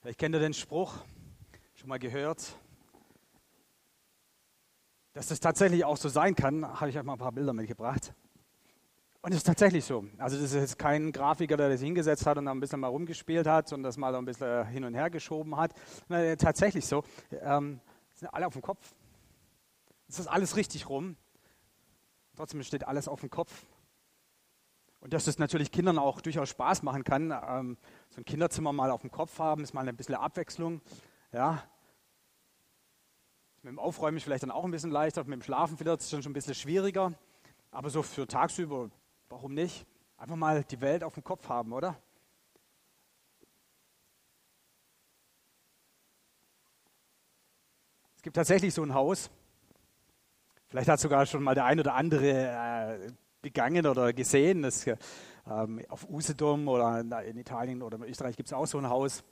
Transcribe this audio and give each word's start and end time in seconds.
Vielleicht 0.00 0.18
kennt 0.18 0.34
ihr 0.34 0.38
den 0.40 0.54
Spruch, 0.54 0.94
schon 1.74 1.90
mal 1.90 1.98
gehört. 1.98 2.56
Dass 5.12 5.26
das 5.26 5.40
tatsächlich 5.40 5.84
auch 5.84 5.98
so 5.98 6.08
sein 6.08 6.34
kann, 6.34 6.66
habe 6.80 6.88
ich 6.88 6.96
euch 6.96 7.04
mal 7.04 7.12
ein 7.12 7.18
paar 7.18 7.32
Bilder 7.32 7.52
mitgebracht. 7.52 8.14
Und 9.20 9.32
es 9.32 9.38
ist 9.38 9.46
tatsächlich 9.46 9.84
so. 9.84 10.06
Also 10.16 10.40
das 10.40 10.52
ist 10.52 10.54
jetzt 10.54 10.78
kein 10.78 11.12
Grafiker, 11.12 11.58
der 11.58 11.68
das 11.68 11.82
hingesetzt 11.82 12.24
hat 12.24 12.38
und 12.38 12.46
dann 12.46 12.56
ein 12.56 12.60
bisschen 12.60 12.80
mal 12.80 12.86
rumgespielt 12.86 13.46
hat 13.46 13.74
und 13.74 13.82
das 13.82 13.98
mal 13.98 14.14
ein 14.14 14.24
bisschen 14.24 14.66
hin 14.68 14.84
und 14.84 14.94
her 14.94 15.10
geschoben 15.10 15.54
hat. 15.58 15.74
Nein, 16.08 16.38
tatsächlich 16.38 16.86
so. 16.86 17.04
Ähm, 17.42 17.78
sind 18.14 18.28
alle 18.28 18.46
auf 18.46 18.54
dem 18.54 18.62
Kopf. 18.62 18.94
Es 20.08 20.18
ist 20.18 20.28
alles 20.28 20.56
richtig 20.56 20.88
rum. 20.88 21.16
Trotzdem 22.36 22.62
steht 22.62 22.88
alles 22.88 23.06
auf 23.06 23.20
dem 23.20 23.28
Kopf. 23.28 23.66
Und 25.00 25.14
dass 25.14 25.24
das 25.24 25.38
natürlich 25.38 25.72
Kindern 25.72 25.98
auch 25.98 26.20
durchaus 26.20 26.50
Spaß 26.50 26.82
machen 26.82 27.04
kann, 27.04 27.30
ähm, 27.30 27.78
so 28.10 28.20
ein 28.20 28.24
Kinderzimmer 28.24 28.72
mal 28.72 28.90
auf 28.90 29.00
dem 29.00 29.10
Kopf 29.10 29.38
haben, 29.38 29.62
ist 29.62 29.72
mal 29.72 29.88
ein 29.88 29.96
bisschen 29.96 30.14
Abwechslung. 30.14 30.82
Ja. 31.32 31.62
Mit 33.62 33.72
dem 33.72 33.78
Aufräumen 33.78 34.18
ist 34.18 34.24
vielleicht 34.24 34.42
dann 34.42 34.50
auch 34.50 34.64
ein 34.64 34.70
bisschen 34.70 34.90
leichter, 34.90 35.24
mit 35.24 35.32
dem 35.32 35.42
Schlafen 35.42 35.76
vielleicht 35.76 36.00
ist 36.00 36.12
es 36.12 36.22
schon 36.22 36.30
ein 36.30 36.34
bisschen 36.34 36.54
schwieriger. 36.54 37.14
Aber 37.70 37.88
so 37.88 38.02
für 38.02 38.26
tagsüber, 38.26 38.90
warum 39.28 39.54
nicht? 39.54 39.86
Einfach 40.18 40.36
mal 40.36 40.64
die 40.64 40.80
Welt 40.82 41.02
auf 41.02 41.14
dem 41.14 41.24
Kopf 41.24 41.48
haben, 41.48 41.72
oder? 41.72 41.96
Es 48.16 48.22
gibt 48.22 48.36
tatsächlich 48.36 48.74
so 48.74 48.82
ein 48.82 48.92
Haus. 48.92 49.30
Vielleicht 50.68 50.90
hat 50.90 51.00
sogar 51.00 51.24
schon 51.24 51.42
mal 51.42 51.54
der 51.54 51.64
ein 51.64 51.80
oder 51.80 51.94
andere 51.94 52.26
äh, 52.28 53.12
begangen 53.42 53.86
oder 53.86 54.12
gesehen. 54.12 54.62
Das, 54.62 54.86
ähm, 54.86 55.82
auf 55.88 56.08
Usedom 56.08 56.68
oder 56.68 57.00
in 57.24 57.36
Italien 57.36 57.82
oder 57.82 57.96
in 57.96 58.04
Österreich 58.04 58.36
gibt 58.36 58.48
es 58.48 58.52
auch 58.52 58.66
so 58.66 58.78
ein 58.78 58.88
Haus. 58.88 59.24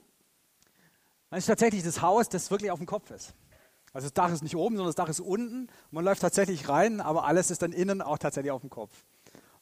Das 1.29 1.39
ist 1.39 1.45
tatsächlich 1.45 1.83
das 1.83 2.01
Haus, 2.01 2.27
das 2.29 2.49
wirklich 2.49 2.71
auf 2.71 2.79
dem 2.79 2.87
Kopf 2.87 3.11
ist. 3.11 3.35
Also 3.93 4.05
das 4.05 4.13
Dach 4.13 4.31
ist 4.31 4.43
nicht 4.43 4.55
oben, 4.55 4.75
sondern 4.75 4.89
das 4.89 4.95
Dach 4.95 5.09
ist 5.09 5.19
unten. 5.19 5.67
Man 5.91 6.05
läuft 6.05 6.21
tatsächlich 6.21 6.69
rein, 6.69 7.01
aber 7.01 7.25
alles 7.25 7.51
ist 7.51 7.61
dann 7.61 7.71
innen 7.71 8.01
auch 8.01 8.17
tatsächlich 8.17 8.51
auf 8.51 8.61
dem 8.61 8.69
Kopf. 8.69 9.05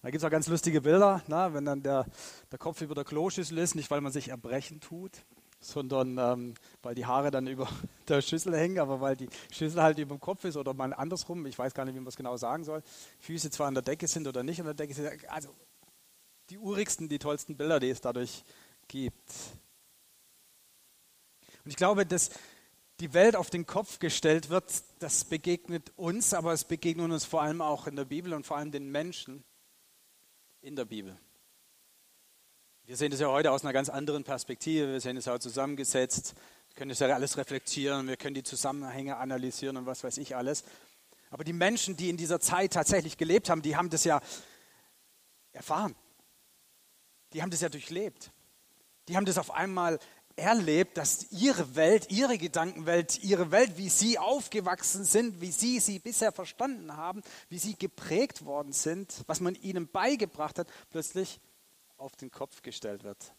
Da 0.02 0.10
gibt 0.10 0.22
es 0.22 0.26
auch 0.26 0.32
ganz 0.32 0.48
lustige 0.48 0.82
Bilder, 0.82 1.22
na, 1.28 1.54
wenn 1.54 1.66
dann 1.66 1.82
der, 1.82 2.06
der 2.52 2.60
Kopf 2.60 2.82
über 2.82 2.96
der 2.96 3.04
Kloschüssel 3.04 3.58
ist, 3.58 3.76
nicht 3.76 3.90
weil 3.90 4.02
man 4.02 4.12
sich 4.12 4.30
erbrechen 4.30 4.80
tut, 4.80 5.12
sondern 5.60 6.18
ähm, 6.18 6.54
weil 6.82 6.96
die 6.96 7.06
Haare 7.06 7.32
dann 7.32 7.48
über 7.48 7.68
der 8.08 8.22
Schüssel 8.22 8.56
hängen, 8.56 8.80
aber 8.80 9.02
weil 9.02 9.16
die 9.16 9.30
Schüssel 9.52 9.82
halt 9.82 9.98
über 10.00 10.16
dem 10.16 10.22
Kopf 10.22 10.44
ist 10.44 10.58
oder 10.58 10.74
mal 10.74 10.94
andersrum. 10.94 11.46
Ich 11.46 11.58
weiß 11.58 11.74
gar 11.74 11.86
nicht, 11.86 11.96
wie 11.96 12.00
man 12.00 12.08
es 12.08 12.16
genau 12.16 12.38
sagen 12.38 12.64
soll. 12.64 12.84
Füße 13.20 13.50
zwar 13.50 13.68
an 13.68 13.74
der 13.74 13.84
Decke 13.84 14.08
sind 14.08 14.28
oder 14.28 14.44
nicht 14.44 14.60
an 14.60 14.66
der 14.66 14.76
Decke 14.76 14.94
sind. 14.94 15.08
Also 15.30 15.50
die 16.50 16.58
urigsten, 16.58 17.10
die 17.10 17.20
tollsten 17.20 17.58
Bilder, 17.58 17.80
die 17.80 17.90
es 17.90 18.02
dadurch 18.02 18.44
gibt. 18.88 19.32
Und 21.66 21.72
ich 21.72 21.76
glaube, 21.76 22.06
dass 22.06 22.30
die 23.00 23.14
Welt 23.14 23.36
auf 23.36 23.50
den 23.50 23.66
Kopf 23.66 24.00
gestellt 24.00 24.50
wird, 24.50 24.84
das 25.00 25.26
begegnet 25.26 25.92
uns, 25.98 26.34
aber 26.34 26.54
es 26.54 26.64
begegnet 26.64 27.12
uns 27.12 27.26
vor 27.26 27.42
allem 27.42 27.62
auch 27.62 27.88
in 27.88 27.96
der 27.96 28.06
Bibel 28.06 28.34
und 28.34 28.46
vor 28.46 28.58
allem 28.58 28.72
den 28.72 28.90
Menschen 28.90 29.44
in 30.62 30.76
der 30.76 30.86
Bibel. 30.86 31.18
Wir 32.88 32.96
sehen 32.96 33.12
das 33.12 33.20
ja 33.20 33.28
heute 33.28 33.52
aus 33.52 33.66
einer 33.66 33.74
ganz 33.74 33.90
anderen 33.90 34.24
Perspektive. 34.24 34.94
Wir 34.94 35.02
sehen 35.02 35.18
es 35.18 35.26
ja 35.26 35.38
zusammengesetzt. 35.42 36.36
Wir 36.70 36.76
können 36.76 36.88
das 36.88 37.00
ja 37.00 37.14
alles 37.14 37.36
reflektieren. 37.36 38.08
Wir 38.08 38.16
können 38.16 38.34
die 38.34 38.44
Zusammenhänge 38.44 39.18
analysieren 39.18 39.76
und 39.76 39.86
was 39.86 40.06
weiß 40.06 40.18
ich 40.20 40.38
alles. 40.38 40.64
Aber 41.30 41.44
die 41.44 41.52
Menschen, 41.52 41.98
die 41.98 42.10
in 42.10 42.16
dieser 42.16 42.40
Zeit 42.40 42.72
tatsächlich 42.72 43.18
gelebt 43.18 43.50
haben, 43.50 43.62
die 43.62 43.76
haben 43.76 43.90
das 43.90 44.06
ja 44.06 44.22
erfahren. 45.52 45.96
Die 47.34 47.42
haben 47.42 47.50
das 47.50 47.60
ja 47.60 47.68
durchlebt. 47.68 48.32
Die 49.10 49.18
haben 49.18 49.26
das 49.26 49.38
auf 49.38 49.52
einmal 49.52 50.00
erlebt, 50.38 50.98
dass 50.98 51.30
ihre 51.34 51.76
Welt, 51.76 52.10
ihre 52.10 52.38
Gedankenwelt, 52.38 53.22
ihre 53.22 53.52
Welt, 53.52 53.74
wie 53.76 53.90
sie 53.90 54.18
aufgewachsen 54.18 55.04
sind, 55.04 55.42
wie 55.42 55.52
sie 55.52 55.82
sie 55.82 56.00
bisher 56.00 56.32
verstanden 56.32 56.96
haben, 56.96 57.22
wie 57.50 57.60
sie 57.60 57.78
geprägt 57.78 58.46
worden 58.46 58.72
sind, 58.72 59.26
was 59.28 59.42
man 59.42 59.56
ihnen 59.56 59.90
beigebracht 59.90 60.58
hat, 60.58 60.70
plötzlich 60.90 61.42
auf 61.98 62.16
den 62.16 62.32
Kopf 62.32 62.62
gestellt 62.62 63.04
wird. 63.04 63.34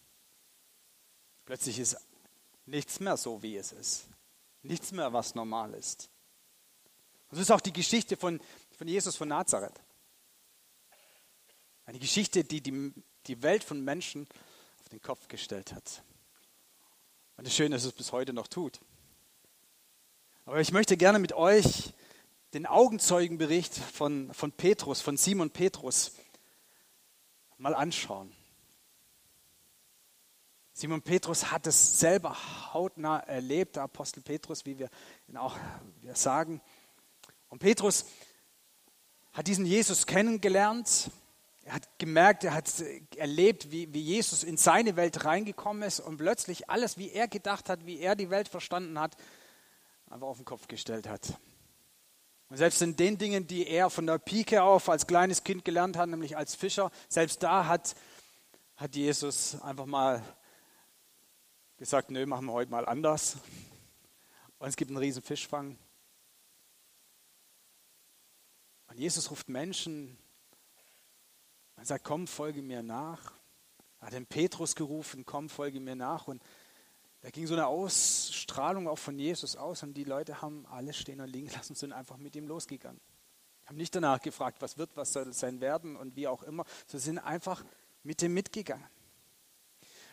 Plötzlich 1.45 1.79
ist 1.79 1.97
nichts 2.67 3.01
mehr 3.01 3.17
so, 3.17 3.43
wie 3.43 3.57
es 3.57 3.73
ist. 3.73 4.09
Nichts 4.63 4.93
mehr, 4.93 5.13
was 5.13 5.35
normal 5.35 5.75
ist. 5.75 6.11
Und 7.31 7.39
das 7.39 7.41
ist 7.41 7.51
auch 7.51 7.61
die 7.61 7.73
Geschichte 7.73 8.17
von, 8.17 8.41
von 8.77 8.89
Jesus 8.89 9.17
von 9.17 9.29
Nazareth. 9.29 9.81
Eine 11.87 11.99
Geschichte, 11.99 12.45
die, 12.45 12.61
die 12.61 12.93
die 13.27 13.43
Welt 13.43 13.63
von 13.63 13.83
Menschen 13.83 14.27
auf 14.81 14.89
den 14.89 15.01
Kopf 15.01 15.29
gestellt 15.29 15.73
hat. 15.73 16.03
Und 17.37 17.47
das 17.47 17.55
Schöne 17.55 17.77
ist, 17.77 17.85
dass 17.85 17.93
es 17.93 17.97
bis 17.97 18.13
heute 18.13 18.33
noch 18.33 18.49
tut. 18.49 18.81
Aber 20.45 20.61
ich 20.61 20.73
möchte 20.73 20.97
gerne 20.97 21.19
mit 21.19 21.35
euch 21.35 21.93
den 22.55 22.67
Augenzeugenbericht 22.67 23.75
von, 23.75 24.33
von 24.33 24.51
Petrus, 24.51 25.03
von 25.03 25.17
Simon 25.17 25.51
Petrus, 25.51 26.13
mal 27.59 27.75
anschauen. 27.75 28.35
Simon 30.81 31.03
Petrus 31.03 31.51
hat 31.51 31.67
es 31.67 31.99
selber 31.99 32.37
hautnah 32.73 33.19
erlebt, 33.19 33.75
der 33.75 33.83
Apostel 33.83 34.21
Petrus, 34.21 34.65
wie 34.65 34.79
wir 34.79 34.89
ihn 35.27 35.37
auch 35.37 35.57
wir 36.03 36.15
sagen. 36.15 36.61
Und 37.49 37.59
Petrus 37.59 38.05
hat 39.33 39.49
diesen 39.49 39.67
Jesus 39.67 40.07
kennengelernt. 40.07 41.11
Er 41.65 41.73
hat 41.73 41.99
gemerkt, 41.99 42.45
er 42.45 42.55
hat 42.55 42.73
erlebt, 43.17 43.73
wie, 43.73 43.93
wie 43.93 44.01
Jesus 44.01 44.45
in 44.45 44.57
seine 44.57 44.95
Welt 44.95 45.25
reingekommen 45.25 45.83
ist 45.83 45.99
und 45.99 46.19
plötzlich 46.19 46.71
alles, 46.71 46.97
wie 46.97 47.11
er 47.11 47.27
gedacht 47.27 47.69
hat, 47.69 47.85
wie 47.85 47.99
er 47.99 48.15
die 48.15 48.31
Welt 48.31 48.47
verstanden 48.47 49.01
hat, 49.01 49.17
einfach 50.09 50.29
auf 50.29 50.37
den 50.37 50.45
Kopf 50.45 50.69
gestellt 50.69 51.09
hat. 51.09 51.41
Und 52.51 52.57
selbst 52.57 52.81
in 52.83 52.95
den 52.95 53.19
Dingen, 53.19 53.49
die 53.49 53.67
er 53.67 53.91
von 53.91 54.07
der 54.07 54.19
Pike 54.19 54.63
auf 54.63 54.89
als 54.89 55.09
kleines 55.09 55.43
Kind 55.43 55.65
gelernt 55.65 55.97
hat, 55.97 56.09
nämlich 56.09 56.37
als 56.37 56.55
Fischer, 56.55 56.93
selbst 57.09 57.43
da 57.43 57.67
hat, 57.67 57.97
hat 58.77 58.95
Jesus 58.95 59.61
einfach 59.61 59.87
mal 59.87 60.23
gesagt, 61.79 62.11
nö, 62.11 62.27
machen 62.27 62.47
wir 62.47 62.53
heute 62.53 62.71
mal 62.71 62.87
anders. 62.87 63.39
Und 64.59 64.69
es 64.69 64.77
gibt 64.77 64.91
einen 64.91 64.99
riesen 64.99 65.23
Fischfang. 65.23 65.79
Und 68.89 68.99
Jesus 68.99 69.31
ruft 69.31 69.49
Menschen 69.49 70.19
und 71.77 71.87
sagt, 71.87 72.05
komm, 72.05 72.27
folge 72.27 72.63
mir 72.63 72.83
nach. 72.83 73.33
Er 74.01 74.09
hat 74.09 74.13
den 74.13 74.27
Petrus 74.27 74.75
gerufen, 74.75 75.25
komm, 75.25 75.49
folge 75.49 75.79
mir 75.79 75.95
nach. 75.95 76.27
Und 76.27 76.43
da 77.21 77.31
ging 77.31 77.47
so 77.47 77.55
eine 77.55 77.67
Ausstrahlung 77.67 78.89
auch 78.89 78.99
von 78.99 79.19
Jesus 79.19 79.57
aus 79.57 79.83
und 79.83 79.95
die 79.95 80.05
Leute 80.05 80.43
haben 80.43 80.67
alles 80.67 80.97
stehen 80.97 81.21
und 81.21 81.29
liegen 81.29 81.49
lassen 81.51 81.73
und 81.73 81.77
sind 81.77 81.93
einfach 81.93 82.17
mit 82.17 82.35
ihm 82.35 82.47
losgegangen. 82.47 83.01
Haben 83.67 83.77
nicht 83.77 83.95
danach 83.95 84.21
gefragt, 84.21 84.63
was 84.63 84.79
wird, 84.79 84.97
was 84.97 85.13
soll 85.13 85.33
sein 85.33 85.61
werden 85.61 85.95
und 85.97 86.17
wie 86.17 86.27
auch 86.27 86.43
immer. 86.43 86.65
Sie 86.87 86.99
sind 86.99 87.19
einfach 87.19 87.65
mit 88.03 88.23
ihm 88.23 88.35
mitgegangen. 88.35 88.87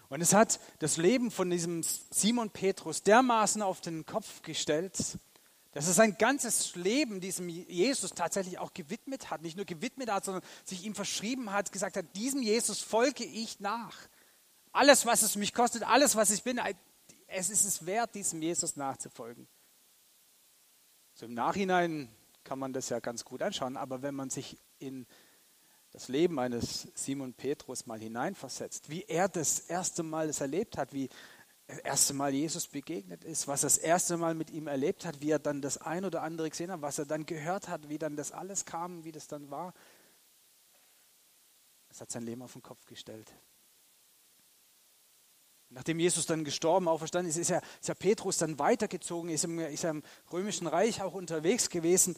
Und 0.10 0.22
es 0.22 0.34
hat 0.34 0.60
das 0.80 0.98
Leben 0.98 1.32
von 1.32 1.50
diesem 1.50 1.82
Simon 1.84 2.50
Petrus 2.50 3.04
dermaßen 3.04 3.62
auf 3.62 3.82
den 3.82 4.06
Kopf 4.06 4.42
gestellt, 4.42 5.18
dass 5.72 5.88
er 5.88 5.94
sein 5.94 6.18
ganzes 6.18 6.76
Leben 6.76 7.20
diesem 7.20 7.50
Jesus 7.50 8.12
tatsächlich 8.12 8.60
auch 8.60 8.74
gewidmet 8.74 9.30
hat. 9.30 9.42
Nicht 9.42 9.58
nur 9.58 9.66
gewidmet 9.66 10.10
hat, 10.10 10.24
sondern 10.24 10.44
sich 10.64 10.86
ihm 10.86 10.96
verschrieben 10.96 11.52
hat, 11.52 11.72
gesagt 11.72 11.98
hat, 11.98 12.16
diesem 12.16 12.42
Jesus 12.42 12.80
folge 12.80 13.26
ich 13.26 13.60
nach. 13.60 13.98
Alles, 14.72 15.06
was 15.06 15.22
es 15.22 15.36
mich 15.36 15.54
kostet, 15.54 15.84
alles, 15.84 16.16
was 16.16 16.32
ich 16.32 16.44
bin, 16.44 16.62
es 17.28 17.50
ist 17.50 17.66
es 17.66 17.86
wert, 17.86 18.16
diesem 18.16 18.42
Jesus 18.42 18.76
nachzufolgen. 18.76 19.48
So 21.14 21.26
im 21.26 21.34
Nachhinein 21.34 22.10
kann 22.44 22.60
man 22.60 22.72
das 22.72 22.90
ja 22.90 23.00
ganz 23.00 23.26
gut 23.26 23.42
anschauen, 23.42 23.76
aber 23.76 24.02
wenn 24.02 24.16
man 24.16 24.30
sich 24.30 24.58
in 24.80 25.06
das 25.96 26.10
Leben 26.10 26.40
eines 26.40 26.90
Simon 26.94 27.34
Petrus 27.34 27.86
mal 27.86 27.98
hineinversetzt, 27.98 28.90
wie 28.90 29.04
er 29.04 29.30
das 29.30 29.60
erste 29.60 30.04
Mal 30.04 30.28
es 30.28 30.42
erlebt 30.42 30.78
hat, 30.78 30.92
wie 30.92 31.08
das 31.68 31.78
erste 31.80 32.14
Mal 32.14 32.34
Jesus 32.34 32.68
begegnet 32.68 33.24
ist, 33.24 33.48
was 33.48 33.64
er 33.64 33.68
das 33.68 33.78
erste 33.78 34.18
Mal 34.18 34.36
mit 34.36 34.50
ihm 34.50 34.68
erlebt 34.68 35.06
hat, 35.06 35.22
wie 35.22 35.32
er 35.32 35.40
dann 35.40 35.62
das 35.62 35.78
ein 35.78 36.04
oder 36.04 36.22
andere 36.22 36.50
gesehen 36.50 36.70
hat, 36.70 36.82
was 36.82 37.00
er 37.00 37.06
dann 37.06 37.26
gehört 37.26 37.70
hat, 37.70 37.88
wie 37.88 37.98
dann 37.98 38.18
das 38.18 38.34
alles 38.34 38.66
kam, 38.66 39.06
wie 39.06 39.14
das 39.14 39.28
dann 39.28 39.50
war. 39.50 39.74
Das 41.88 42.02
hat 42.02 42.12
sein 42.12 42.24
Leben 42.24 42.42
auf 42.42 42.52
den 42.52 42.62
Kopf 42.62 42.86
gestellt. 42.88 43.32
Nachdem 45.70 45.98
Jesus 45.98 46.26
dann 46.26 46.44
gestorben, 46.44 46.90
auferstanden 46.90 47.30
ist, 47.30 47.38
ist 47.38 47.52
ja, 47.52 47.62
ist 47.80 47.88
ja 47.88 47.96
Petrus 47.96 48.38
dann 48.38 48.60
weitergezogen, 48.60 49.30
ist 49.30 49.46
im, 49.46 49.60
ist 49.60 49.86
im 49.86 50.04
Römischen 50.30 50.68
Reich 50.68 51.02
auch 51.02 51.14
unterwegs 51.14 51.70
gewesen 51.70 52.18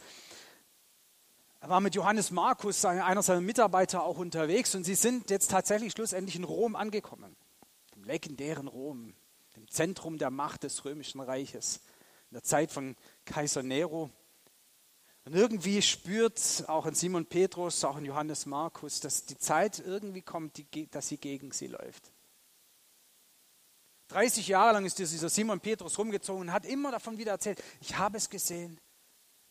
er 1.59 1.69
war 1.69 1.81
mit 1.81 1.95
Johannes 1.95 2.31
Markus, 2.31 2.86
einer 2.86 3.24
seiner 3.24 3.42
Mitarbeiter, 3.42 4.04
auch 4.04 4.18
unterwegs 4.18 4.75
und 4.75 4.83
sie 4.83 4.95
sind 4.95 5.30
jetzt 5.30 5.50
tatsächlich 5.50 5.94
schlussendlich 5.94 6.36
in 6.36 6.44
Rom 6.44 6.75
angekommen. 6.75 7.36
Im 7.95 8.04
legendären 8.04 8.68
Rom, 8.68 9.15
dem 9.56 9.68
Zentrum 9.68 10.18
der 10.18 10.30
Macht 10.30 10.63
des 10.63 10.86
Römischen 10.86 11.19
Reiches, 11.19 11.81
in 12.30 12.36
der 12.36 12.44
Zeit 12.44 12.71
von 12.71 12.95
Kaiser 13.25 13.63
Nero. 13.63 14.12
Und 15.25 15.36
irgendwie 15.36 15.81
spürt 15.81 16.63
auch 16.68 16.86
in 16.86 16.94
Simon 16.94 17.25
Petrus, 17.25 17.83
auch 17.83 17.98
in 17.98 18.06
Johannes 18.06 18.45
Markus, 18.45 19.00
dass 19.00 19.25
die 19.25 19.38
Zeit 19.38 19.80
irgendwie 19.80 20.21
kommt, 20.21 20.63
dass 20.92 21.07
sie 21.07 21.18
gegen 21.18 21.51
sie 21.51 21.68
läuft. 21.68 22.13
30 24.10 24.48
Jahre 24.48 24.74
lang 24.74 24.86
ist 24.86 25.00
dieser 25.00 25.27
Simon 25.27 25.60
Petrus 25.60 25.98
rumgezogen 25.98 26.44
und 26.44 26.53
hat 26.53 26.65
immer 26.65 26.92
davon 26.92 27.18
wieder 27.18 27.31
erzählt, 27.31 27.62
ich 27.81 27.98
habe 27.98 28.18
es 28.18 28.30
gesehen, 28.30 28.80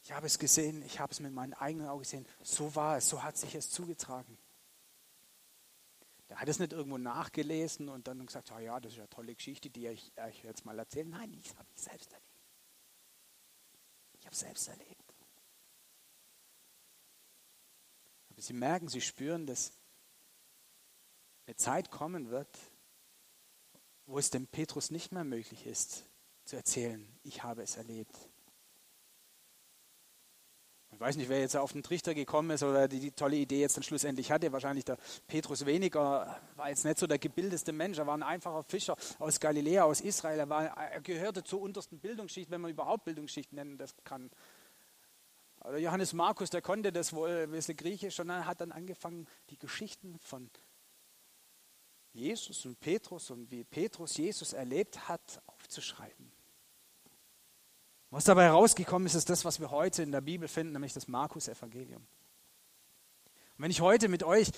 ich 0.07 0.13
habe 0.13 0.29
es 0.29 0.39
gesehen, 0.39 0.85
ich 0.85 1.01
habe 1.01 1.11
es 1.11 1.19
mit 1.19 1.33
meinen 1.33 1.53
eigenen 1.53 1.89
Augen 1.89 2.05
gesehen. 2.05 2.29
So 2.41 2.77
war 2.77 2.97
es, 2.97 3.09
so 3.09 3.25
hat 3.25 3.37
sich 3.37 3.57
es 3.57 3.73
zugetragen. 3.73 4.39
Der 6.29 6.39
hat 6.39 6.49
es 6.49 6.61
nicht 6.61 6.73
irgendwo 6.73 6.97
nachgelesen 6.97 7.89
und 7.89 8.07
dann 8.07 8.25
gesagt, 8.25 8.53
oh 8.53 8.59
ja, 8.61 8.79
das 8.79 8.93
ist 8.93 8.99
eine 9.01 9.09
tolle 9.09 9.35
Geschichte, 9.35 9.69
die 9.69 9.89
ich 9.89 10.13
euch 10.17 10.45
jetzt 10.45 10.65
mal 10.65 10.79
erzähle. 10.79 11.09
Nein, 11.09 11.35
ich 11.35 11.51
habe 11.57 11.67
ich 11.75 11.83
selbst 11.83 12.13
erlebt. 12.13 12.41
Ich 14.21 14.27
habe 14.27 14.33
es 14.33 14.39
selbst 14.39 14.69
erlebt. 14.69 15.15
Aber 18.31 18.43
Sie 18.43 18.53
merken, 18.53 18.87
Sie 18.87 19.01
spüren, 19.01 19.45
dass 19.45 19.73
eine 21.47 21.57
Zeit 21.57 21.91
kommen 21.91 22.31
wird, 22.31 22.57
wo 24.07 24.21
es 24.21 24.31
dem 24.31 24.47
Petrus 24.47 24.93
nicht 24.93 25.11
mehr 25.11 25.25
möglich 25.25 25.67
ist, 25.67 26.05
zu 26.45 26.55
erzählen, 26.55 27.05
ich 27.25 27.43
habe 27.43 27.65
es 27.65 27.77
erlebt. 27.77 28.17
Ich 30.97 31.01
weiß 31.01 31.17
nicht, 31.17 31.29
wer 31.29 31.41
jetzt 31.41 31.55
auf 31.55 31.73
den 31.73 31.83
Trichter 31.83 32.15
gekommen 32.15 32.49
ist 32.53 32.63
oder 32.63 32.89
die, 32.89 32.99
die, 32.99 33.11
tolle 33.11 33.37
Idee 33.37 33.61
jetzt 33.61 33.77
dann 33.77 33.83
schlussendlich 33.83 34.33
hatte. 34.33 34.51
Wahrscheinlich 34.51 34.87
der 34.87 34.97
Petrus 35.27 35.67
weniger, 35.67 36.41
war 36.55 36.71
jetzt 36.71 36.87
nicht 36.87 36.99
so 36.99 37.07
der 37.07 37.19
gebildeste 37.19 37.75
Mensch. 37.75 37.99
Er 37.99 38.07
war 38.07 38.17
ein 38.17 38.23
einfacher 38.23 38.63
Fischer 38.63 38.97
aus 39.19 39.39
Galiläa, 39.39 39.85
aus 39.85 40.01
Israel. 40.01 40.39
Er, 40.39 40.49
war, 40.49 40.65
er 40.65 41.03
gehörte 41.03 41.45
zur 41.45 41.61
untersten 41.61 41.99
Bildungsschicht, 41.99 42.51
wenn 42.51 42.63
man 42.63 42.71
überhaupt 42.71 43.05
Bildungsschicht 43.05 43.53
nennen 43.53 43.77
das 43.77 43.95
kann. 44.05 44.31
Oder 45.61 45.77
Johannes 45.77 46.15
Markus, 46.15 46.49
der 46.49 46.63
konnte 46.63 46.91
das 46.93 47.13
wohl 47.13 47.43
ein 47.43 47.51
bisschen 47.51 47.77
griechisch 47.77 48.19
und 48.19 48.29
dann 48.29 48.47
hat 48.47 48.63
dann 48.63 48.73
angefangen, 48.73 49.27
die 49.51 49.59
Geschichten 49.59 50.19
von 50.21 50.49
Jesus 52.15 52.65
und 52.65 52.81
Petrus 52.81 53.31
und 53.31 53.51
wie 53.51 53.65
Petrus 53.65 54.17
Jesus 54.17 54.55
erlebt 54.55 55.11
hat, 55.11 55.43
aufzuschreiben. 55.45 56.36
Was 58.17 58.25
dabei 58.25 58.45
herausgekommen 58.45 59.05
ist, 59.05 59.15
ist 59.15 59.29
das, 59.29 59.45
was 59.45 59.61
wir 59.61 59.71
heute 59.71 60.03
in 60.03 60.11
der 60.11 60.23
Bibel 60.23 60.49
finden, 60.49 60.73
nämlich 60.73 60.95
das 60.95 61.07
Markus-Evangelium. 61.07 62.01
Und 62.01 63.59
wenn 63.59 63.71
ich 63.71 63.83
heute 63.83 64.09
mit 64.09 64.23
euch 64.23 64.53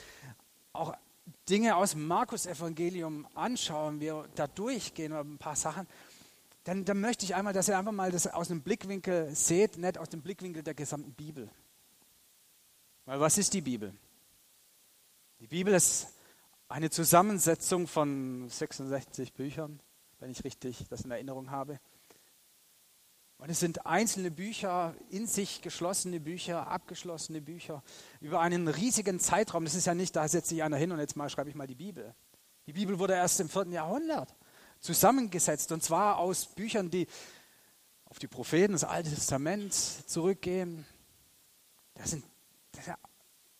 auch 0.72 0.94
Dinge 1.48 1.74
aus 1.74 1.90
dem 1.90 2.06
Markus-Evangelium 2.06 3.26
anschauen, 3.34 3.98
wir 3.98 4.28
da 4.36 4.46
durchgehen, 4.46 5.12
ein 5.12 5.38
paar 5.38 5.56
Sachen, 5.56 5.88
dann, 6.62 6.84
dann 6.84 7.00
möchte 7.00 7.24
ich 7.24 7.34
einmal, 7.34 7.52
dass 7.52 7.66
ihr 7.66 7.76
einfach 7.76 7.90
mal 7.90 8.12
das 8.12 8.28
aus 8.28 8.48
einem 8.48 8.62
Blickwinkel 8.62 9.34
seht, 9.34 9.76
nicht 9.76 9.98
aus 9.98 10.08
dem 10.08 10.22
Blickwinkel 10.22 10.62
der 10.62 10.74
gesamten 10.74 11.12
Bibel. 11.14 11.50
Weil 13.06 13.18
was 13.18 13.38
ist 13.38 13.54
die 13.54 13.62
Bibel? 13.62 13.92
Die 15.40 15.48
Bibel 15.48 15.74
ist 15.74 16.06
eine 16.68 16.90
Zusammensetzung 16.90 17.88
von 17.88 18.48
66 18.48 19.32
Büchern, 19.32 19.80
wenn 20.20 20.30
ich 20.30 20.44
richtig 20.44 20.86
das 20.90 21.00
in 21.00 21.10
Erinnerung 21.10 21.50
habe. 21.50 21.80
Und 23.38 23.50
es 23.50 23.60
sind 23.60 23.86
einzelne 23.86 24.32
Bücher, 24.32 24.94
in 25.10 25.28
sich 25.28 25.62
geschlossene 25.62 26.18
Bücher, 26.18 26.66
abgeschlossene 26.66 27.40
Bücher 27.40 27.84
über 28.20 28.40
einen 28.40 28.66
riesigen 28.66 29.20
Zeitraum. 29.20 29.64
Das 29.64 29.76
ist 29.76 29.86
ja 29.86 29.94
nicht, 29.94 30.16
da 30.16 30.26
setzt 30.26 30.48
sich 30.48 30.62
einer 30.64 30.76
hin 30.76 30.90
und 30.90 30.98
jetzt 30.98 31.16
mal 31.16 31.30
schreibe 31.30 31.48
ich 31.48 31.54
mal 31.54 31.68
die 31.68 31.76
Bibel. 31.76 32.14
Die 32.66 32.72
Bibel 32.72 32.98
wurde 32.98 33.14
erst 33.14 33.38
im 33.38 33.48
vierten 33.48 33.72
Jahrhundert 33.72 34.34
zusammengesetzt 34.80 35.70
und 35.70 35.82
zwar 35.82 36.18
aus 36.18 36.46
Büchern, 36.46 36.90
die 36.90 37.06
auf 38.04 38.18
die 38.18 38.26
Propheten, 38.26 38.72
das 38.72 38.84
Alte 38.84 39.10
Testament 39.10 39.72
zurückgehen. 39.72 40.84
Das 41.94 42.10
sind, 42.10 42.24
das 42.72 42.86
sind 42.86 42.96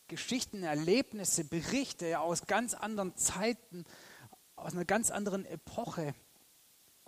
Geschichten, 0.08 0.64
Erlebnisse, 0.64 1.44
Berichte 1.44 2.18
aus 2.18 2.46
ganz 2.46 2.74
anderen 2.74 3.14
Zeiten, 3.16 3.84
aus 4.56 4.72
einer 4.72 4.84
ganz 4.84 5.10
anderen 5.10 5.44
Epoche 5.44 6.14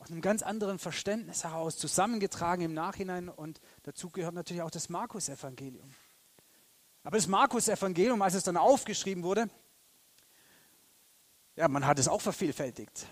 aus 0.00 0.10
einem 0.10 0.22
ganz 0.22 0.42
anderen 0.42 0.78
Verständnis 0.78 1.44
heraus 1.44 1.76
zusammengetragen 1.76 2.64
im 2.64 2.72
Nachhinein 2.72 3.28
und 3.28 3.60
dazu 3.82 4.08
gehört 4.08 4.34
natürlich 4.34 4.62
auch 4.62 4.70
das 4.70 4.88
Markus-Evangelium. 4.88 5.94
Aber 7.04 7.18
das 7.18 7.26
Markus-Evangelium, 7.26 8.20
als 8.22 8.34
es 8.34 8.42
dann 8.42 8.56
aufgeschrieben 8.56 9.22
wurde, 9.22 9.50
ja, 11.56 11.68
man 11.68 11.86
hat 11.86 11.98
es 11.98 12.08
auch 12.08 12.22
vervielfältigt. 12.22 13.06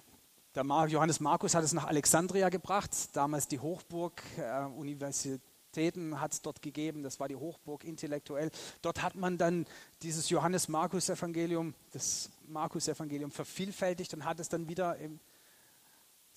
Der 0.55 0.65
Johannes 0.65 1.21
Markus 1.21 1.55
hat 1.55 1.63
es 1.63 1.75
nach 1.75 1.85
Alexandria 1.85 2.49
gebracht, 2.49 2.91
damals 3.13 3.49
die 3.49 3.61
Hochburg, 3.61 4.23
äh, 4.39 4.65
Universitäten 4.65 6.19
hat 6.21 6.33
es 6.33 6.41
dort 6.41 6.63
gegeben, 6.63 7.03
das 7.03 7.21
war 7.21 7.29
die 7.29 7.37
Hochburg 7.37 7.85
intellektuell. 7.85 8.51
Dort 8.81 9.03
hat 9.03 9.15
man 9.15 9.37
dann 9.37 9.67
dieses 10.01 10.31
Johannes 10.31 10.69
Markus 10.69 11.11
Evangelium, 11.11 11.75
das 11.93 12.31
Markus 12.47 12.89
Evangelium 12.89 13.31
vervielfältigt 13.31 14.15
und 14.15 14.25
hat 14.25 14.41
es 14.41 14.49
dann 14.49 14.69
wieder 14.69 14.97
im 14.97 15.21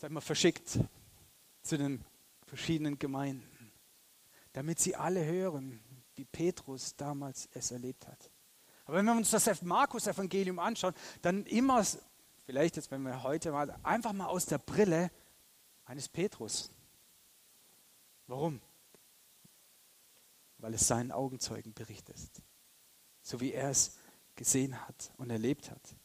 sag 0.01 0.09
mal, 0.09 0.19
verschickt 0.19 0.79
zu 1.61 1.77
den 1.77 2.03
verschiedenen 2.47 2.97
Gemeinden, 2.97 3.71
damit 4.51 4.79
sie 4.79 4.95
alle 4.95 5.23
hören, 5.23 5.79
wie 6.15 6.25
Petrus 6.25 6.95
damals 6.95 7.47
es 7.53 7.69
erlebt 7.69 8.07
hat. 8.07 8.31
Aber 8.85 8.97
wenn 8.97 9.05
wir 9.05 9.13
uns 9.13 9.29
das 9.29 9.61
Markus-Evangelium 9.61 10.57
anschauen, 10.57 10.95
dann 11.21 11.45
immer, 11.45 11.85
vielleicht 12.47 12.77
jetzt, 12.77 12.89
wenn 12.89 13.03
wir 13.03 13.21
heute 13.21 13.51
mal, 13.51 13.77
einfach 13.83 14.11
mal 14.11 14.25
aus 14.25 14.47
der 14.47 14.57
Brille 14.57 15.11
eines 15.85 16.09
Petrus. 16.09 16.71
Warum? 18.25 18.59
Weil 20.57 20.73
es 20.73 20.87
seinen 20.87 21.11
Augenzeugen 21.11 21.75
berichtet, 21.75 22.17
so 23.21 23.39
wie 23.39 23.53
er 23.53 23.69
es 23.69 23.99
gesehen 24.33 24.81
hat 24.81 25.13
und 25.17 25.29
erlebt 25.29 25.69
hat. 25.69 25.95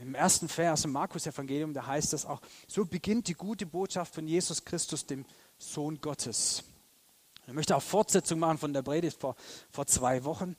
Im 0.00 0.14
ersten 0.14 0.48
Vers 0.48 0.86
im 0.86 0.92
Markus-Evangelium, 0.92 1.74
da 1.74 1.86
heißt 1.86 2.14
es 2.14 2.24
auch, 2.24 2.40
so 2.66 2.86
beginnt 2.86 3.28
die 3.28 3.34
gute 3.34 3.66
Botschaft 3.66 4.14
von 4.14 4.26
Jesus 4.26 4.64
Christus, 4.64 5.04
dem 5.04 5.26
Sohn 5.58 6.00
Gottes. 6.00 6.64
Ich 7.46 7.52
möchte 7.52 7.76
auch 7.76 7.82
Fortsetzung 7.82 8.38
machen 8.38 8.56
von 8.56 8.72
der 8.72 8.80
Predigt 8.80 9.20
vor, 9.20 9.36
vor 9.70 9.86
zwei 9.86 10.24
Wochen. 10.24 10.56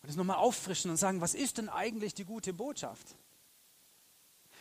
Und 0.00 0.08
das 0.08 0.16
nochmal 0.16 0.38
auffrischen 0.38 0.90
und 0.90 0.96
sagen, 0.96 1.20
was 1.20 1.34
ist 1.34 1.58
denn 1.58 1.68
eigentlich 1.68 2.14
die 2.14 2.24
gute 2.24 2.54
Botschaft? 2.54 3.16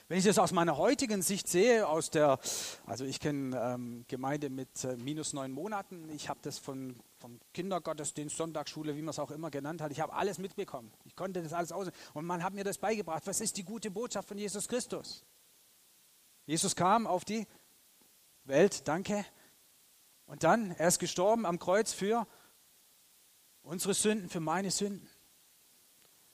Wenn 0.09 0.17
ich 0.17 0.25
das 0.25 0.37
aus 0.37 0.51
meiner 0.51 0.75
heutigen 0.75 1.21
Sicht 1.21 1.47
sehe, 1.47 1.87
aus 1.87 2.09
der, 2.09 2.39
also 2.85 3.05
ich 3.05 3.21
kenne 3.21 3.57
ähm, 3.57 4.03
Gemeinde 4.09 4.49
mit 4.49 4.83
äh, 4.83 4.97
minus 4.97 5.31
neun 5.31 5.53
Monaten, 5.53 6.09
ich 6.09 6.27
habe 6.27 6.39
das 6.41 6.59
von, 6.59 6.97
vom 7.23 7.39
Kindergottesdienst, 7.53 8.35
Sonntagsschule, 8.35 8.97
wie 8.97 9.01
man 9.01 9.11
es 9.11 9.17
auch 9.17 9.31
immer 9.31 9.49
genannt 9.49 9.79
hat, 9.79 9.93
ich 9.93 10.01
habe 10.01 10.11
alles 10.11 10.39
mitbekommen. 10.39 10.91
Ich 11.05 11.15
konnte 11.15 11.41
das 11.41 11.53
alles 11.53 11.71
aus 11.71 11.87
und 12.13 12.25
man 12.25 12.43
hat 12.43 12.53
mir 12.53 12.65
das 12.65 12.77
beigebracht. 12.77 13.25
Was 13.27 13.39
ist 13.39 13.55
die 13.55 13.63
gute 13.63 13.89
Botschaft 13.91 14.27
von 14.27 14.37
Jesus 14.37 14.67
Christus? 14.67 15.23
Jesus 16.45 16.75
kam 16.75 17.07
auf 17.07 17.23
die 17.23 17.47
Welt, 18.43 18.89
danke. 18.89 19.25
Und 20.25 20.43
dann, 20.43 20.71
er 20.71 20.89
ist 20.89 20.99
gestorben 20.99 21.45
am 21.45 21.59
Kreuz 21.59 21.93
für 21.93 22.27
unsere 23.61 23.93
Sünden, 23.93 24.27
für 24.27 24.41
meine 24.41 24.69
Sünden. 24.69 25.09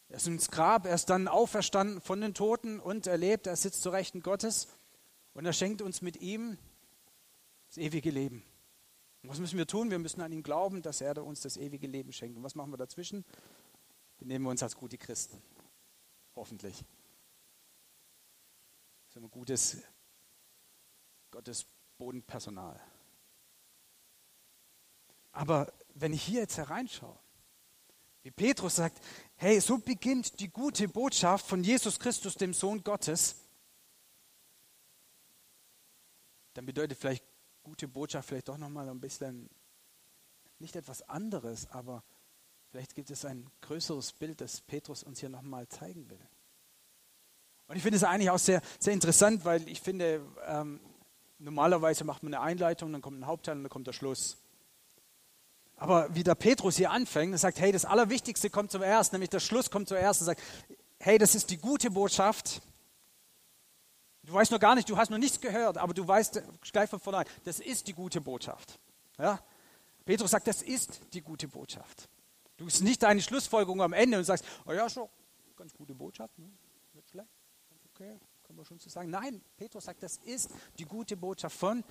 Er 0.07 0.17
ist 0.17 0.25
ins 0.25 0.49
Grab, 0.49 0.87
er 0.87 0.95
ist 0.95 1.11
dann 1.11 1.27
auferstanden 1.27 2.01
von 2.01 2.19
den 2.19 2.33
Toten 2.33 2.79
und 2.79 3.05
erlebt, 3.05 3.45
er 3.45 3.55
sitzt 3.55 3.83
zu 3.83 3.91
Rechten 3.91 4.23
Gottes 4.23 4.67
und 5.35 5.45
er 5.45 5.53
schenkt 5.53 5.83
uns 5.83 6.01
mit 6.01 6.19
ihm 6.19 6.57
das 7.67 7.77
ewige 7.77 8.09
Leben. 8.09 8.43
Und 9.21 9.29
was 9.29 9.39
müssen 9.39 9.57
wir 9.57 9.67
tun? 9.67 9.91
Wir 9.91 9.99
müssen 9.99 10.21
an 10.21 10.31
ihn 10.31 10.43
glauben, 10.43 10.81
dass 10.81 11.01
er 11.01 11.23
uns 11.23 11.41
das 11.41 11.57
ewige 11.57 11.87
Leben 11.87 12.13
schenkt. 12.13 12.37
Und 12.37 12.43
was 12.43 12.55
machen 12.55 12.71
wir 12.71 12.77
dazwischen? 12.77 13.25
Benehmen 14.17 14.45
wir 14.45 14.51
uns 14.51 14.63
als 14.63 14.75
gute 14.75 14.97
Christen. 14.97 15.41
Hoffentlich. 16.35 16.83
Das 19.07 19.15
ist 19.15 19.23
ein 19.23 19.31
gutes 19.31 19.77
Gottes 21.31 21.65
Bodenpersonal. 21.97 22.79
Aber 25.31 25.71
wenn 25.93 26.13
ich 26.13 26.23
hier 26.23 26.41
jetzt 26.41 26.57
hereinschaue, 26.57 27.17
wie 28.23 28.31
Petrus 28.31 28.75
sagt, 28.75 29.03
hey, 29.35 29.59
so 29.61 29.77
beginnt 29.77 30.39
die 30.39 30.49
gute 30.49 30.87
Botschaft 30.87 31.45
von 31.45 31.63
Jesus 31.63 31.99
Christus, 31.99 32.35
dem 32.35 32.53
Sohn 32.53 32.83
Gottes, 32.83 33.35
dann 36.53 36.65
bedeutet 36.65 36.97
vielleicht 36.97 37.23
gute 37.63 37.87
Botschaft 37.87 38.29
vielleicht 38.29 38.49
doch 38.49 38.57
nochmal 38.57 38.89
ein 38.89 38.99
bisschen, 38.99 39.49
nicht 40.59 40.75
etwas 40.75 41.01
anderes, 41.03 41.69
aber 41.71 42.03
vielleicht 42.71 42.95
gibt 42.95 43.09
es 43.11 43.25
ein 43.25 43.49
größeres 43.61 44.13
Bild, 44.13 44.41
das 44.41 44.61
Petrus 44.61 45.03
uns 45.03 45.19
hier 45.19 45.29
nochmal 45.29 45.67
zeigen 45.67 46.09
will. 46.09 46.19
Und 47.67 47.75
ich 47.75 47.83
finde 47.83 47.97
es 47.97 48.03
eigentlich 48.03 48.31
auch 48.31 48.39
sehr, 48.39 48.61
sehr 48.79 48.93
interessant, 48.93 49.45
weil 49.45 49.67
ich 49.69 49.81
finde, 49.81 50.25
ähm, 50.47 50.79
normalerweise 51.37 52.03
macht 52.03 52.23
man 52.23 52.33
eine 52.33 52.43
Einleitung, 52.43 52.91
dann 52.91 53.01
kommt 53.01 53.19
ein 53.19 53.27
Hauptteil 53.27 53.57
und 53.57 53.63
dann 53.63 53.69
kommt 53.69 53.87
der 53.87 53.93
Schluss. 53.93 54.37
Aber 55.75 56.13
wie 56.13 56.23
der 56.23 56.35
Petrus 56.35 56.75
hier 56.75 56.91
anfängt 56.91 57.31
und 57.31 57.37
sagt, 57.37 57.59
hey, 57.59 57.71
das 57.71 57.85
Allerwichtigste 57.85 58.49
kommt 58.49 58.71
zuerst, 58.71 59.13
nämlich 59.13 59.29
der 59.29 59.39
Schluss 59.39 59.71
kommt 59.71 59.87
zuerst 59.87 60.21
und 60.21 60.25
sagt, 60.25 60.41
hey, 60.99 61.17
das 61.17 61.35
ist 61.35 61.49
die 61.51 61.57
gute 61.57 61.91
Botschaft. 61.91 62.61
Du 64.29 64.35
weißt 64.35 64.51
noch 64.51 64.59
gar 64.59 64.75
nicht, 64.75 64.87
du 64.87 64.95
hast 64.95 65.09
noch 65.09 65.17
nichts 65.17 65.41
gehört, 65.41 65.79
aber 65.79 65.91
du 65.91 66.07
weißt 66.07 66.43
gleich 66.71 66.87
von 66.87 66.99
vornherein, 66.99 67.25
das 67.45 67.59
ist 67.59 67.87
die 67.87 67.93
gute 67.93 68.21
Botschaft. 68.21 68.79
Ja? 69.17 69.43
Petrus 70.05 70.29
sagt, 70.29 70.45
das 70.45 70.61
ist 70.61 71.01
die 71.13 71.21
gute 71.21 71.47
Botschaft. 71.47 72.07
Du 72.55 72.65
bist 72.65 72.83
nicht 72.83 73.01
deine 73.01 73.23
Schlussfolgerung 73.23 73.81
am 73.81 73.91
Ende 73.91 74.19
und 74.19 74.25
sagst, 74.25 74.45
oh 74.67 74.71
ja, 74.71 74.87
schon, 74.87 75.09
ganz 75.55 75.73
gute 75.73 75.95
Botschaft, 75.95 76.37
ne? 76.37 76.47
nicht 76.93 77.11
Okay, 77.91 78.19
können 78.43 78.59
wir 78.59 78.65
schon 78.65 78.77
so 78.77 78.87
sagen. 78.87 79.09
Nein, 79.09 79.41
Petrus 79.57 79.85
sagt, 79.85 80.03
das 80.03 80.17
ist 80.17 80.51
die 80.77 80.85
gute 80.85 81.17
Botschaft 81.17 81.57
von 81.57 81.83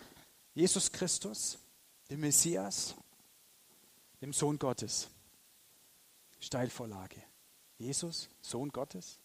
Jesus 0.54 0.92
Christus, 0.92 1.58
dem 2.08 2.20
Messias, 2.20 2.94
dem 4.20 4.32
Sohn 4.32 4.60
Gottes. 4.60 5.08
Steilvorlage. 6.38 7.20
Jesus, 7.78 8.28
Sohn 8.40 8.68
Gottes. 8.68 9.18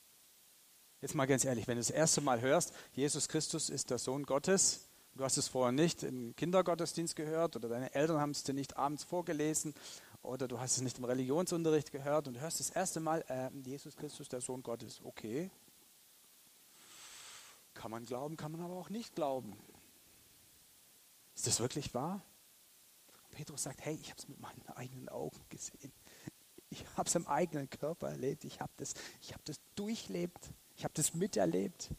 Jetzt 1.03 1.15
mal 1.15 1.25
ganz 1.25 1.43
ehrlich, 1.43 1.67
wenn 1.67 1.75
du 1.75 1.81
das 1.81 1.89
erste 1.89 2.21
Mal 2.21 2.39
hörst, 2.39 2.73
Jesus 2.93 3.27
Christus 3.27 3.69
ist 3.69 3.89
der 3.89 3.97
Sohn 3.97 4.23
Gottes, 4.23 4.87
du 5.15 5.25
hast 5.25 5.35
es 5.35 5.49
vorher 5.49 5.73
nicht 5.73 6.01
im 6.01 6.33
Kindergottesdienst 6.37 7.17
gehört 7.17 7.57
oder 7.57 7.67
deine 7.67 7.93
Eltern 7.93 8.21
haben 8.21 8.31
es 8.31 8.43
dir 8.43 8.53
nicht 8.53 8.77
abends 8.77 9.03
vorgelesen 9.03 9.75
oder 10.21 10.47
du 10.47 10.61
hast 10.61 10.77
es 10.77 10.81
nicht 10.81 10.99
im 10.99 11.03
Religionsunterricht 11.03 11.91
gehört 11.91 12.29
und 12.29 12.39
hörst 12.39 12.61
das 12.61 12.69
erste 12.69 13.01
Mal, 13.01 13.21
äh, 13.27 13.49
Jesus 13.67 13.97
Christus, 13.97 14.29
der 14.29 14.39
Sohn 14.39 14.63
Gottes. 14.63 15.01
Okay. 15.03 15.51
Kann 17.73 17.91
man 17.91 18.05
glauben, 18.05 18.37
kann 18.37 18.53
man 18.53 18.61
aber 18.61 18.75
auch 18.75 18.89
nicht 18.89 19.13
glauben. 19.13 19.57
Ist 21.35 21.47
das 21.47 21.59
wirklich 21.59 21.93
wahr? 21.93 22.21
Petrus 23.31 23.63
sagt, 23.63 23.81
hey, 23.81 23.99
ich 24.01 24.09
habe 24.09 24.19
es 24.21 24.29
mit 24.29 24.39
meinen 24.39 24.65
eigenen 24.67 25.09
Augen 25.09 25.41
gesehen. 25.49 25.91
Ich 26.69 26.85
habe 26.95 27.09
es 27.09 27.15
im 27.15 27.27
eigenen 27.27 27.69
Körper 27.69 28.07
erlebt. 28.07 28.45
Ich 28.45 28.61
habe 28.61 28.71
das, 28.77 28.93
hab 29.33 29.43
das 29.43 29.57
durchlebt. 29.75 30.53
Ich 30.75 30.83
habe 30.83 30.93
das 30.93 31.13
miterlebt. 31.13 31.89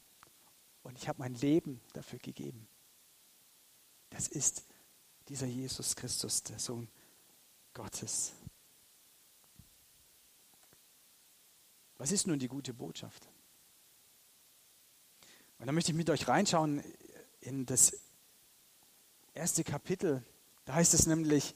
Und 0.85 0.99
ich 0.99 1.09
habe 1.09 1.19
mein 1.19 1.35
Leben 1.35 1.81
dafür 1.95 2.19
gegeben. 2.19 2.69
Das 4.11 4.29
ist 4.29 4.65
dieser 5.29 5.47
Jesus 5.47 5.97
Christus, 5.97 6.43
der 6.43 6.59
Sohn 6.59 6.89
Gottes. 7.73 8.35
Was 11.97 12.13
ist 12.13 12.27
nun 12.27 12.39
die 12.39 12.49
gute 12.49 12.75
Botschaft? 12.75 13.29
Und 15.59 15.67
da 15.67 15.73
möchte 15.73 15.93
ich 15.93 15.97
mit 15.97 16.11
euch 16.11 16.29
reinschauen 16.29 16.85
in 17.41 17.65
das 17.65 17.97
erste 19.33 19.65
Kapitel. 19.65 20.23
Da 20.67 20.75
heißt 20.75 20.93
es 20.93 21.07
nämlich, 21.07 21.55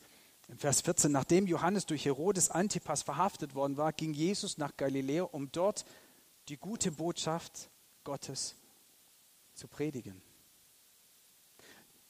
in 0.49 0.57
Vers 0.57 0.81
14, 0.81 1.13
nachdem 1.13 1.47
Johannes 1.47 1.85
durch 1.85 2.07
Herodes 2.07 2.51
Antipas 2.51 3.03
verhaftet 3.03 3.55
worden 3.55 3.77
war, 3.77 3.93
ging 3.93 4.15
Jesus 4.15 4.57
nach 4.57 4.75
Galiläa, 4.79 5.25
um 5.25 5.53
dort 5.53 5.85
die 6.49 6.57
gute 6.57 6.91
Botschaft 6.93 7.71
Gottes 8.05 8.57
zu 9.55 9.69
predigen. 9.69 10.23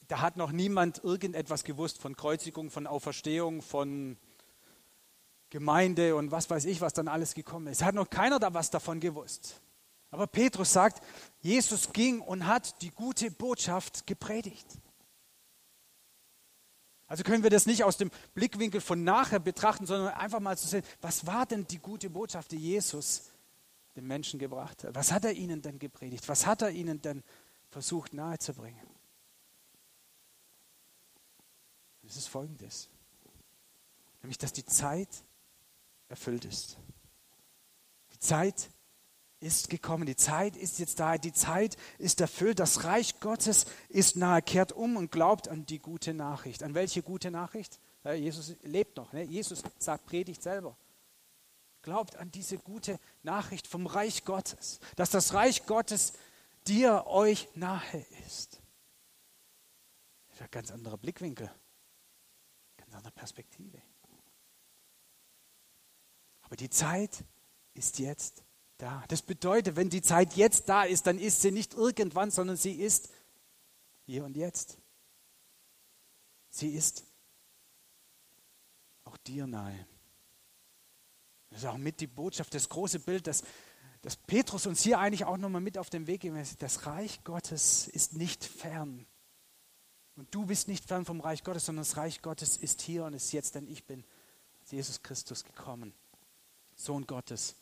Da 0.07 0.21
hat 0.21 0.37
noch 0.37 0.51
niemand 0.51 1.03
irgendetwas 1.03 1.63
gewusst 1.63 1.99
von 1.99 2.15
Kreuzigung, 2.15 2.71
von 2.71 2.87
Auferstehung, 2.87 3.61
von 3.61 4.17
Gemeinde 5.49 6.15
und 6.15 6.31
was 6.31 6.49
weiß 6.49 6.65
ich, 6.65 6.81
was 6.81 6.93
dann 6.93 7.07
alles 7.07 7.33
gekommen 7.33 7.67
ist. 7.67 7.83
Hat 7.83 7.95
noch 7.95 8.09
keiner 8.09 8.39
da 8.39 8.53
was 8.53 8.69
davon 8.69 8.99
gewusst. 8.99 9.61
Aber 10.11 10.25
Petrus 10.25 10.73
sagt, 10.73 11.03
Jesus 11.41 11.91
ging 11.91 12.21
und 12.21 12.47
hat 12.47 12.81
die 12.81 12.89
gute 12.89 13.29
Botschaft 13.29 14.07
gepredigt. 14.07 14.65
Also 17.05 17.23
können 17.23 17.43
wir 17.43 17.49
das 17.49 17.65
nicht 17.65 17.83
aus 17.83 17.97
dem 17.97 18.11
Blickwinkel 18.35 18.81
von 18.81 19.03
nachher 19.03 19.39
betrachten, 19.39 19.85
sondern 19.85 20.13
einfach 20.13 20.39
mal 20.39 20.57
zu 20.57 20.67
sehen, 20.67 20.83
was 21.01 21.25
war 21.25 21.45
denn 21.45 21.65
die 21.67 21.79
gute 21.79 22.09
Botschaft, 22.09 22.51
die 22.51 22.57
Jesus 22.57 23.31
den 23.99 24.07
Menschen 24.07 24.39
gebracht 24.39 24.83
hat? 24.83 24.95
Was 24.95 25.11
hat 25.11 25.25
er 25.25 25.33
ihnen 25.33 25.61
denn 25.61 25.79
gepredigt? 25.79 26.27
Was 26.27 26.45
hat 26.45 26.61
er 26.61 26.71
ihnen 26.71 27.01
denn 27.01 27.23
versucht 27.69 28.13
nahezubringen? 28.13 28.87
Es 32.07 32.15
ist 32.15 32.27
folgendes, 32.27 32.89
nämlich 34.23 34.39
dass 34.39 34.51
die 34.51 34.65
Zeit 34.65 35.09
erfüllt 36.07 36.45
ist. 36.45 36.77
Die 38.13 38.19
Zeit 38.19 38.71
ist 39.41 39.69
gekommen, 39.69 40.07
die 40.07 40.15
Zeit 40.15 40.57
ist 40.57 40.79
jetzt 40.79 40.99
da, 40.99 41.19
die 41.19 41.33
Zeit 41.33 41.77
ist 41.99 42.19
erfüllt, 42.19 42.59
das 42.59 42.83
Reich 42.83 43.19
Gottes 43.19 43.67
ist 43.89 44.15
nahe, 44.15 44.41
kehrt 44.41 44.71
um 44.71 44.97
und 44.97 45.11
glaubt 45.11 45.47
an 45.47 45.67
die 45.67 45.77
gute 45.77 46.15
Nachricht. 46.15 46.63
An 46.63 46.73
welche 46.73 47.03
gute 47.03 47.29
Nachricht? 47.29 47.79
Jesus 48.03 48.55
lebt 48.63 48.97
noch, 48.97 49.13
ne? 49.13 49.23
Jesus 49.23 49.61
sagt, 49.77 50.07
predigt 50.07 50.41
selber. 50.41 50.75
Glaubt 51.89 52.17
an 52.17 52.29
diese 52.29 52.59
gute 52.59 52.99
Nachricht 53.23 53.65
vom 53.65 53.87
Reich 53.87 54.23
Gottes, 54.23 54.79
dass 54.95 55.09
das 55.09 55.33
Reich 55.33 55.65
Gottes 55.65 56.13
dir, 56.67 57.07
euch 57.07 57.49
nahe 57.55 58.05
ist. 58.27 58.61
Das 60.27 60.35
ist 60.35 60.41
ein 60.43 60.51
ganz 60.51 60.69
anderer 60.69 60.99
Blickwinkel, 60.99 61.51
ganz 62.77 62.93
andere 62.93 63.11
Perspektive. 63.11 63.81
Aber 66.41 66.55
die 66.55 66.69
Zeit 66.69 67.23
ist 67.73 67.97
jetzt 67.97 68.43
da. 68.77 69.03
Das 69.07 69.23
bedeutet, 69.23 69.75
wenn 69.75 69.89
die 69.89 70.03
Zeit 70.03 70.35
jetzt 70.35 70.69
da 70.69 70.83
ist, 70.83 71.07
dann 71.07 71.17
ist 71.17 71.41
sie 71.41 71.49
nicht 71.49 71.73
irgendwann, 71.73 72.29
sondern 72.29 72.55
sie 72.55 72.73
ist 72.73 73.09
hier 74.05 74.25
und 74.25 74.37
jetzt. 74.37 74.77
Sie 76.51 76.69
ist 76.69 77.03
auch 79.05 79.17
dir 79.17 79.47
nahe. 79.47 79.87
Das 81.49 81.59
ist 81.59 81.65
auch 81.65 81.77
mit 81.77 81.99
die 81.99 82.07
Botschaft, 82.07 82.53
das 82.53 82.69
große 82.69 82.99
Bild, 82.99 83.27
das, 83.27 83.43
das 84.01 84.15
Petrus 84.15 84.65
uns 84.65 84.81
hier 84.81 84.99
eigentlich 84.99 85.25
auch 85.25 85.37
nochmal 85.37 85.61
mit 85.61 85.77
auf 85.77 85.89
den 85.89 86.07
Weg 86.07 86.21
gibt. 86.21 86.61
Das 86.61 86.85
Reich 86.85 87.23
Gottes 87.23 87.87
ist 87.87 88.13
nicht 88.13 88.43
fern. 88.43 89.05
Und 90.15 90.33
du 90.35 90.45
bist 90.45 90.67
nicht 90.67 90.85
fern 90.85 91.05
vom 91.05 91.21
Reich 91.21 91.43
Gottes, 91.43 91.65
sondern 91.65 91.83
das 91.83 91.97
Reich 91.97 92.21
Gottes 92.21 92.57
ist 92.57 92.81
hier 92.81 93.05
und 93.05 93.13
ist 93.13 93.31
jetzt, 93.31 93.55
denn 93.55 93.67
ich 93.67 93.85
bin 93.85 94.03
als 94.61 94.71
Jesus 94.71 95.01
Christus 95.01 95.43
gekommen. 95.43 95.93
Sohn 96.75 97.07
Gottes 97.07 97.55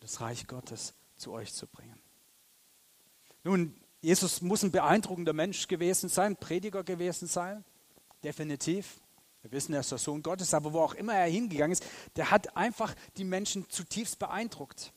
das 0.00 0.20
Reich 0.20 0.46
Gottes 0.46 0.94
zu 1.16 1.32
euch 1.32 1.52
zu 1.52 1.66
bringen. 1.66 2.00
Nun, 3.44 3.74
Jesus 4.00 4.40
muss 4.42 4.62
ein 4.62 4.70
beeindruckender 4.70 5.32
Mensch 5.32 5.66
gewesen 5.66 6.08
sein, 6.08 6.36
Prediger 6.36 6.84
gewesen 6.84 7.26
sein, 7.26 7.64
definitiv. 8.22 9.00
Wir 9.42 9.52
wissen, 9.52 9.72
er 9.72 9.80
ist 9.80 9.90
der 9.90 9.98
Sohn 9.98 10.22
Gottes, 10.22 10.52
aber 10.52 10.72
wo 10.72 10.80
auch 10.80 10.94
immer 10.94 11.14
er 11.14 11.28
hingegangen 11.28 11.72
ist, 11.72 11.84
der 12.16 12.30
hat 12.30 12.56
einfach 12.56 12.94
die 13.16 13.24
Menschen 13.24 13.68
zutiefst 13.70 14.18
beeindruckt. 14.18 14.92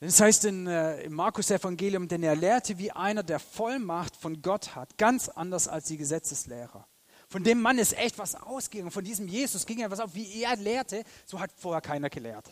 Das 0.00 0.20
heißt 0.20 0.46
in, 0.46 0.66
äh, 0.66 1.02
im 1.02 1.12
Markus-Evangelium, 1.12 2.08
denn 2.08 2.24
er 2.24 2.34
lehrte 2.34 2.76
wie 2.78 2.90
einer, 2.90 3.22
der 3.22 3.38
Vollmacht 3.38 4.16
von 4.16 4.42
Gott 4.42 4.74
hat, 4.74 4.98
ganz 4.98 5.28
anders 5.28 5.68
als 5.68 5.86
die 5.86 5.96
Gesetzeslehrer. 5.96 6.88
Von 7.28 7.44
dem 7.44 7.62
Mann 7.62 7.78
ist 7.78 7.96
echt 7.96 8.18
was 8.18 8.34
ausgegangen, 8.34 8.90
von 8.90 9.04
diesem 9.04 9.28
Jesus 9.28 9.64
ging 9.64 9.80
etwas 9.80 10.00
auf, 10.00 10.14
wie 10.14 10.42
er 10.42 10.56
lehrte, 10.56 11.04
so 11.24 11.38
hat 11.38 11.52
vorher 11.56 11.80
keiner 11.80 12.10
gelehrt. 12.10 12.50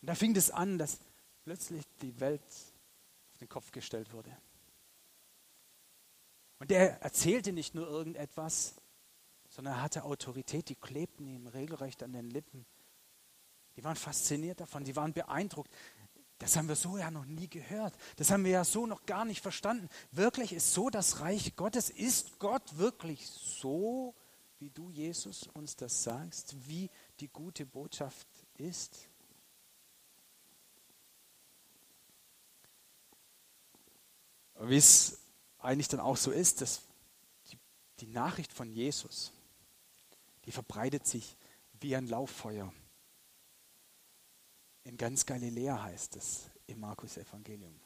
Und 0.00 0.08
da 0.08 0.14
fing 0.14 0.36
es 0.36 0.50
an, 0.50 0.78
dass 0.78 0.98
plötzlich 1.44 1.84
die 2.00 2.18
Welt 2.20 2.40
auf 3.32 3.38
den 3.40 3.48
Kopf 3.48 3.72
gestellt 3.72 4.12
wurde. 4.12 4.30
Und 6.58 6.72
er 6.72 7.00
erzählte 7.02 7.52
nicht 7.52 7.74
nur 7.74 7.86
irgendetwas, 7.86 8.74
sondern 9.48 9.74
er 9.74 9.82
hatte 9.82 10.04
Autorität, 10.04 10.68
die 10.68 10.74
klebten 10.74 11.26
ihm 11.26 11.46
regelrecht 11.46 12.02
an 12.02 12.12
den 12.12 12.28
Lippen. 12.30 12.66
Die 13.76 13.84
waren 13.84 13.96
fasziniert 13.96 14.60
davon, 14.60 14.84
die 14.84 14.96
waren 14.96 15.12
beeindruckt. 15.12 15.72
Das 16.38 16.56
haben 16.56 16.68
wir 16.68 16.76
so 16.76 16.98
ja 16.98 17.10
noch 17.10 17.24
nie 17.24 17.48
gehört. 17.48 17.96
Das 18.16 18.30
haben 18.30 18.44
wir 18.44 18.52
ja 18.52 18.64
so 18.64 18.86
noch 18.86 19.06
gar 19.06 19.24
nicht 19.24 19.42
verstanden. 19.42 19.88
Wirklich 20.12 20.52
ist 20.52 20.72
so 20.72 20.90
das 20.90 21.20
Reich 21.20 21.56
Gottes. 21.56 21.90
Ist 21.90 22.38
Gott 22.38 22.78
wirklich 22.78 23.26
so, 23.26 24.14
wie 24.58 24.70
du, 24.70 24.90
Jesus, 24.90 25.48
uns 25.54 25.76
das 25.76 26.02
sagst, 26.04 26.56
wie 26.68 26.90
die 27.20 27.28
gute 27.28 27.66
Botschaft 27.66 28.26
ist? 28.56 29.08
wie 34.60 34.76
es 34.76 35.20
eigentlich 35.58 35.88
dann 35.88 36.00
auch 36.00 36.16
so 36.16 36.30
ist, 36.30 36.60
dass 36.60 36.82
die, 37.50 37.58
die 38.00 38.06
Nachricht 38.06 38.52
von 38.52 38.70
Jesus, 38.70 39.32
die 40.44 40.52
verbreitet 40.52 41.06
sich 41.06 41.36
wie 41.80 41.96
ein 41.96 42.06
Lauffeuer. 42.06 42.72
In 44.84 44.96
ganz 44.96 45.26
Galiläa 45.26 45.82
heißt 45.82 46.16
es 46.16 46.50
im 46.66 46.80
Markus-Evangelium. 46.80 47.78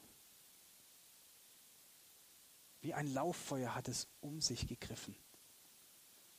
Wie 2.80 2.94
ein 2.94 3.12
Lauffeuer 3.12 3.74
hat 3.74 3.88
es 3.88 4.08
um 4.20 4.40
sich 4.40 4.66
gegriffen. 4.66 5.16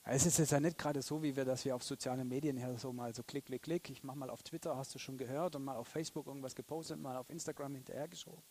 Es 0.06 0.26
ist 0.26 0.38
jetzt 0.38 0.52
ja 0.52 0.60
nicht 0.60 0.78
gerade 0.78 1.02
so, 1.02 1.24
wie 1.24 1.36
wir 1.36 1.46
das 1.46 1.64
hier 1.64 1.76
auf 1.76 1.84
sozialen 1.84 2.28
Medien 2.28 2.58
her 2.58 2.78
so 2.78 2.92
mal 2.92 3.16
so 3.16 3.24
klick, 3.24 3.46
klick, 3.46 3.64
klick. 3.64 3.90
Ich 3.90 4.04
mache 4.04 4.18
mal 4.18 4.30
auf 4.30 4.44
Twitter, 4.44 4.76
hast 4.76 4.94
du 4.94 5.00
schon 5.00 5.18
gehört, 5.18 5.56
und 5.56 5.64
mal 5.64 5.78
auf 5.78 5.88
Facebook 5.88 6.28
irgendwas 6.28 6.56
gepostet, 6.56 7.00
mal 7.00 7.16
auf 7.16 7.30
Instagram 7.30 7.76
hinterhergeschoben 7.76 8.44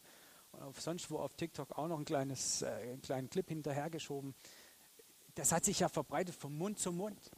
auf 0.60 0.80
sonst 0.80 1.10
wo 1.10 1.18
auf 1.18 1.34
TikTok 1.34 1.72
auch 1.78 1.88
noch 1.88 1.98
ein 1.98 2.04
kleines, 2.04 2.62
äh, 2.62 2.66
einen 2.66 3.02
kleinen 3.02 3.30
Clip 3.30 3.48
hinterhergeschoben. 3.48 4.34
Das 5.34 5.52
hat 5.52 5.64
sich 5.64 5.80
ja 5.80 5.88
verbreitet 5.88 6.34
von 6.34 6.56
Mund 6.56 6.78
zu 6.78 6.92
Mund. 6.92 7.30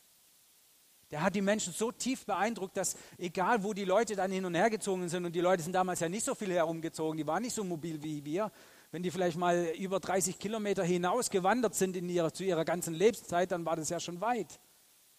Der 1.10 1.22
hat 1.22 1.34
die 1.34 1.42
Menschen 1.42 1.72
so 1.72 1.92
tief 1.92 2.26
beeindruckt, 2.26 2.76
dass 2.76 2.96
egal 3.18 3.62
wo 3.62 3.72
die 3.72 3.84
Leute 3.84 4.16
dann 4.16 4.32
hin 4.32 4.44
und 4.44 4.54
her 4.54 4.70
gezogen 4.70 5.08
sind, 5.08 5.24
und 5.24 5.32
die 5.32 5.40
Leute 5.40 5.62
sind 5.62 5.72
damals 5.72 6.00
ja 6.00 6.08
nicht 6.08 6.24
so 6.24 6.34
viel 6.34 6.52
herumgezogen, 6.52 7.16
die 7.16 7.26
waren 7.26 7.42
nicht 7.42 7.54
so 7.54 7.62
mobil 7.62 8.02
wie 8.02 8.24
wir, 8.24 8.50
wenn 8.90 9.02
die 9.02 9.10
vielleicht 9.10 9.36
mal 9.36 9.72
über 9.78 10.00
30 10.00 10.38
Kilometer 10.38 10.82
hinaus 10.82 11.30
gewandert 11.30 11.74
sind 11.74 11.96
in 11.96 12.08
ihrer, 12.08 12.32
zu 12.32 12.42
ihrer 12.42 12.64
ganzen 12.64 12.94
Lebenszeit, 12.94 13.52
dann 13.52 13.64
war 13.64 13.76
das 13.76 13.90
ja 13.90 14.00
schon 14.00 14.20
weit 14.20 14.60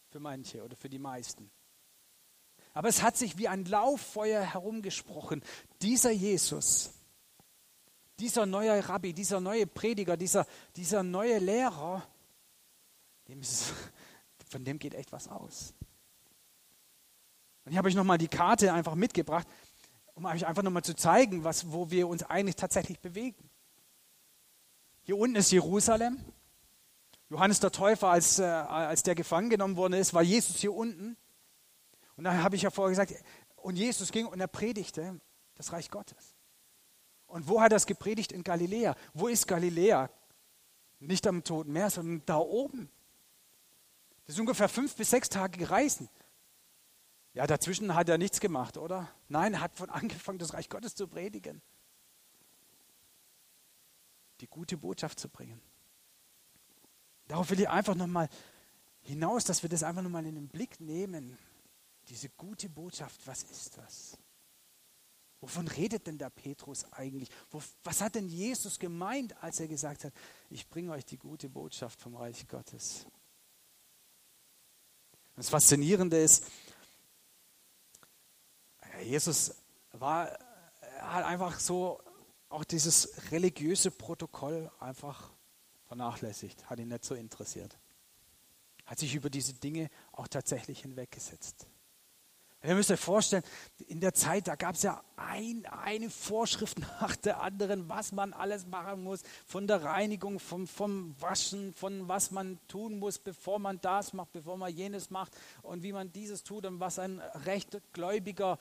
für 0.09 0.19
manche 0.19 0.63
oder 0.63 0.75
für 0.75 0.89
die 0.89 0.99
meisten. 0.99 1.51
Aber 2.73 2.89
es 2.89 3.01
hat 3.01 3.15
sich 3.15 3.37
wie 3.37 3.47
ein 3.47 3.63
Lauffeuer 3.65 4.41
herumgesprochen. 4.41 5.41
Dieser 5.81 6.11
Jesus, 6.11 6.94
dieser 8.19 8.45
neue 8.45 8.88
Rabbi, 8.88 9.13
dieser 9.13 9.39
neue 9.39 9.67
Prediger, 9.67 10.17
dieser, 10.17 10.45
dieser 10.75 11.03
neue 11.03 11.39
Lehrer, 11.39 12.07
dem 13.27 13.41
ist, 13.41 13.74
von 14.50 14.63
dem 14.63 14.79
geht 14.79 14.93
echt 14.93 15.12
was 15.12 15.27
aus. 15.27 15.74
Und 17.65 17.72
ich 17.72 17.77
habe 17.77 17.88
euch 17.88 17.95
nochmal 17.95 18.17
die 18.17 18.27
Karte 18.27 18.72
einfach 18.72 18.95
mitgebracht, 18.95 19.48
um 20.13 20.25
euch 20.25 20.45
einfach 20.45 20.63
nochmal 20.63 20.84
zu 20.84 20.95
zeigen, 20.95 21.43
was, 21.43 21.72
wo 21.72 21.89
wir 21.89 22.07
uns 22.07 22.24
eigentlich 22.24 22.55
tatsächlich 22.55 23.00
bewegen. 23.00 23.50
Hier 25.03 25.17
unten 25.17 25.36
ist 25.36 25.51
Jerusalem. 25.51 26.24
Johannes 27.29 27.60
der 27.60 27.72
Täufer, 27.72 28.10
als, 28.10 28.39
äh, 28.39 28.43
als 28.43 29.03
der 29.03 29.15
gefangen 29.15 29.50
genommen 29.50 29.75
worden 29.75 29.93
ist, 29.93 30.13
war 30.13 30.22
Jesus 30.22 30.57
hier 30.57 30.74
unten. 30.74 31.17
Und 32.15 32.24
da 32.24 32.43
habe 32.43 32.55
ich 32.55 32.62
ja 32.62 32.69
vorher 32.69 32.91
gesagt, 32.91 33.13
und 33.57 33.75
Jesus 33.77 34.12
ging 34.12 34.27
und 34.27 34.39
er 34.39 34.48
predigte 34.48 35.19
das 35.55 35.72
Reich 35.74 35.89
Gottes. 35.89 36.35
Und 37.27 37.48
wo 37.48 37.62
hat 37.62 37.72
er 37.72 37.77
es 37.77 37.86
gepredigt? 37.86 38.32
In 38.32 38.44
Galiläa. 38.44 38.96
Wo 39.13 39.27
ist 39.27 39.48
Galiläa? 39.48 40.10
Nicht 41.00 41.27
am 41.27 41.44
Toten 41.44 41.74
Meer, 41.74 41.89
sondern 41.89 42.24
da 42.25 42.38
oben. 42.38 42.89
Das 44.25 44.36
ist 44.36 44.39
ungefähr 44.39 44.70
fünf 44.70 44.96
bis 44.96 45.10
sechs 45.10 45.29
Tage 45.29 45.58
gereisen. 45.58 46.10
Ja, 47.34 47.46
dazwischen 47.46 47.94
hat 47.94 48.10
er 48.10 48.17
nichts 48.17 48.39
gemacht, 48.39 48.77
oder? 48.77 49.10
Nein, 49.27 49.55
er 49.55 49.62
hat 49.62 49.75
von 49.75 49.89
angefangen, 49.89 50.39
das 50.39 50.53
Reich 50.53 50.70
Gottes 50.70 50.96
zu 50.96 51.08
predigen. 51.08 51.62
Die 54.39 54.48
gute 54.48 54.77
Botschaft 54.77 55.20
zu 55.20 55.29
bringen. 55.29 55.62
Darauf 57.27 57.50
will 57.50 57.60
ich 57.60 57.70
einfach 57.70 57.96
nochmal 57.96 58.29
hinaus, 59.01 59.44
dass 59.44 59.63
wir 59.63 59.70
das 59.70 59.84
einfach 59.84 60.01
nochmal 60.01 60.25
in 60.25 60.36
den 60.36 60.48
Blick 60.48 60.79
nehmen. 60.79 61.38
Diese 62.08 62.29
gute 62.29 62.70
Botschaft, 62.70 63.25
was 63.25 63.44
ist 63.44 63.77
das? 63.77 64.17
Wovon 65.45 65.67
redet 65.67 66.07
denn 66.07 66.17
der 66.17 66.31
Petrus 66.31 66.91
eigentlich? 66.91 67.29
Was 67.83 68.01
hat 68.01 68.15
denn 68.15 68.27
Jesus 68.27 68.79
gemeint, 68.79 69.35
als 69.43 69.59
er 69.59 69.67
gesagt 69.67 70.03
hat, 70.03 70.11
ich 70.49 70.67
bringe 70.67 70.91
euch 70.91 71.05
die 71.05 71.19
gute 71.19 71.49
Botschaft 71.49 72.01
vom 72.01 72.15
Reich 72.15 72.47
Gottes? 72.47 73.05
Das 75.35 75.49
Faszinierende 75.49 76.17
ist, 76.17 76.45
Jesus 79.03 79.53
war, 79.91 80.35
hat 81.01 81.25
einfach 81.25 81.59
so 81.59 82.01
auch 82.49 82.63
dieses 82.63 83.31
religiöse 83.31 83.91
Protokoll 83.91 84.71
einfach 84.79 85.29
vernachlässigt, 85.85 86.71
hat 86.71 86.79
ihn 86.79 86.87
nicht 86.87 87.05
so 87.05 87.13
interessiert. 87.13 87.77
Hat 88.87 88.97
sich 88.97 89.13
über 89.13 89.29
diese 89.29 89.53
Dinge 89.53 89.91
auch 90.11 90.27
tatsächlich 90.27 90.79
hinweggesetzt. 90.81 91.67
Ihr 92.65 92.74
müsst 92.74 92.89
euch 92.89 93.00
vorstellen, 93.00 93.43
in 93.88 94.00
der 94.00 94.13
Zeit, 94.13 94.48
da 94.48 94.55
gab 94.55 94.75
es 94.75 94.84
ja 94.84 95.03
ein, 95.17 95.65
eine 95.67 96.10
Vorschrift 96.10 96.79
nach 97.01 97.15
der 97.15 97.41
anderen, 97.41 97.89
was 97.89 98.12
man 98.12 98.34
alles 98.34 98.65
machen 98.65 99.03
muss, 99.03 99.22
von 99.45 99.67
der 99.67 99.84
Reinigung, 99.84 100.39
vom, 100.39 100.67
vom 100.67 101.15
Waschen, 101.22 101.74
von 101.74 102.07
was 102.07 102.31
man 102.31 102.57
tun 102.67 102.98
muss, 102.98 103.19
bevor 103.19 103.60
man 103.60 103.79
das 103.81 104.13
macht, 104.13 104.31
bevor 104.31 104.57
man 104.57 104.74
jenes 104.74 105.12
macht 105.12 105.38
und 105.62 105.84
wie 105.84 105.93
man 105.93 106.12
dieses 106.12 106.43
tut 106.43 106.65
und 106.65 106.79
was 106.79 106.98
ein 106.98 107.22
rechtgläubiger 107.45 108.57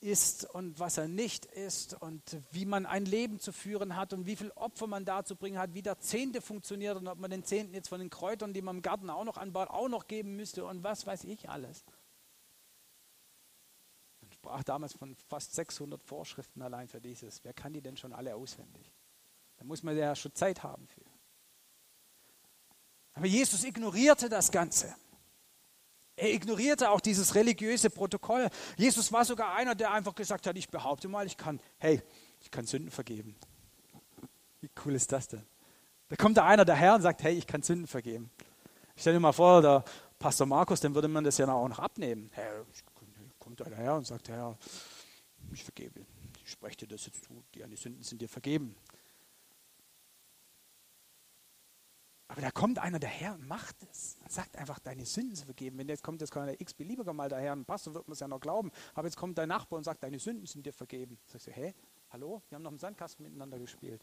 ist 0.00 0.44
und 0.52 0.78
was 0.80 0.98
er 0.98 1.08
nicht 1.08 1.46
ist 1.46 1.94
und 2.02 2.22
wie 2.50 2.66
man 2.66 2.86
ein 2.86 3.04
Leben 3.04 3.38
zu 3.38 3.52
führen 3.52 3.96
hat 3.96 4.12
und 4.12 4.26
wie 4.26 4.36
viel 4.36 4.50
Opfer 4.56 4.88
man 4.88 5.04
da 5.04 5.24
zu 5.24 5.36
bringen 5.36 5.58
hat, 5.58 5.74
wie 5.74 5.82
der 5.82 6.00
Zehnte 6.00 6.42
funktioniert 6.42 6.96
und 6.96 7.06
ob 7.06 7.18
man 7.18 7.30
den 7.30 7.44
Zehnten 7.44 7.72
jetzt 7.72 7.88
von 7.88 8.00
den 8.00 8.10
Kräutern, 8.10 8.52
die 8.52 8.62
man 8.62 8.76
im 8.76 8.82
Garten 8.82 9.08
auch 9.08 9.24
noch 9.24 9.36
anbaut, 9.36 9.70
auch 9.70 9.88
noch 9.88 10.08
geben 10.08 10.34
müsste 10.34 10.64
und 10.64 10.82
was 10.82 11.06
weiß 11.06 11.24
ich 11.24 11.48
alles 11.48 11.84
sprach 14.42 14.64
damals 14.64 14.94
von 14.94 15.14
fast 15.28 15.54
600 15.54 16.02
Vorschriften 16.02 16.62
allein 16.62 16.88
für 16.88 17.00
dieses. 17.00 17.44
Wer 17.44 17.52
kann 17.52 17.72
die 17.72 17.80
denn 17.80 17.96
schon 17.96 18.12
alle 18.12 18.34
auswendig? 18.34 18.92
Da 19.56 19.64
muss 19.64 19.84
man 19.84 19.96
ja 19.96 20.16
schon 20.16 20.34
Zeit 20.34 20.64
haben 20.64 20.88
für. 20.88 21.04
Aber 23.14 23.26
Jesus 23.26 23.62
ignorierte 23.62 24.28
das 24.28 24.50
Ganze. 24.50 24.96
Er 26.16 26.34
ignorierte 26.34 26.90
auch 26.90 27.00
dieses 27.00 27.36
religiöse 27.36 27.88
Protokoll. 27.88 28.50
Jesus 28.76 29.12
war 29.12 29.24
sogar 29.24 29.54
einer, 29.54 29.76
der 29.76 29.92
einfach 29.92 30.16
gesagt 30.16 30.48
hat, 30.48 30.56
ich 30.56 30.68
behaupte 30.68 31.06
mal, 31.06 31.24
ich 31.24 31.36
kann, 31.36 31.60
hey, 31.78 32.02
ich 32.40 32.50
kann 32.50 32.66
Sünden 32.66 32.90
vergeben. 32.90 33.36
Wie 34.60 34.70
cool 34.84 34.94
ist 34.94 35.12
das 35.12 35.28
denn? 35.28 35.46
Da 36.08 36.16
kommt 36.16 36.36
da 36.36 36.46
einer 36.46 36.64
daher 36.64 36.96
und 36.96 37.02
sagt, 37.02 37.22
hey, 37.22 37.34
ich 37.34 37.46
kann 37.46 37.62
Sünden 37.62 37.86
vergeben. 37.86 38.32
Ich 38.96 39.02
stelle 39.02 39.18
mir 39.18 39.20
mal 39.20 39.32
vor, 39.32 39.62
der 39.62 39.84
Pastor 40.18 40.48
Markus, 40.48 40.80
dem 40.80 40.96
würde 40.96 41.06
man 41.06 41.22
das 41.22 41.38
ja 41.38 41.48
auch 41.52 41.68
noch 41.68 41.78
abnehmen. 41.78 42.28
Hey, 42.32 42.50
kommt 43.62 43.74
einer 43.74 43.82
her 43.82 43.94
und 43.94 44.06
sagt, 44.06 44.28
Herr, 44.28 44.58
ich 45.52 45.62
vergebe, 45.62 46.04
ich 46.42 46.50
spreche 46.50 46.78
dir 46.78 46.88
das 46.88 47.06
jetzt 47.06 47.24
zu, 47.24 47.44
deine 47.52 47.76
Sünden 47.76 48.02
sind 48.02 48.20
dir 48.20 48.28
vergeben. 48.28 48.74
Aber 52.28 52.40
da 52.40 52.50
kommt 52.50 52.78
einer 52.78 52.98
daher 52.98 53.34
und 53.34 53.46
macht 53.46 53.76
es. 53.90 54.16
Und 54.22 54.32
sagt 54.32 54.56
einfach, 54.56 54.78
deine 54.78 55.04
Sünden 55.04 55.36
sind 55.36 55.44
vergeben. 55.44 55.76
Wenn 55.76 55.88
jetzt 55.88 56.02
kommt 56.02 56.22
jetzt 56.22 56.30
kann 56.30 56.46
der 56.46 56.58
x-beliebiger 56.60 57.12
mal 57.12 57.28
daher, 57.28 57.52
ein 57.52 57.66
Pastor 57.66 57.92
wird 57.92 58.08
man 58.08 58.14
es 58.14 58.20
ja 58.20 58.28
noch 58.28 58.40
glauben. 58.40 58.72
Aber 58.94 59.06
jetzt 59.06 59.16
kommt 59.16 59.36
dein 59.36 59.50
Nachbar 59.50 59.76
und 59.76 59.84
sagt, 59.84 60.02
deine 60.02 60.18
Sünden 60.18 60.46
sind 60.46 60.64
dir 60.64 60.72
vergeben. 60.72 61.18
Sagst 61.26 61.48
du, 61.48 61.50
hä? 61.50 61.74
Hallo? 62.08 62.42
Wir 62.48 62.56
haben 62.56 62.62
noch 62.62 62.72
im 62.72 62.78
Sandkasten 62.78 63.22
miteinander 63.22 63.58
gespielt. 63.58 64.02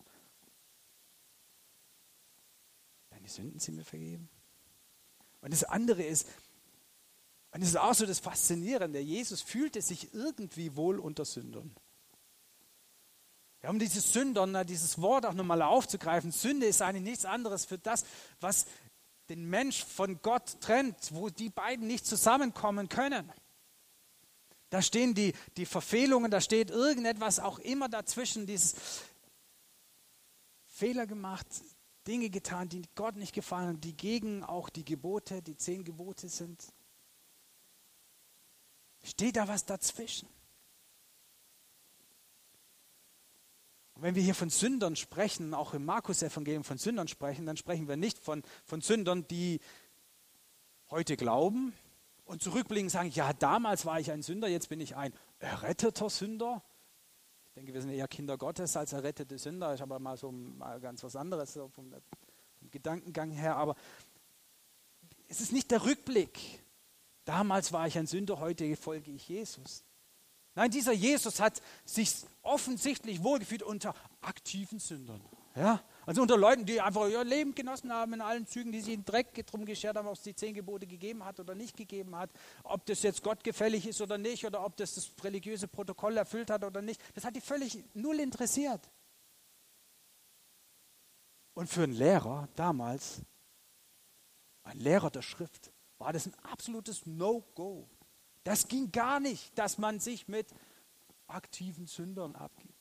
Deine 3.10 3.28
Sünden 3.28 3.60
sind 3.60 3.76
mir 3.78 3.86
vergeben. 3.86 4.30
Und 5.42 5.52
das 5.52 5.64
andere 5.64 6.04
ist, 6.04 6.28
und 7.52 7.62
es 7.62 7.70
ist 7.70 7.78
auch 7.78 7.94
so 7.94 8.06
das 8.06 8.20
Faszinierende. 8.20 9.00
Jesus 9.00 9.42
fühlte 9.42 9.82
sich 9.82 10.14
irgendwie 10.14 10.76
wohl 10.76 11.00
unter 11.00 11.26
Sündern. 11.26 11.76
Ja, 13.62 13.70
um 13.72 13.80
dieses 13.80 14.14
Sündern, 14.14 14.66
dieses 14.68 15.02
Wort 15.02 15.26
auch 15.26 15.34
nochmal 15.34 15.62
aufzugreifen, 15.62 16.32
Sünde 16.32 16.68
ist 16.68 16.82
eigentlich 16.82 17.04
nichts 17.04 17.26
anderes 17.26 17.66
für 17.66 17.78
das, 17.78 18.06
was 18.40 18.66
den 19.28 19.50
Mensch 19.50 19.84
von 19.84 20.22
Gott 20.22 20.62
trennt, 20.62 21.14
wo 21.14 21.30
die 21.30 21.50
beiden 21.50 21.86
nicht 21.88 22.06
zusammenkommen 22.06 22.88
können. 22.88 23.32
Da 24.70 24.82
stehen 24.82 25.14
die, 25.14 25.34
die 25.58 25.66
Verfehlungen, 25.66 26.32
da 26.32 26.42
steht 26.42 26.70
irgendetwas 26.70 27.40
auch 27.40 27.60
immer 27.60 27.90
dazwischen, 27.90 28.46
dieses 28.46 28.76
Fehler 30.68 31.08
gemacht, 31.08 31.48
Dinge 32.08 32.30
getan, 32.30 32.70
die 32.70 32.84
Gott 32.96 33.16
nicht 33.18 33.34
gefallen, 33.34 33.82
die 33.82 33.98
gegen 33.98 34.44
auch 34.44 34.70
die 34.70 34.86
Gebote, 34.86 35.42
die 35.42 35.58
zehn 35.58 35.84
Gebote 35.84 36.30
sind. 36.30 36.64
Steht 39.04 39.38
da 39.38 39.48
was 39.48 39.66
dazwischen? 39.66 40.28
Und 44.00 44.04
wenn 44.04 44.16
wir 44.16 44.24
hier 44.24 44.36
von 44.36 44.50
Sündern 44.50 44.96
sprechen, 44.96 45.54
auch 45.54 45.74
im 45.74 45.84
Markus-Evangelium 45.84 46.64
von 46.64 46.78
Sündern 46.78 47.10
sprechen, 47.10 47.46
dann 47.46 47.58
sprechen 47.58 47.90
wir 47.90 47.98
nicht 47.98 48.18
von, 48.18 48.44
von 48.64 48.80
Sündern, 48.80 49.28
die 49.28 49.60
heute 50.90 51.18
glauben 51.18 51.74
und 52.24 52.42
zurückblicken 52.42 52.86
und 52.86 52.92
sagen, 52.92 53.10
ja, 53.10 53.34
damals 53.34 53.86
war 53.86 54.00
ich 54.00 54.12
ein 54.12 54.22
Sünder, 54.22 54.48
jetzt 54.48 54.70
bin 54.70 54.80
ich 54.80 54.96
ein 54.96 55.14
erretteter 55.40 56.10
Sünder. 56.10 56.64
Ich 57.48 57.54
denke, 57.56 57.74
wir 57.74 57.82
sind 57.82 57.92
eher 57.92 58.08
Kinder 58.08 58.38
Gottes 58.38 58.78
als 58.78 58.94
errettete 58.94 59.38
Sünder. 59.38 59.74
Ich 59.74 59.82
habe 59.82 60.00
mal 60.00 60.16
so 60.16 60.32
mal 60.32 60.80
ganz 60.80 61.04
was 61.04 61.16
anderes 61.16 61.54
so 61.54 61.68
vom, 61.68 61.92
vom 61.92 62.72
Gedankengang 62.72 63.32
her. 63.32 63.58
Aber 63.58 63.76
es 65.28 65.42
ist 65.42 65.52
nicht 65.52 65.72
der 65.72 65.84
Rückblick, 65.84 66.64
Damals 67.30 67.72
war 67.72 67.86
ich 67.86 67.96
ein 67.96 68.08
Sünder, 68.08 68.40
heute 68.40 68.76
folge 68.76 69.12
ich 69.12 69.30
Jesus. 69.30 69.84
Nein, 70.56 70.72
dieser 70.72 70.94
Jesus 70.94 71.40
hat 71.40 71.62
sich 71.86 72.12
offensichtlich 72.42 73.22
wohlgefühlt 73.22 73.62
unter 73.62 73.94
aktiven 74.20 74.80
Sündern. 74.80 75.22
Ja? 75.56 75.84
Also 76.08 76.24
unter 76.24 76.38
Leuten, 76.38 76.66
die 76.66 76.82
einfach 76.82 77.08
ihr 77.08 77.24
Leben 77.24 77.54
genossen 77.54 77.94
haben 77.94 78.14
in 78.14 78.22
allen 78.22 78.48
Zügen, 78.48 78.72
die 78.72 78.82
sich 78.82 78.96
in 78.96 79.06
Dreck 79.06 79.46
drum 79.46 79.64
geschert 79.66 79.96
haben, 79.96 80.08
ob 80.08 80.16
es 80.16 80.24
die 80.24 80.34
zehn 80.34 80.56
Gebote 80.56 80.88
gegeben 80.88 81.24
hat 81.24 81.40
oder 81.40 81.54
nicht 81.54 81.78
gegeben 81.78 82.16
hat, 82.16 82.32
ob 82.64 82.84
das 82.88 83.04
jetzt 83.04 83.22
Gott 83.22 83.44
gefällig 83.44 83.86
ist 83.86 84.02
oder 84.02 84.18
nicht, 84.18 84.44
oder 84.44 84.66
ob 84.66 84.76
das 84.78 84.96
das 84.96 85.12
religiöse 85.24 85.68
Protokoll 85.68 86.18
erfüllt 86.18 86.50
hat 86.50 86.64
oder 86.64 86.82
nicht. 86.82 87.00
Das 87.14 87.26
hat 87.26 87.36
die 87.36 87.42
völlig 87.42 87.84
null 87.94 88.20
interessiert. 88.20 88.90
Und 91.54 91.70
für 91.70 91.84
einen 91.84 91.94
Lehrer 91.94 92.50
damals, 92.56 93.22
ein 94.64 94.80
Lehrer 94.80 95.12
der 95.12 95.22
Schrift, 95.22 95.72
war 96.00 96.14
das 96.14 96.26
ein 96.26 96.36
absolutes 96.44 97.06
No-Go. 97.06 97.88
Das 98.44 98.68
ging 98.68 98.92
gar 98.92 99.20
nicht, 99.20 99.56
dass 99.58 99.78
man 99.78 100.00
sich 100.00 100.28
mit 100.28 100.48
aktiven 101.28 101.86
Sündern 101.86 102.36
abgibt. 102.36 102.74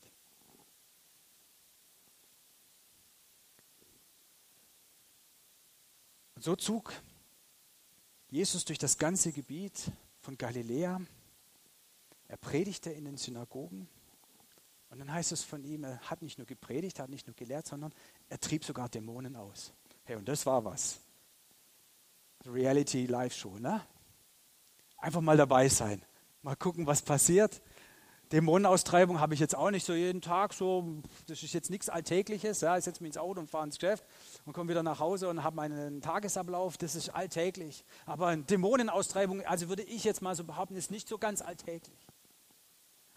Und 6.36 6.42
so 6.42 6.54
zog 6.56 6.92
Jesus 8.30 8.64
durch 8.64 8.78
das 8.78 8.96
ganze 8.96 9.32
Gebiet 9.32 9.90
von 10.20 10.38
Galiläa. 10.38 11.00
Er 12.28 12.36
predigte 12.36 12.90
in 12.90 13.04
den 13.04 13.16
Synagogen. 13.16 13.88
Und 14.90 15.00
dann 15.00 15.12
heißt 15.12 15.32
es 15.32 15.42
von 15.42 15.64
ihm, 15.64 15.84
er 15.84 15.98
hat 16.02 16.22
nicht 16.22 16.38
nur 16.38 16.46
gepredigt, 16.46 17.00
hat 17.00 17.10
nicht 17.10 17.26
nur 17.26 17.34
gelehrt, 17.34 17.66
sondern 17.66 17.92
er 18.28 18.38
trieb 18.38 18.64
sogar 18.64 18.88
Dämonen 18.88 19.34
aus. 19.36 19.72
Hey, 20.04 20.16
und 20.16 20.28
das 20.28 20.46
war 20.46 20.64
was. 20.64 21.00
Reality 22.52 23.06
Live 23.06 23.34
Show, 23.34 23.58
ne? 23.58 23.82
Einfach 24.98 25.20
mal 25.20 25.36
dabei 25.36 25.68
sein. 25.68 26.02
Mal 26.42 26.56
gucken, 26.56 26.86
was 26.86 27.02
passiert. 27.02 27.60
Dämonenaustreibung 28.32 29.20
habe 29.20 29.32
ich 29.32 29.40
jetzt 29.40 29.56
auch 29.56 29.70
nicht 29.70 29.86
so 29.86 29.94
jeden 29.94 30.20
Tag. 30.20 30.52
So, 30.52 31.02
das 31.26 31.42
ist 31.42 31.54
jetzt 31.54 31.70
nichts 31.70 31.88
Alltägliches. 31.88 32.60
Ja. 32.60 32.76
Ich 32.76 32.84
setze 32.84 33.02
mich 33.02 33.10
ins 33.10 33.18
Auto 33.18 33.40
und 33.40 33.50
fahre 33.50 33.64
ins 33.64 33.78
Geschäft 33.78 34.04
und 34.44 34.52
komme 34.52 34.70
wieder 34.70 34.82
nach 34.82 35.00
Hause 35.00 35.28
und 35.28 35.42
habe 35.44 35.56
meinen 35.56 36.00
Tagesablauf. 36.00 36.76
Das 36.76 36.94
ist 36.94 37.10
alltäglich. 37.10 37.84
Aber 38.06 38.36
Dämonenaustreibung, 38.36 39.42
also 39.46 39.68
würde 39.68 39.82
ich 39.82 40.04
jetzt 40.04 40.20
mal 40.20 40.34
so 40.34 40.44
behaupten, 40.44 40.76
ist 40.76 40.90
nicht 40.90 41.08
so 41.08 41.18
ganz 41.18 41.42
alltäglich. 41.42 42.06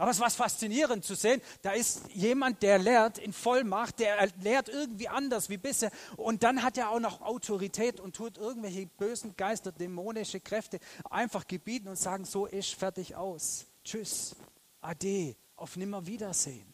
Aber 0.01 0.09
es 0.09 0.19
war 0.19 0.31
faszinierend 0.31 1.05
zu 1.05 1.13
sehen, 1.13 1.43
da 1.61 1.73
ist 1.73 2.09
jemand, 2.15 2.63
der 2.63 2.79
lehrt 2.79 3.19
in 3.19 3.31
Vollmacht, 3.31 3.99
der 3.99 4.31
lehrt 4.41 4.67
irgendwie 4.67 5.07
anders 5.07 5.47
wie 5.47 5.57
bisher. 5.57 5.91
Und 6.17 6.41
dann 6.41 6.63
hat 6.63 6.75
er 6.79 6.89
auch 6.89 6.99
noch 6.99 7.21
Autorität 7.21 7.99
und 7.99 8.15
tut 8.15 8.39
irgendwelche 8.39 8.87
bösen 8.87 9.35
Geister, 9.37 9.71
dämonische 9.71 10.39
Kräfte 10.39 10.79
einfach 11.07 11.45
gebieten 11.45 11.87
und 11.87 11.97
sagen, 11.97 12.25
so 12.25 12.47
ist 12.47 12.73
fertig 12.73 13.15
aus. 13.15 13.67
Tschüss, 13.83 14.35
ade, 14.79 15.35
auf 15.55 15.75
Nimmerwiedersehen. 15.75 16.73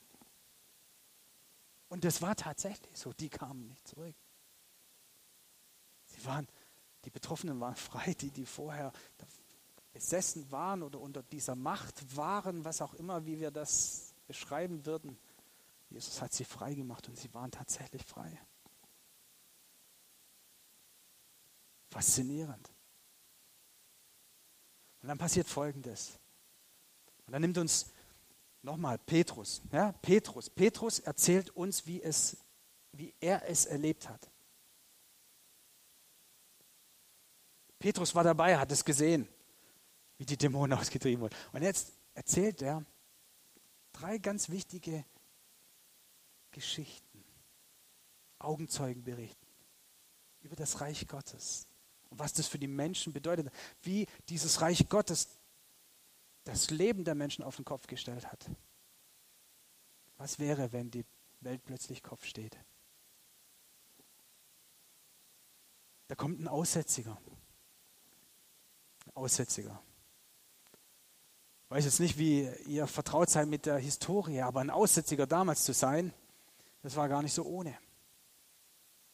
Und 1.89 2.05
das 2.05 2.21
war 2.21 2.33
tatsächlich 2.33 2.97
so, 2.97 3.11
die 3.11 3.27
kamen 3.27 3.67
nicht 3.67 3.85
zurück. 3.89 4.15
Sie 6.05 6.23
waren, 6.23 6.47
die 7.03 7.09
Betroffenen 7.09 7.59
waren 7.59 7.75
frei, 7.75 8.13
die, 8.13 8.31
die 8.31 8.45
vorher 8.45 8.93
besessen 9.97 10.51
waren 10.51 10.83
oder 10.83 10.99
unter 10.99 11.23
dieser 11.23 11.55
Macht 11.55 12.15
waren, 12.15 12.63
was 12.63 12.83
auch 12.83 12.93
immer, 12.93 13.25
wie 13.25 13.39
wir 13.39 13.49
das 13.49 14.13
beschreiben 14.27 14.85
würden. 14.85 15.17
Jesus 15.89 16.21
hat 16.21 16.33
sie 16.33 16.45
frei 16.45 16.75
gemacht 16.75 17.07
und 17.07 17.17
sie 17.17 17.33
waren 17.33 17.49
tatsächlich 17.49 18.05
frei. 18.05 18.39
Faszinierend. 21.89 22.71
Und 25.01 25.07
dann 25.07 25.17
passiert 25.17 25.47
Folgendes. 25.47 26.19
Und 27.25 27.33
dann 27.33 27.41
nimmt 27.41 27.57
uns 27.57 27.87
nochmal 28.61 28.99
Petrus. 28.99 29.63
Ja, 29.71 29.93
Petrus. 29.93 30.47
Petrus 30.47 30.99
erzählt 30.99 31.49
uns, 31.49 31.87
wie, 31.87 32.03
es, 32.03 32.37
wie 32.91 33.15
er 33.19 33.49
es 33.49 33.65
erlebt 33.65 34.07
hat. 34.07 34.29
Petrus 37.79 38.13
war 38.13 38.23
dabei, 38.23 38.59
hat 38.59 38.71
es 38.71 38.85
gesehen 38.85 39.27
wie 40.17 40.25
die 40.25 40.37
Dämonen 40.37 40.77
ausgetrieben 40.77 41.21
wurden. 41.21 41.35
Und 41.51 41.63
jetzt 41.63 41.93
erzählt 42.13 42.61
er 42.61 42.85
drei 43.93 44.17
ganz 44.17 44.49
wichtige 44.49 45.05
Geschichten, 46.51 47.23
Augenzeugenberichten 48.39 49.47
über 50.41 50.55
das 50.55 50.81
Reich 50.81 51.07
Gottes 51.07 51.67
und 52.09 52.19
was 52.19 52.33
das 52.33 52.47
für 52.47 52.59
die 52.59 52.67
Menschen 52.67 53.13
bedeutet, 53.13 53.51
wie 53.81 54.07
dieses 54.29 54.61
Reich 54.61 54.87
Gottes 54.89 55.29
das 56.43 56.69
Leben 56.69 57.03
der 57.03 57.15
Menschen 57.15 57.43
auf 57.43 57.57
den 57.57 57.65
Kopf 57.65 57.87
gestellt 57.87 58.31
hat. 58.31 58.49
Was 60.17 60.39
wäre, 60.39 60.71
wenn 60.71 60.89
die 60.89 61.05
Welt 61.41 61.63
plötzlich 61.65 62.01
Kopf 62.01 62.25
steht? 62.25 62.57
Da 66.07 66.15
kommt 66.15 66.39
ein 66.39 66.47
Aussätziger. 66.47 67.21
Ein 69.05 69.15
Aussätziger. 69.15 69.83
Ich 71.69 71.71
weiß 71.71 71.83
jetzt 71.83 71.99
nicht, 71.99 72.17
wie 72.17 72.49
ihr 72.67 72.87
vertraut 72.87 73.29
seid 73.29 73.49
mit 73.49 73.65
der 73.65 73.77
Historie, 73.77 74.39
aber 74.39 74.61
ein 74.61 74.69
Aussätziger 74.69 75.27
damals 75.27 75.65
zu 75.65 75.73
sein, 75.73 76.13
das 76.81 76.95
war 76.95 77.09
gar 77.09 77.21
nicht 77.21 77.33
so 77.33 77.43
ohne. 77.43 77.77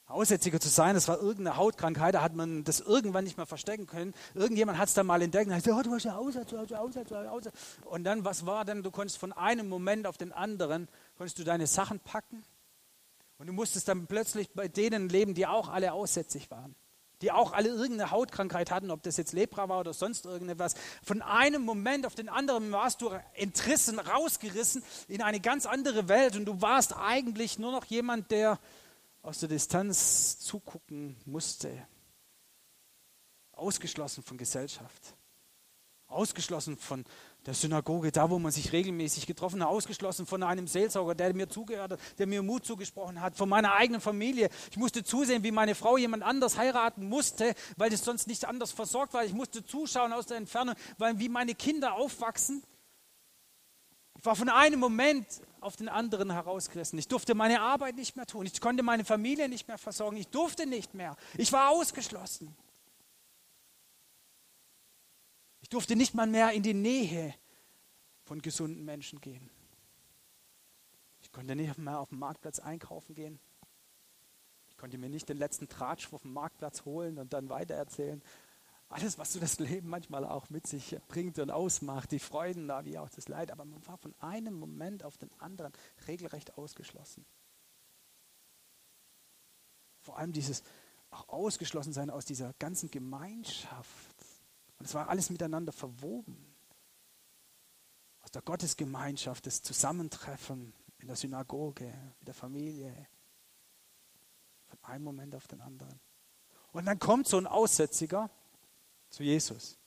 Aussätziger 0.05 0.59
zu 0.59 0.69
sein, 0.69 0.93
das 0.93 1.07
war 1.07 1.17
irgendeine 1.17 1.57
Hautkrankheit, 1.57 2.13
da 2.13 2.21
hat 2.21 2.35
man 2.35 2.63
das 2.63 2.79
irgendwann 2.79 3.23
nicht 3.23 3.37
mehr 3.37 3.47
verstecken 3.47 3.87
können. 3.87 4.13
Irgendjemand 4.35 4.77
hat 4.77 4.87
es 4.87 4.93
dann 4.93 5.07
mal 5.07 5.23
entdeckt 5.23 5.47
und 5.47 5.55
hat 5.55 5.63
gesagt, 5.63 5.79
oh, 5.79 5.89
du 5.89 5.95
hast 5.95 6.03
ja 6.03 6.15
Aussätze, 6.15 6.55
du 6.55 6.61
hast 6.61 6.73
Aussätze, 6.73 7.09
du 7.09 7.15
hast 7.15 7.27
Aussätze. 7.27 7.57
Und 7.85 8.03
dann, 8.03 8.23
was 8.23 8.45
war 8.45 8.65
denn? 8.65 8.83
Du 8.83 8.91
konntest 8.91 9.17
von 9.17 9.33
einem 9.33 9.67
Moment 9.67 10.05
auf 10.05 10.19
den 10.19 10.31
anderen, 10.31 10.87
konntest 11.17 11.39
du 11.39 11.43
deine 11.43 11.65
Sachen 11.65 11.99
packen 12.01 12.43
und 13.39 13.47
du 13.47 13.53
musstest 13.53 13.87
dann 13.87 14.05
plötzlich 14.05 14.51
bei 14.51 14.67
denen 14.67 15.09
leben, 15.09 15.33
die 15.33 15.47
auch 15.47 15.69
alle 15.69 15.91
aussätzig 15.91 16.51
waren 16.51 16.75
die 17.23 17.31
auch 17.31 17.53
alle 17.53 17.69
irgendeine 17.69 18.11
Hautkrankheit 18.11 18.69
hatten, 18.69 18.91
ob 18.91 19.01
das 19.01 19.15
jetzt 19.17 19.31
Lepra 19.31 19.69
war 19.69 19.79
oder 19.79 19.93
sonst 19.93 20.25
irgendetwas. 20.25 20.75
Von 21.03 21.21
einem 21.21 21.63
Moment 21.63 22.05
auf 22.05 22.15
den 22.15 22.27
anderen 22.27 22.71
warst 22.71 23.01
du 23.01 23.09
entrissen, 23.33 23.97
rausgerissen 23.97 24.83
in 25.07 25.21
eine 25.21 25.39
ganz 25.39 25.65
andere 25.65 26.09
Welt 26.09 26.35
und 26.35 26.45
du 26.45 26.61
warst 26.61 26.95
eigentlich 26.95 27.57
nur 27.57 27.71
noch 27.71 27.85
jemand, 27.85 28.29
der 28.29 28.59
aus 29.21 29.39
der 29.39 29.47
Distanz 29.47 30.39
zugucken 30.39 31.15
musste. 31.25 31.87
Ausgeschlossen 33.53 34.21
von 34.21 34.37
Gesellschaft. 34.37 35.15
Ausgeschlossen 36.07 36.77
von 36.77 37.05
der 37.45 37.53
Synagoge, 37.53 38.11
da 38.11 38.29
wo 38.29 38.39
man 38.39 38.51
sich 38.51 38.71
regelmäßig 38.71 39.27
getroffen 39.27 39.61
hat, 39.61 39.69
ausgeschlossen 39.69 40.25
von 40.25 40.43
einem 40.43 40.67
Seelsorger, 40.67 41.13
der 41.13 41.33
mir 41.33 41.49
zugehört 41.49 41.93
hat, 41.93 41.99
der 42.17 42.27
mir 42.27 42.41
Mut 42.41 42.65
zugesprochen 42.65 43.19
hat, 43.19 43.35
von 43.35 43.49
meiner 43.49 43.73
eigenen 43.73 43.99
Familie. 43.99 44.49
Ich 44.71 44.77
musste 44.77 45.03
zusehen, 45.03 45.43
wie 45.43 45.51
meine 45.51 45.75
Frau 45.75 45.97
jemand 45.97 46.23
anders 46.23 46.57
heiraten 46.57 47.07
musste, 47.09 47.53
weil 47.75 47.91
es 47.91 48.03
sonst 48.03 48.27
nicht 48.27 48.45
anders 48.45 48.71
versorgt 48.71 49.13
war. 49.13 49.25
Ich 49.25 49.33
musste 49.33 49.65
zuschauen 49.65 50.13
aus 50.13 50.25
der 50.25 50.37
Entfernung, 50.37 50.75
weil 50.97 51.19
wie 51.19 51.29
meine 51.29 51.53
Kinder 51.53 51.93
aufwachsen. 51.93 52.63
Ich 54.17 54.25
war 54.25 54.37
von 54.37 54.47
einem 54.47 54.79
Moment 54.79 55.27
auf 55.59 55.75
den 55.75 55.89
anderen 55.89 56.31
herausgerissen. 56.31 56.97
Ich 56.97 57.09
durfte 57.09 57.35
meine 57.35 57.59
Arbeit 57.59 57.95
nicht 57.95 58.15
mehr 58.15 58.25
tun. 58.25 58.45
Ich 58.45 58.61
konnte 58.61 58.83
meine 58.83 59.03
Familie 59.03 59.49
nicht 59.49 59.67
mehr 59.67 59.77
versorgen. 59.77 60.15
Ich 60.15 60.29
durfte 60.29 60.65
nicht 60.65 60.93
mehr. 60.93 61.17
Ich 61.37 61.51
war 61.51 61.71
ausgeschlossen. 61.71 62.55
Ich 65.62 65.62
durfte 65.73 65.95
nicht 65.95 66.13
mal 66.13 66.27
mehr 66.27 66.51
in 66.51 66.63
die 66.63 66.73
Nähe 66.73 67.33
von 68.23 68.41
gesunden 68.41 68.85
Menschen 68.85 69.19
gehen. 69.19 69.49
Ich 71.21 71.31
konnte 71.31 71.55
nicht 71.55 71.77
mehr 71.77 71.99
auf 71.99 72.09
dem 72.09 72.19
Marktplatz 72.19 72.59
einkaufen 72.59 73.15
gehen. 73.15 73.39
Ich 74.69 74.77
konnte 74.77 74.97
mir 74.97 75.09
nicht 75.09 75.29
den 75.29 75.37
letzten 75.37 75.67
Tratsch 75.67 76.11
auf 76.13 76.21
dem 76.21 76.33
Marktplatz 76.33 76.85
holen 76.85 77.17
und 77.17 77.33
dann 77.33 77.49
weitererzählen. 77.49 78.21
Alles, 78.89 79.17
was 79.17 79.33
so 79.33 79.39
das 79.39 79.57
Leben 79.57 79.89
manchmal 79.89 80.25
auch 80.25 80.49
mit 80.51 80.67
sich 80.67 80.97
bringt 81.07 81.39
und 81.39 81.49
ausmacht, 81.49 82.11
die 82.11 82.19
Freuden 82.19 82.67
da 82.67 82.85
wie 82.85 82.99
auch 82.99 83.09
das 83.09 83.27
Leid. 83.27 83.51
Aber 83.51 83.65
man 83.65 83.85
war 83.87 83.97
von 83.97 84.13
einem 84.19 84.53
Moment 84.53 85.03
auf 85.03 85.17
den 85.17 85.31
anderen 85.39 85.73
regelrecht 86.07 86.57
ausgeschlossen. 86.57 87.25
Vor 90.01 90.19
allem 90.19 90.33
dieses 90.33 90.61
auch 91.09 91.29
ausgeschlossen 91.29 91.93
sein 91.93 92.09
aus 92.09 92.25
dieser 92.25 92.53
ganzen 92.59 92.91
Gemeinschaft 92.91 94.12
und 94.83 94.87
es 94.87 94.95
war 94.95 95.07
alles 95.07 95.29
miteinander 95.29 95.71
verwoben. 95.71 96.35
Aus 98.19 98.31
der 98.31 98.41
Gottesgemeinschaft, 98.41 99.47
das 99.47 99.61
Zusammentreffen 99.61 100.73
in 100.97 101.07
der 101.07 101.15
Synagoge, 101.15 101.85
in 101.85 102.25
der 102.25 102.33
Familie. 102.33 103.07
Von 104.65 104.77
einem 104.83 105.05
Moment 105.05 105.35
auf 105.35 105.47
den 105.47 105.61
anderen. 105.61 106.01
Und 106.73 106.85
dann 106.85 106.99
kommt 106.99 107.29
so 107.29 107.37
ein 107.37 107.47
Aussätziger 107.47 108.29
zu 109.09 109.23
Jesus. 109.23 109.77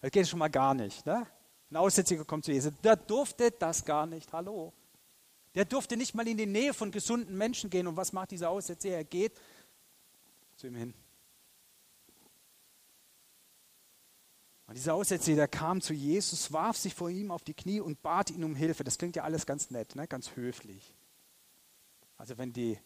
Das 0.00 0.10
geht 0.10 0.26
schon 0.26 0.38
mal 0.38 0.48
gar 0.48 0.72
nicht. 0.72 1.04
Ne? 1.04 1.26
Ein 1.70 1.76
Aussätziger 1.76 2.24
kommt 2.24 2.46
zu 2.46 2.52
Jesus. 2.52 2.72
Der 2.82 2.96
durfte 2.96 3.50
das 3.50 3.84
gar 3.84 4.06
nicht. 4.06 4.32
Hallo. 4.32 4.72
Der 5.54 5.66
durfte 5.66 5.98
nicht 5.98 6.14
mal 6.14 6.26
in 6.26 6.38
die 6.38 6.46
Nähe 6.46 6.72
von 6.72 6.90
gesunden 6.90 7.36
Menschen 7.36 7.68
gehen. 7.68 7.86
Und 7.86 7.98
was 7.98 8.14
macht 8.14 8.30
dieser 8.30 8.48
Aussätziger? 8.48 8.96
Er 8.96 9.04
geht 9.04 9.38
zu 10.56 10.68
ihm 10.68 10.74
hin. 10.76 10.94
Und 14.68 14.76
dieser 14.76 14.92
Aussätzige, 14.92 15.48
kam 15.48 15.80
zu 15.80 15.94
Jesus, 15.94 16.52
warf 16.52 16.76
sich 16.76 16.94
vor 16.94 17.08
ihm 17.08 17.30
auf 17.30 17.42
die 17.42 17.54
Knie 17.54 17.80
und 17.80 18.02
bat 18.02 18.30
ihn 18.30 18.44
um 18.44 18.54
Hilfe. 18.54 18.84
Das 18.84 18.98
klingt 18.98 19.16
ja 19.16 19.24
alles 19.24 19.46
ganz 19.46 19.70
nett, 19.70 19.96
ne? 19.96 20.06
ganz 20.06 20.36
höflich. 20.36 20.94
Also 22.18 22.36
wenn 22.36 22.52
die 22.52 22.78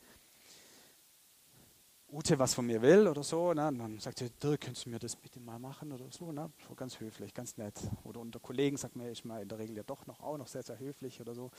Ute 2.09 2.39
was 2.39 2.55
von 2.55 2.67
mir 2.67 2.83
will 2.83 3.09
oder 3.09 3.25
so, 3.25 3.53
ne? 3.53 3.73
dann 3.77 3.99
sagt 3.99 4.21
sie, 4.21 4.31
Dirk, 4.31 4.61
könntest 4.61 4.87
du 4.87 4.91
mir 4.91 5.01
das 5.01 5.17
bitte 5.17 5.41
mal 5.41 5.59
machen 5.59 5.91
oder 5.91 6.09
so. 6.13 6.31
Ne? 6.31 6.53
so 6.69 6.77
ganz 6.77 7.01
höflich, 7.01 7.35
ganz 7.35 7.57
nett. 7.57 7.75
Oder 8.05 8.21
unter 8.21 8.39
Kollegen 8.39 8.77
sagt 8.77 8.95
man, 8.95 9.11
ich 9.11 9.25
mal 9.25 9.43
in 9.43 9.49
der 9.49 9.59
Regel 9.59 9.77
ja 9.77 9.83
doch 9.83 10.07
noch 10.07 10.21
auch 10.21 10.39
noch 10.39 10.47
sehr, 10.47 10.63
sehr 10.63 10.79
höflich 10.79 11.21
oder 11.21 11.35
so. 11.35 11.51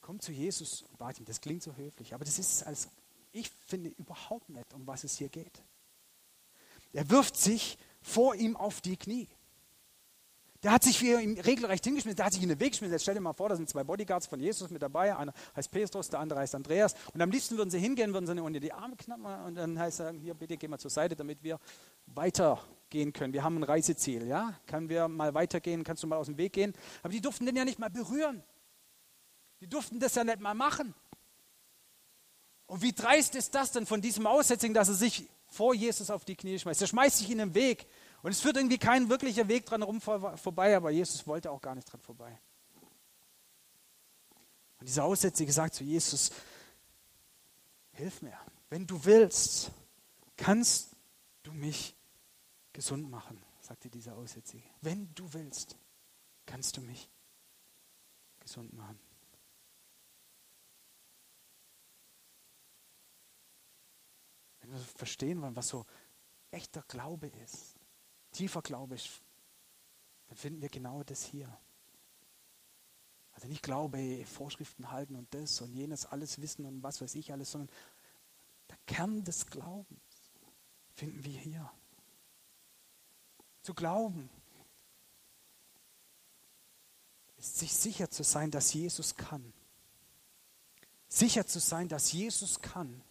Komm 0.00 0.18
zu 0.18 0.32
Jesus 0.32 0.82
und 0.82 0.98
bat 0.98 1.20
ihm. 1.20 1.26
Das 1.26 1.40
klingt 1.40 1.62
so 1.62 1.76
höflich, 1.76 2.12
aber 2.12 2.24
das 2.24 2.40
ist 2.40 2.64
als 2.64 2.88
ich 3.30 3.50
finde 3.50 3.90
überhaupt 3.90 4.48
nicht, 4.48 4.72
um 4.74 4.84
was 4.84 5.04
es 5.04 5.16
hier 5.18 5.28
geht. 5.28 5.62
Er 6.96 7.10
wirft 7.10 7.36
sich 7.36 7.76
vor 8.00 8.34
ihm 8.36 8.56
auf 8.56 8.80
die 8.80 8.96
Knie. 8.96 9.28
Der 10.62 10.72
hat 10.72 10.82
sich 10.82 10.98
für 10.98 11.20
ihn 11.20 11.38
regelrecht 11.38 11.84
hingeschmissen, 11.84 12.16
der 12.16 12.24
hat 12.24 12.32
sich 12.32 12.42
in 12.42 12.48
den 12.48 12.58
Weg 12.58 12.70
geschmissen. 12.70 12.90
Jetzt 12.90 13.02
stell 13.02 13.14
dir 13.14 13.20
mal 13.20 13.34
vor, 13.34 13.50
da 13.50 13.56
sind 13.56 13.68
zwei 13.68 13.84
Bodyguards 13.84 14.26
von 14.26 14.40
Jesus 14.40 14.70
mit 14.70 14.80
dabei. 14.80 15.14
Einer 15.14 15.34
heißt 15.54 15.70
Petrus, 15.70 16.08
der 16.08 16.20
andere 16.20 16.40
heißt 16.40 16.54
Andreas. 16.54 16.94
Und 17.12 17.20
am 17.20 17.30
liebsten 17.30 17.58
würden 17.58 17.68
sie 17.68 17.78
hingehen, 17.78 18.14
würden 18.14 18.26
sie 18.26 18.40
unter 18.40 18.60
die 18.60 18.72
Arme 18.72 18.96
knappen 18.96 19.26
und 19.44 19.56
dann 19.56 19.78
heißt 19.78 20.00
er, 20.00 20.12
hier 20.12 20.32
bitte 20.32 20.56
geh 20.56 20.68
mal 20.68 20.78
zur 20.78 20.90
Seite, 20.90 21.14
damit 21.14 21.42
wir 21.42 21.60
weitergehen 22.06 23.12
können. 23.12 23.34
Wir 23.34 23.44
haben 23.44 23.58
ein 23.58 23.64
Reiseziel, 23.64 24.26
ja? 24.26 24.58
Können 24.66 24.88
wir 24.88 25.06
mal 25.06 25.34
weitergehen? 25.34 25.84
Kannst 25.84 26.02
du 26.02 26.06
mal 26.06 26.16
aus 26.16 26.26
dem 26.26 26.38
Weg 26.38 26.54
gehen? 26.54 26.72
Aber 27.02 27.12
die 27.12 27.20
durften 27.20 27.44
den 27.44 27.56
ja 27.56 27.66
nicht 27.66 27.78
mal 27.78 27.90
berühren. 27.90 28.42
Die 29.60 29.68
durften 29.68 30.00
das 30.00 30.14
ja 30.14 30.24
nicht 30.24 30.40
mal 30.40 30.54
machen. 30.54 30.94
Und 32.64 32.80
wie 32.80 32.92
dreist 32.92 33.34
ist 33.34 33.54
das 33.54 33.70
denn 33.70 33.84
von 33.84 34.00
diesem 34.00 34.26
Aussätzigen, 34.26 34.72
dass 34.72 34.88
er 34.88 34.94
sich 34.94 35.28
vor 35.56 35.74
Jesus 35.74 36.10
auf 36.10 36.24
die 36.24 36.36
Knie 36.36 36.58
schmeißt? 36.58 36.82
Er 36.82 36.86
schmeißt 36.86 37.18
sich 37.18 37.30
in 37.30 37.38
den 37.38 37.54
Weg 37.54 37.86
Und 38.22 38.32
es 38.32 38.40
führt 38.40 38.56
irgendwie 38.56 38.78
kein 38.78 39.08
wirklicher 39.08 39.46
Weg 39.46 39.66
dran 39.66 39.82
rum 39.82 40.00
vorbei, 40.00 40.76
aber 40.76 40.90
Jesus 40.90 41.26
wollte 41.26 41.50
auch 41.50 41.60
gar 41.60 41.74
nicht 41.74 41.84
dran 41.84 42.00
vorbei. 42.00 42.38
Und 44.80 44.88
dieser 44.88 45.04
Aussätzige 45.04 45.52
sagt 45.52 45.74
zu 45.74 45.84
Jesus, 45.84 46.32
hilf 47.92 48.22
mir, 48.22 48.36
wenn 48.68 48.86
du 48.86 49.04
willst, 49.04 49.70
kannst 50.36 50.96
du 51.44 51.52
mich 51.52 51.94
gesund 52.72 53.08
machen, 53.08 53.40
sagte 53.60 53.88
dieser 53.88 54.16
Aussätzige. 54.16 54.68
Wenn 54.80 55.14
du 55.14 55.32
willst, 55.32 55.76
kannst 56.46 56.76
du 56.76 56.80
mich 56.80 57.08
gesund 58.40 58.72
machen. 58.72 58.98
Wenn 64.66 64.78
wir 64.78 64.84
verstehen 64.84 65.40
wollen, 65.42 65.56
was 65.56 65.68
so 65.68 65.86
echter 66.50 66.82
Glaube 66.88 67.28
ist, 67.28 67.76
tiefer 68.32 68.62
Glaube 68.62 68.96
ist, 68.96 69.22
dann 70.28 70.36
finden 70.36 70.60
wir 70.60 70.68
genau 70.68 71.02
das 71.04 71.24
hier. 71.24 71.56
Also 73.32 73.48
nicht 73.48 73.62
Glaube, 73.62 74.24
Vorschriften 74.24 74.90
halten 74.90 75.14
und 75.14 75.32
das 75.34 75.60
und 75.60 75.72
jenes, 75.72 76.06
alles 76.06 76.40
wissen 76.40 76.64
und 76.64 76.82
was 76.82 77.00
weiß 77.00 77.14
ich 77.14 77.32
alles, 77.32 77.50
sondern 77.50 77.74
der 78.68 78.78
Kern 78.86 79.24
des 79.24 79.46
Glaubens 79.46 80.32
finden 80.94 81.22
wir 81.22 81.38
hier. 81.38 81.70
Zu 83.62 83.74
glauben 83.74 84.30
ist 87.36 87.58
sich 87.58 87.74
sicher 87.74 88.10
zu 88.10 88.24
sein, 88.24 88.50
dass 88.50 88.72
Jesus 88.72 89.14
kann. 89.14 89.52
Sicher 91.08 91.46
zu 91.46 91.60
sein, 91.60 91.88
dass 91.88 92.12
Jesus 92.12 92.60
kann. 92.60 93.02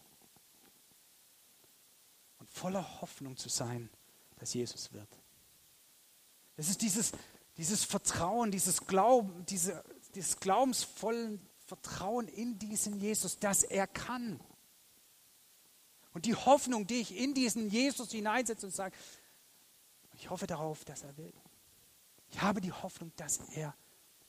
Voller 2.56 3.02
Hoffnung 3.02 3.36
zu 3.36 3.50
sein, 3.50 3.90
dass 4.36 4.54
Jesus 4.54 4.92
wird. 4.94 5.08
Es 6.56 6.70
ist 6.70 6.80
dieses, 6.80 7.12
dieses 7.58 7.84
Vertrauen, 7.84 8.50
dieses 8.50 8.86
Glauben, 8.86 9.44
diese, 9.44 9.84
dieses 10.14 10.40
glaubensvollen 10.40 11.38
Vertrauen 11.66 12.28
in 12.28 12.58
diesen 12.58 12.98
Jesus, 12.98 13.38
dass 13.38 13.62
er 13.62 13.86
kann. 13.86 14.40
Und 16.14 16.24
die 16.24 16.34
Hoffnung, 16.34 16.86
die 16.86 17.00
ich 17.00 17.14
in 17.14 17.34
diesen 17.34 17.68
Jesus 17.68 18.10
hineinsetze 18.10 18.64
und 18.64 18.74
sage, 18.74 18.96
ich 20.14 20.30
hoffe 20.30 20.46
darauf, 20.46 20.82
dass 20.86 21.02
er 21.02 21.14
will. 21.18 21.34
Ich 22.30 22.40
habe 22.40 22.62
die 22.62 22.72
Hoffnung, 22.72 23.12
dass 23.16 23.38
er 23.54 23.76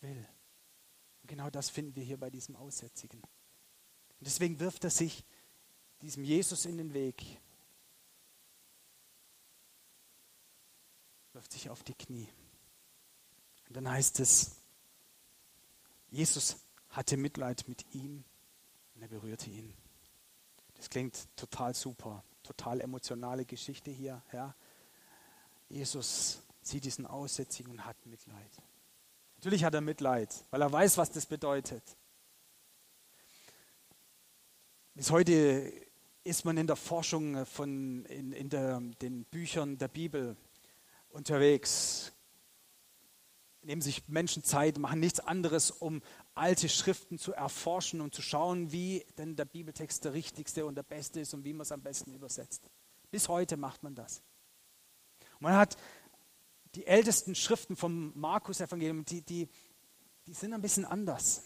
will. 0.01 0.27
Und 1.21 1.29
genau 1.29 1.49
das 1.49 1.69
finden 1.69 1.95
wir 1.95 2.03
hier 2.03 2.17
bei 2.19 2.29
diesem 2.29 2.57
Aussätzigen. 2.57 3.21
Und 3.21 4.27
deswegen 4.27 4.59
wirft 4.59 4.83
er 4.83 4.89
sich 4.89 5.23
diesem 6.01 6.25
Jesus 6.25 6.65
in 6.65 6.77
den 6.77 6.93
Weg, 6.93 7.39
wirft 11.37 11.51
sich 11.51 11.69
auf 11.69 11.83
die 11.83 11.93
Knie. 11.93 12.27
Und 13.67 13.77
dann 13.77 13.87
heißt 13.87 14.19
es, 14.21 14.55
Jesus 16.09 16.57
hatte 16.89 17.15
Mitleid 17.15 17.67
mit 17.67 17.85
ihm 17.93 18.23
und 18.95 19.03
er 19.03 19.07
berührte 19.07 19.47
ihn. 19.51 19.71
Das 20.73 20.89
klingt 20.89 21.27
total 21.35 21.75
super, 21.75 22.23
total 22.41 22.81
emotionale 22.81 23.45
Geschichte 23.45 23.91
hier. 23.91 24.23
Ja. 24.33 24.55
Jesus 25.69 26.41
sieht 26.63 26.85
diesen 26.85 27.05
Aussätzigen 27.05 27.71
und 27.71 27.85
hat 27.85 28.03
Mitleid. 28.07 28.51
Natürlich 29.35 29.63
hat 29.63 29.75
er 29.75 29.81
Mitleid, 29.81 30.43
weil 30.49 30.63
er 30.63 30.71
weiß, 30.71 30.97
was 30.97 31.11
das 31.11 31.27
bedeutet. 31.27 31.83
Bis 34.95 35.11
heute 35.11 35.71
ist 36.23 36.45
man 36.45 36.57
in 36.57 36.65
der 36.65 36.75
Forschung 36.75 37.45
von 37.45 38.05
in, 38.05 38.31
in 38.31 38.49
der, 38.49 38.79
den 38.79 39.23
Büchern 39.25 39.77
der 39.77 39.87
Bibel 39.87 40.35
unterwegs. 41.09 42.13
Nehmen 43.61 43.81
sich 43.81 44.07
Menschen 44.07 44.43
Zeit, 44.43 44.77
machen 44.77 44.99
nichts 44.99 45.19
anderes, 45.19 45.71
um 45.71 46.01
alte 46.35 46.69
Schriften 46.69 47.17
zu 47.17 47.33
erforschen 47.33 47.99
und 47.99 48.13
zu 48.15 48.21
schauen, 48.21 48.71
wie 48.71 49.05
denn 49.17 49.35
der 49.35 49.45
Bibeltext 49.45 50.05
der 50.05 50.13
richtigste 50.13 50.65
und 50.65 50.75
der 50.75 50.83
beste 50.83 51.19
ist 51.19 51.33
und 51.33 51.43
wie 51.43 51.53
man 51.53 51.63
es 51.63 51.71
am 51.71 51.81
besten 51.81 52.13
übersetzt. 52.13 52.69
Bis 53.11 53.27
heute 53.27 53.57
macht 53.57 53.83
man 53.83 53.95
das. 53.95 54.21
man 55.39 55.55
hat 55.55 55.77
die 56.75 56.85
ältesten 56.85 57.35
Schriften 57.35 57.75
vom 57.75 58.11
Markus-Evangelium, 58.15 59.03
die, 59.03 59.21
die, 59.21 59.49
die 60.27 60.33
sind 60.33 60.53
ein 60.53 60.61
bisschen 60.61 60.85
anders. 60.85 61.43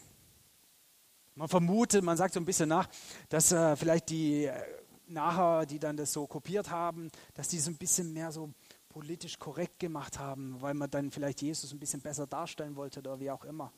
Man 1.35 1.47
vermutet, 1.47 2.03
man 2.03 2.17
sagt 2.17 2.33
so 2.33 2.39
ein 2.39 2.45
bisschen 2.45 2.69
nach, 2.69 2.89
dass 3.29 3.51
äh, 3.51 3.75
vielleicht 3.75 4.09
die 4.09 4.45
äh, 4.45 4.61
nachher, 5.07 5.65
die 5.65 5.79
dann 5.79 5.97
das 5.97 6.11
so 6.11 6.27
kopiert 6.27 6.69
haben, 6.69 7.09
dass 7.33 7.47
die 7.47 7.59
so 7.59 7.69
ein 7.69 7.77
bisschen 7.77 8.11
mehr 8.13 8.31
so 8.31 8.51
politisch 8.91 9.39
korrekt 9.39 9.79
gemacht 9.79 10.19
haben, 10.19 10.61
weil 10.61 10.73
man 10.73 10.89
dann 10.89 11.11
vielleicht 11.11 11.41
Jesus 11.41 11.71
ein 11.71 11.79
bisschen 11.79 12.01
besser 12.01 12.27
darstellen 12.27 12.75
wollte 12.75 12.99
oder 12.99 13.19
wie 13.19 13.31
auch 13.31 13.45
immer. 13.45 13.71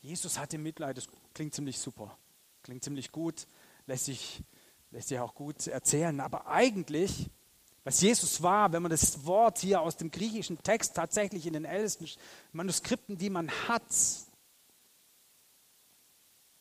Jesus 0.00 0.38
hatte 0.38 0.58
Mitleid, 0.58 0.96
das 0.96 1.08
klingt 1.34 1.54
ziemlich 1.54 1.78
super, 1.78 2.16
klingt 2.62 2.84
ziemlich 2.84 3.10
gut, 3.10 3.46
lässt 3.86 4.04
sich, 4.04 4.42
lässt 4.90 5.08
sich 5.08 5.18
auch 5.18 5.34
gut 5.34 5.66
erzählen. 5.66 6.20
Aber 6.20 6.46
eigentlich, 6.46 7.30
was 7.82 8.00
Jesus 8.00 8.42
war, 8.42 8.72
wenn 8.72 8.82
man 8.82 8.90
das 8.90 9.24
Wort 9.26 9.58
hier 9.58 9.80
aus 9.80 9.96
dem 9.96 10.10
griechischen 10.10 10.62
Text 10.62 10.94
tatsächlich 10.94 11.46
in 11.46 11.54
den 11.54 11.64
ältesten 11.64 12.06
Manuskripten, 12.52 13.16
die 13.16 13.30
man 13.30 13.50
hat, 13.66 13.82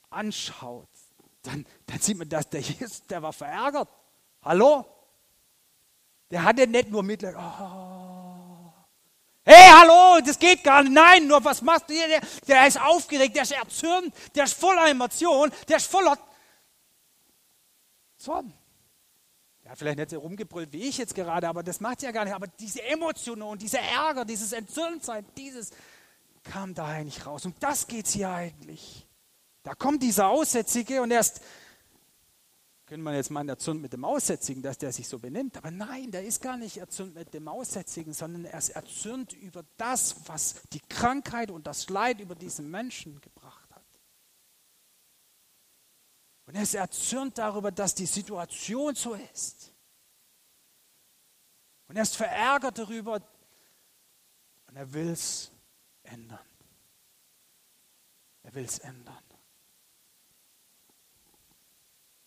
anschaut, 0.10 0.88
dann, 1.44 1.66
dann 1.86 2.00
sieht 2.00 2.18
man, 2.18 2.30
dass 2.30 2.50
der 2.50 2.62
Jesus, 2.62 3.06
der 3.08 3.22
war 3.22 3.34
verärgert. 3.34 3.90
Hallo? 4.42 4.86
Der 6.30 6.44
hatte 6.44 6.68
nicht 6.68 6.90
nur 6.90 7.04
Mitleid, 7.04 7.36
oh, 7.38 8.74
Hey, 9.50 9.72
hallo, 9.72 10.20
das 10.26 10.38
geht 10.38 10.62
gar 10.62 10.84
nicht. 10.84 10.92
Nein, 10.92 11.26
nur 11.26 11.42
was 11.46 11.62
machst 11.62 11.90
du 11.90 11.94
hier? 11.94 12.08
Der, 12.08 12.22
der 12.48 12.68
ist 12.68 12.82
aufgeregt, 12.82 13.34
der 13.34 13.44
ist 13.44 13.54
erzürnt, 13.54 14.14
der 14.36 14.44
ist 14.44 14.54
voller 14.54 14.90
Emotion, 14.90 15.50
der 15.70 15.78
ist 15.78 15.90
voller 15.90 16.18
Zorn. 18.18 18.54
Hat 19.70 19.78
vielleicht 19.78 19.98
nicht 19.98 20.10
so 20.10 20.20
rumgebrüllt 20.20 20.72
wie 20.72 20.84
ich 20.84 20.98
jetzt 20.98 21.16
gerade, 21.16 21.48
aber 21.48 21.64
das 21.64 21.80
macht 21.80 22.02
ja 22.02 22.12
gar 22.12 22.26
nicht. 22.26 22.34
Aber 22.34 22.48
diese 22.48 22.82
Emotionen 22.84 23.58
dieser 23.58 23.80
Ärger, 23.80 24.26
dieses 24.26 24.52
Entzürntsein, 24.52 25.26
dieses 25.36 25.72
kam 26.44 26.74
da 26.74 26.86
eigentlich 26.86 27.26
raus. 27.26 27.46
Und 27.46 27.56
das 27.62 27.88
geht 27.88 28.06
es 28.06 28.14
hier 28.14 28.30
eigentlich. 28.30 29.06
Da 29.64 29.76
kommt 29.76 30.04
dieser 30.04 30.28
Aussätzige 30.28 31.02
und 31.02 31.12
erst 31.12 31.42
könnte 32.88 33.04
man 33.04 33.16
jetzt 33.16 33.30
meinen, 33.30 33.50
erzürnt 33.50 33.82
mit 33.82 33.92
dem 33.92 34.06
Aussätzigen, 34.06 34.64
dass 34.64 34.78
der 34.78 34.94
sich 34.94 35.08
so 35.10 35.20
benimmt. 35.20 35.58
Aber 35.58 35.72
nein, 35.72 36.10
der 36.10 36.26
ist 36.26 36.42
gar 36.42 36.56
nicht 36.56 36.78
erzürnt 36.78 37.16
mit 37.16 37.34
dem 37.34 37.50
Aussätzigen, 37.50 38.14
sondern 38.14 38.46
er 38.46 38.58
ist 38.58 38.70
erzürnt 38.70 39.34
über 39.34 39.66
das, 39.76 40.16
was 40.28 40.62
die 40.72 40.80
Krankheit 40.80 41.52
und 41.52 41.68
das 41.68 41.90
Leid 41.90 42.22
über 42.22 42.34
diesen 42.34 42.72
Menschen 42.72 43.20
gebracht 43.20 43.70
hat. 43.72 43.84
Und 46.46 46.56
er 46.56 46.64
ist 46.64 46.76
erzürnt 46.76 47.38
darüber, 47.38 47.72
dass 47.72 47.94
die 47.94 48.06
Situation 48.06 48.96
so 48.96 49.16
ist. 49.16 49.74
Und 51.90 51.98
er 51.98 52.04
ist 52.04 52.16
verärgert 52.16 52.78
darüber 52.78 53.22
und 54.68 54.76
er 54.76 54.94
will 54.94 55.10
es 55.10 55.52
ändern. 56.04 56.40
Er 58.44 58.56
will 58.56 58.64
es 58.64 58.80
ändern. 58.80 59.24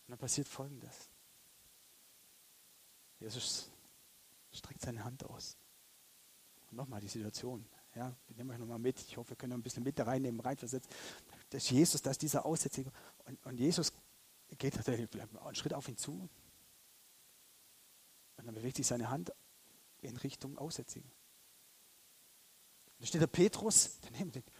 dann 0.11 0.19
passiert 0.19 0.47
Folgendes. 0.47 1.09
Jesus 3.19 3.69
streckt 4.51 4.81
seine 4.81 5.03
Hand 5.03 5.23
aus. 5.23 5.57
Und 6.69 6.77
nochmal 6.77 7.01
die 7.01 7.07
Situation. 7.07 7.65
Ja, 7.95 8.15
wir 8.27 8.35
nehmen 8.35 8.51
euch 8.51 8.57
nochmal 8.57 8.79
mit. 8.79 8.99
Ich 9.01 9.17
hoffe, 9.17 9.31
wir 9.31 9.37
können 9.37 9.53
ein 9.53 9.63
bisschen 9.63 9.83
mit 9.83 9.99
da 9.99 10.05
reinnehmen, 10.05 10.39
reinversetzen. 10.39 10.91
Das 11.49 11.63
ist 11.63 11.71
Jesus, 11.71 12.01
das 12.01 12.13
ist 12.13 12.21
dieser 12.21 12.45
Aussätzige. 12.45 12.91
Und, 13.25 13.45
und 13.45 13.57
Jesus 13.57 13.91
geht 14.57 14.75
einen 14.87 15.55
Schritt 15.55 15.73
auf 15.73 15.87
ihn 15.87 15.97
zu. 15.97 16.29
Und 18.37 18.45
dann 18.45 18.55
bewegt 18.55 18.77
sich 18.77 18.87
seine 18.87 19.09
Hand 19.09 19.31
in 19.99 20.17
Richtung 20.17 20.57
Aussätzigen. 20.57 21.09
Und 22.97 23.01
da 23.01 23.05
steht 23.05 23.21
der 23.21 23.27
Petrus 23.27 23.99
daneben 24.01 24.31
denkt, 24.31 24.51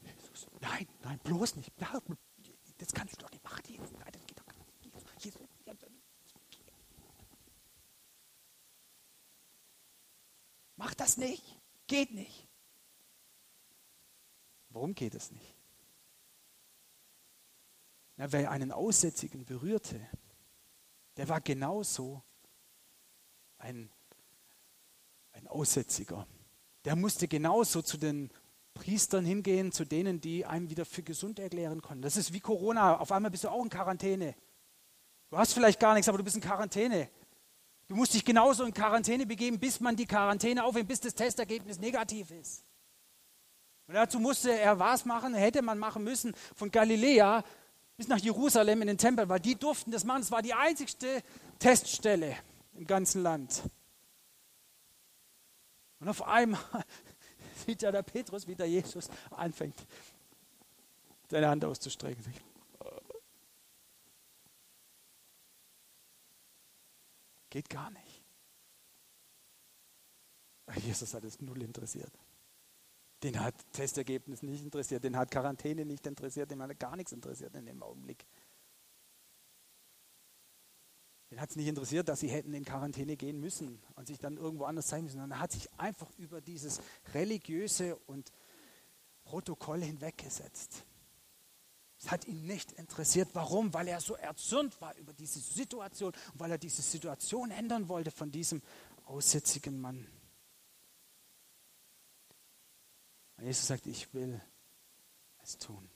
Jesus, 0.00 0.46
nein, 0.60 0.88
nein, 1.02 1.18
bloß 1.20 1.56
nicht. 1.56 1.72
Das 2.80 2.92
kannst 2.94 3.14
du 3.14 3.18
doch 3.18 3.30
nicht 3.30 3.44
machen. 3.44 3.62
Nein, 3.68 4.12
das 4.12 4.26
geht 4.26 4.38
doch 4.38 4.46
gar 4.46 4.54
nicht. 4.56 5.24
Jesus, 5.24 5.42
Mach 10.76 10.94
das 10.94 11.18
nicht. 11.18 11.60
Geht 11.86 12.10
nicht. 12.12 12.48
Warum 14.70 14.94
geht 14.94 15.14
es 15.14 15.30
nicht? 15.30 15.54
Na, 18.16 18.32
wer 18.32 18.50
einen 18.50 18.72
Aussätzigen 18.72 19.44
berührte, 19.44 20.08
der 21.18 21.28
war 21.28 21.42
genauso 21.42 22.22
ein, 23.58 23.92
ein 25.32 25.46
Aussätziger. 25.48 26.26
Der 26.86 26.96
musste 26.96 27.28
genauso 27.28 27.82
zu 27.82 27.98
den 27.98 28.32
Priestern 28.80 29.26
hingehen, 29.26 29.72
zu 29.72 29.84
denen, 29.84 30.20
die 30.22 30.46
einem 30.46 30.70
wieder 30.70 30.86
für 30.86 31.02
gesund 31.02 31.38
erklären 31.38 31.82
konnten. 31.82 32.02
Das 32.02 32.16
ist 32.16 32.32
wie 32.32 32.40
Corona. 32.40 32.96
Auf 32.98 33.12
einmal 33.12 33.30
bist 33.30 33.44
du 33.44 33.50
auch 33.50 33.62
in 33.62 33.68
Quarantäne. 33.68 34.34
Du 35.28 35.36
hast 35.36 35.52
vielleicht 35.52 35.78
gar 35.78 35.92
nichts, 35.92 36.08
aber 36.08 36.16
du 36.16 36.24
bist 36.24 36.36
in 36.36 36.42
Quarantäne. 36.42 37.10
Du 37.88 37.94
musst 37.94 38.14
dich 38.14 38.24
genauso 38.24 38.64
in 38.64 38.72
Quarantäne 38.72 39.26
begeben, 39.26 39.58
bis 39.58 39.80
man 39.80 39.96
die 39.96 40.06
Quarantäne 40.06 40.64
aufhört, 40.64 40.88
bis 40.88 41.00
das 41.00 41.14
Testergebnis 41.14 41.78
negativ 41.78 42.30
ist. 42.30 42.64
Und 43.86 43.94
dazu 43.94 44.18
musste 44.18 44.58
er 44.58 44.78
was 44.78 45.04
machen, 45.04 45.34
hätte 45.34 45.60
man 45.60 45.78
machen 45.78 46.02
müssen, 46.02 46.34
von 46.54 46.70
Galiläa 46.70 47.44
bis 47.98 48.08
nach 48.08 48.18
Jerusalem 48.18 48.80
in 48.80 48.88
den 48.88 48.98
Tempel, 48.98 49.28
weil 49.28 49.40
die 49.40 49.56
durften 49.56 49.90
das 49.90 50.04
machen. 50.04 50.22
Es 50.22 50.30
war 50.30 50.40
die 50.40 50.54
einzigste 50.54 51.22
Teststelle 51.58 52.34
im 52.72 52.86
ganzen 52.86 53.22
Land. 53.22 53.62
Und 55.98 56.08
auf 56.08 56.26
einmal 56.26 56.60
ja 57.78 57.92
der 57.92 58.02
Petrus, 58.02 58.46
wie 58.46 58.54
der 58.54 58.68
Jesus 58.68 59.08
anfängt, 59.30 59.86
seine 61.28 61.48
Hand 61.48 61.64
auszustrecken. 61.64 62.24
Geht 67.50 67.68
gar 67.68 67.90
nicht. 67.90 68.22
Jesus 70.84 71.12
hat 71.14 71.24
es 71.24 71.40
null 71.40 71.62
interessiert. 71.62 72.12
Den 73.22 73.38
hat 73.40 73.54
Testergebnis 73.72 74.42
nicht 74.42 74.62
interessiert, 74.62 75.04
den 75.04 75.16
hat 75.16 75.30
Quarantäne 75.30 75.84
nicht 75.84 76.06
interessiert, 76.06 76.50
den 76.50 76.62
hat 76.62 76.78
gar 76.78 76.96
nichts 76.96 77.12
interessiert 77.12 77.54
in 77.54 77.66
dem 77.66 77.82
Augenblick. 77.82 78.24
Den 81.30 81.40
hat 81.40 81.50
es 81.50 81.56
nicht 81.56 81.68
interessiert, 81.68 82.08
dass 82.08 82.20
sie 82.20 82.28
hätten 82.28 82.52
in 82.54 82.64
Quarantäne 82.64 83.16
gehen 83.16 83.38
müssen 83.38 83.80
und 83.94 84.08
sich 84.08 84.18
dann 84.18 84.36
irgendwo 84.36 84.64
anders 84.64 84.88
sein 84.88 85.04
müssen. 85.04 85.20
Und 85.20 85.30
er 85.30 85.38
hat 85.38 85.52
sich 85.52 85.70
einfach 85.78 86.10
über 86.18 86.40
dieses 86.40 86.80
religiöse 87.14 87.96
und 88.06 88.32
Protokoll 89.22 89.82
hinweggesetzt. 89.82 90.84
Es 92.00 92.10
hat 92.10 92.26
ihn 92.26 92.46
nicht 92.46 92.72
interessiert. 92.72 93.28
Warum? 93.34 93.72
Weil 93.74 93.86
er 93.86 94.00
so 94.00 94.14
erzürnt 94.14 94.80
war 94.80 94.96
über 94.96 95.12
diese 95.12 95.38
Situation 95.38 96.12
und 96.32 96.40
weil 96.40 96.50
er 96.50 96.58
diese 96.58 96.82
Situation 96.82 97.50
ändern 97.50 97.88
wollte 97.88 98.10
von 98.10 98.32
diesem 98.32 98.62
aussätzigen 99.04 99.80
Mann. 99.80 100.06
Und 103.36 103.44
Jesus 103.44 103.66
sagt, 103.66 103.86
ich 103.86 104.12
will 104.14 104.40
es 105.42 105.58
tun. 105.58 105.88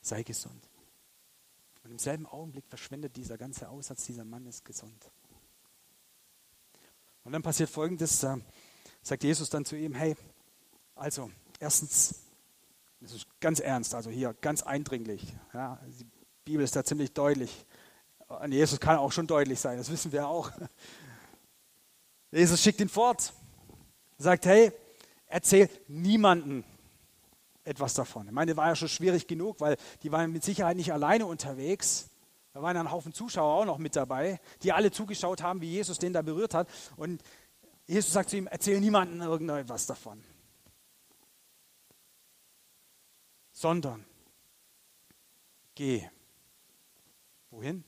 Sei 0.00 0.22
gesund. 0.22 0.67
Und 1.88 1.92
im 1.92 1.98
selben 1.98 2.26
Augenblick 2.26 2.66
verschwindet 2.68 3.16
dieser 3.16 3.38
ganze 3.38 3.66
Aussatz, 3.70 4.04
dieser 4.04 4.26
Mann 4.26 4.44
ist 4.44 4.62
gesund. 4.62 5.10
Und 7.24 7.32
dann 7.32 7.40
passiert 7.40 7.70
Folgendes, 7.70 8.20
da 8.20 8.38
sagt 9.00 9.24
Jesus 9.24 9.48
dann 9.48 9.64
zu 9.64 9.74
ihm, 9.74 9.94
hey, 9.94 10.14
also 10.94 11.30
erstens, 11.58 12.26
das 13.00 13.14
ist 13.14 13.40
ganz 13.40 13.60
ernst, 13.60 13.94
also 13.94 14.10
hier 14.10 14.34
ganz 14.34 14.62
eindringlich, 14.62 15.34
ja, 15.54 15.80
die 15.86 16.06
Bibel 16.44 16.62
ist 16.62 16.76
da 16.76 16.84
ziemlich 16.84 17.14
deutlich. 17.14 17.64
Und 18.26 18.52
Jesus 18.52 18.78
kann 18.78 18.98
auch 18.98 19.10
schon 19.10 19.26
deutlich 19.26 19.58
sein, 19.58 19.78
das 19.78 19.90
wissen 19.90 20.12
wir 20.12 20.28
auch. 20.28 20.52
Jesus 22.32 22.62
schickt 22.62 22.82
ihn 22.82 22.90
fort, 22.90 23.32
sagt, 24.18 24.44
hey, 24.44 24.72
erzähl 25.26 25.70
niemanden 25.86 26.64
etwas 27.68 27.94
davon. 27.94 28.26
Ich 28.26 28.32
meine, 28.32 28.56
war 28.56 28.68
ja 28.68 28.76
schon 28.76 28.88
schwierig 28.88 29.26
genug, 29.26 29.60
weil 29.60 29.76
die 30.02 30.10
waren 30.10 30.32
mit 30.32 30.42
Sicherheit 30.42 30.76
nicht 30.76 30.92
alleine 30.92 31.26
unterwegs. 31.26 32.10
Da 32.52 32.62
waren 32.62 32.76
ein 32.76 32.90
Haufen 32.90 33.12
Zuschauer 33.12 33.60
auch 33.60 33.64
noch 33.64 33.78
mit 33.78 33.94
dabei, 33.94 34.40
die 34.62 34.72
alle 34.72 34.90
zugeschaut 34.90 35.42
haben, 35.42 35.60
wie 35.60 35.70
Jesus 35.70 35.98
den 35.98 36.12
da 36.12 36.22
berührt 36.22 36.54
hat. 36.54 36.68
Und 36.96 37.22
Jesus 37.86 38.12
sagt 38.12 38.30
zu 38.30 38.36
ihm, 38.36 38.46
erzähl 38.46 38.80
niemandem 38.80 39.20
irgendetwas 39.20 39.86
davon. 39.86 40.24
Sondern 43.52 44.04
geh. 45.74 46.08
Wohin? 47.50 47.84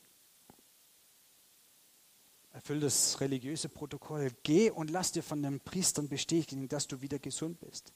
Erfüll 2.52 2.80
das 2.80 3.20
religiöse 3.20 3.68
Protokoll. 3.68 4.30
Geh 4.42 4.70
und 4.70 4.90
lass 4.90 5.12
dir 5.12 5.22
von 5.22 5.42
den 5.42 5.60
Priestern 5.60 6.08
bestätigen, 6.08 6.68
dass 6.68 6.86
du 6.86 7.00
wieder 7.00 7.18
gesund 7.18 7.60
bist. 7.60 7.92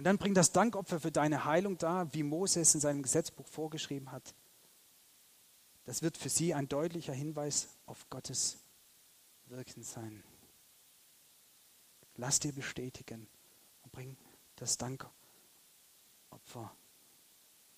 Und 0.00 0.04
dann 0.04 0.16
bring 0.16 0.32
das 0.32 0.50
Dankopfer 0.50 0.98
für 0.98 1.12
deine 1.12 1.44
Heilung 1.44 1.76
dar, 1.76 2.14
wie 2.14 2.22
Moses 2.22 2.74
in 2.74 2.80
seinem 2.80 3.02
Gesetzbuch 3.02 3.46
vorgeschrieben 3.46 4.10
hat. 4.10 4.34
Das 5.84 6.00
wird 6.00 6.16
für 6.16 6.30
sie 6.30 6.54
ein 6.54 6.70
deutlicher 6.70 7.12
Hinweis 7.12 7.68
auf 7.84 8.08
Gottes 8.08 8.60
Wirken 9.44 9.82
sein. 9.82 10.24
Lass 12.16 12.40
dir 12.40 12.54
bestätigen 12.54 13.28
und 13.82 13.92
bring 13.92 14.16
das 14.56 14.78
Dankopfer 14.78 15.12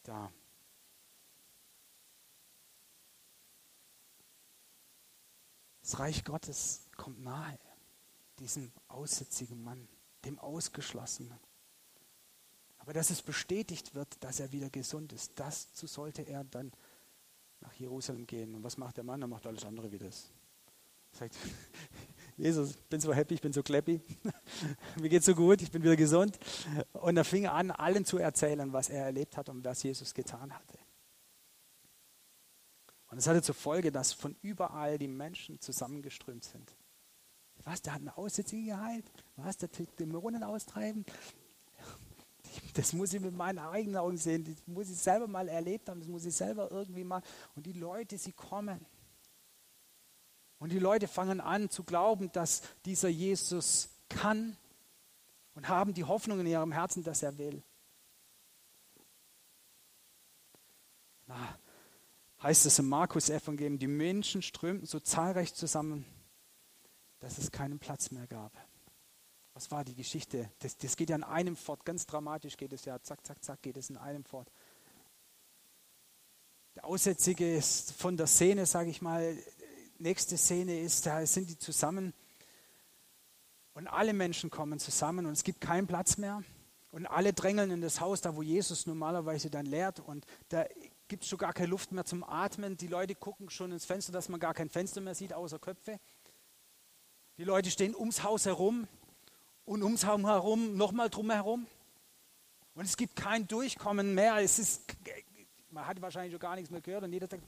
dar. 0.05 0.33
Das 5.81 5.99
Reich 5.99 6.23
Gottes 6.23 6.87
kommt 6.97 7.21
nahe 7.21 7.59
diesem 8.39 8.71
aussätzigen 8.87 9.61
Mann, 9.65 9.89
dem 10.25 10.39
Ausgeschlossenen. 10.39 11.52
Aber 12.83 12.93
dass 12.93 13.11
es 13.11 13.23
bestätigt 13.23 13.95
wird, 13.95 14.09
dass 14.25 14.41
er 14.41 14.51
wieder 14.51 14.69
gesund 14.69 15.13
ist, 15.13 15.33
dazu 15.37 15.87
sollte 15.87 16.23
er 16.23 16.43
dann 16.43 16.73
nach 17.61 17.73
Jerusalem 17.75 18.27
gehen. 18.27 18.57
Und 18.57 18.65
was 18.65 18.77
macht 18.77 18.97
der 18.97 19.05
Mann? 19.05 19.23
Er 19.23 19.29
macht 19.29 19.47
alles 19.47 19.65
andere 19.65 19.93
wie 19.93 19.99
das. 19.99 20.33
Er 21.13 21.19
sagt, 21.19 21.37
Jesus, 22.37 22.71
ich 22.71 22.85
bin 22.89 23.01
so 23.01 23.15
happy, 23.15 23.35
ich 23.35 23.41
bin 23.41 23.53
so 23.53 23.63
clappy, 23.63 24.01
mir 25.01 25.09
geht 25.09 25.23
so 25.23 25.33
gut, 25.33 25.63
ich 25.63 25.71
bin 25.71 25.85
wieder 25.85 25.95
gesund. 25.95 26.41
Und 26.95 27.17
er 27.17 27.25
fing 27.25 27.47
an, 27.47 27.71
allen 27.71 28.05
zu 28.05 28.19
erzählen, 28.19 28.73
was 28.73 28.91
er 28.91 29.05
erlebt 29.05 29.37
hat 29.37 29.49
und 29.49 29.65
was 29.65 29.81
Jesus 29.85 30.13
getan 30.13 30.53
hatte. 30.53 30.79
Und 33.11 33.19
es 33.19 33.29
hatte 33.29 33.43
zur 33.43 33.55
Folge, 33.55 33.93
dass 33.93 34.13
von 34.13 34.35
überall 34.43 34.99
die 34.99 35.07
Menschen 35.07 35.61
zusammengeströmt 35.61 36.43
sind. 36.43 36.75
Was, 37.63 37.81
der 37.83 37.95
hat 37.95 38.01
eine 38.01 38.17
Aussätzige 38.17 38.73
geheilt? 38.73 39.05
Was, 39.37 39.57
der 39.59 39.69
Dämonen 39.69 40.43
austreiben? 40.43 41.05
Das 42.75 42.93
muss 42.93 43.13
ich 43.13 43.21
mit 43.21 43.35
meinen 43.35 43.59
eigenen 43.59 43.97
Augen 43.97 44.17
sehen. 44.17 44.45
Das 44.45 44.67
muss 44.67 44.91
ich 44.91 44.99
selber 44.99 45.27
mal 45.27 45.49
erlebt 45.49 45.89
haben. 45.89 46.01
Das 46.01 46.09
muss 46.09 46.25
ich 46.25 46.35
selber 46.35 46.71
irgendwie 46.71 47.05
mal. 47.05 47.23
Und 47.55 47.67
die 47.67 47.73
Leute, 47.73 48.19
sie 48.19 48.33
kommen. 48.33 48.85
Und 50.59 50.71
die 50.71 50.79
Leute 50.79 51.09
fangen 51.09 51.41
an 51.41 51.71
zu 51.71 51.83
glauben, 51.83 52.31
dass 52.33 52.63
dieser 52.85 53.09
Jesus 53.09 53.89
kann 54.09 54.57
und 55.55 55.69
haben 55.69 55.95
die 55.95 56.05
Hoffnung 56.05 56.41
in 56.41 56.47
ihrem 56.47 56.73
Herzen, 56.73 57.03
dass 57.03 57.23
er 57.23 57.37
will. 57.39 57.63
Na, 61.27 61.59
heißt 62.43 62.67
es 62.67 62.79
im 62.79 62.89
Markus-Evangelium, 62.89 63.79
die 63.79 63.87
Menschen 63.87 64.43
strömten 64.43 64.87
so 64.87 65.01
zahlreich 65.01 65.55
zusammen, 65.55 66.05
dass 67.21 67.39
es 67.39 67.51
keinen 67.51 67.79
Platz 67.79 68.11
mehr 68.11 68.27
gab. 68.27 68.53
Was 69.55 69.71
war 69.71 69.85
die 69.85 69.95
Geschichte? 69.95 70.51
Das, 70.61 70.77
das 70.77 70.97
geht 70.97 71.11
ja 71.11 71.17
in 71.17 71.25
einem 71.25 71.57
fort, 71.57 71.85
ganz 71.85 72.07
dramatisch 72.07 72.57
geht 72.57 72.73
es 72.73 72.85
ja, 72.85 73.01
zack, 73.03 73.27
zack, 73.27 73.45
zack, 73.45 73.63
geht 73.63 73.77
es 73.77 73.91
in 73.91 73.97
einem 73.97 74.25
fort. 74.25 74.51
Der 76.75 76.87
Aussätzige 76.87 77.55
ist 77.55 77.93
von 77.93 78.17
der 78.17 78.27
Szene, 78.27 78.65
sage 78.65 78.89
ich 78.89 79.03
mal, 79.03 79.37
nächste 79.99 80.39
Szene 80.39 80.81
ist, 80.81 81.05
da 81.05 81.25
sind 81.27 81.51
die 81.51 81.59
zusammen 81.59 82.15
und 83.75 83.87
alle 83.89 84.15
Menschen 84.15 84.51
kommen 84.51 84.79
zusammen 84.79 85.27
und 85.27 85.33
es 85.33 85.45
gibt 85.45 85.61
keinen 85.61 85.87
Platz 85.87 86.17
mehr 86.17 86.43
und 86.91 87.07
alle 87.07 87.35
drängeln 87.35 87.71
in 87.71 87.83
das 87.83 88.01
Haus, 88.01 88.23
da 88.23 88.35
wo 88.37 88.43
Jesus 88.43 88.87
normalerweise 88.87 89.51
dann 89.51 89.67
lehrt 89.67 90.01
und 90.01 90.25
da 90.49 90.65
gibt 91.09 91.25
es 91.25 91.29
schon 91.29 91.39
gar 91.39 91.53
keine 91.53 91.69
Luft 91.69 91.93
mehr 91.93 92.07
zum 92.07 92.25
Atmen. 92.25 92.79
Die 92.79 92.87
Leute 92.87 93.15
gucken 93.15 93.51
schon 93.51 93.71
ins 93.71 93.85
Fenster, 93.85 94.13
dass 94.13 94.31
man 94.31 94.41
gar 94.41 94.55
kein 94.55 94.71
Fenster 94.71 95.03
mehr 95.03 95.15
sieht, 95.15 95.35
außer 95.35 95.59
Köpfe. 95.59 96.01
Die 97.37 97.45
Leute 97.45 97.71
stehen 97.71 97.95
ums 97.95 98.23
Haus 98.23 98.47
herum 98.47 98.89
und 99.65 99.83
ums 99.83 100.05
Haus 100.05 100.23
herum 100.23 100.77
nochmal 100.77 101.11
drumherum. 101.11 101.67
Und 102.75 102.85
es 102.85 102.97
gibt 102.97 103.17
kein 103.17 103.47
Durchkommen 103.47 104.15
mehr. 104.15 104.37
Es 104.39 104.59
ist, 104.59 104.83
man 105.71 105.87
hat 105.87 106.01
wahrscheinlich 106.01 106.33
schon 106.33 106.41
gar 106.41 106.55
nichts 106.57 106.71
mehr 106.71 106.81
gehört 106.81 107.05
und 107.05 107.13
jeder 107.13 107.29
denkt, 107.29 107.47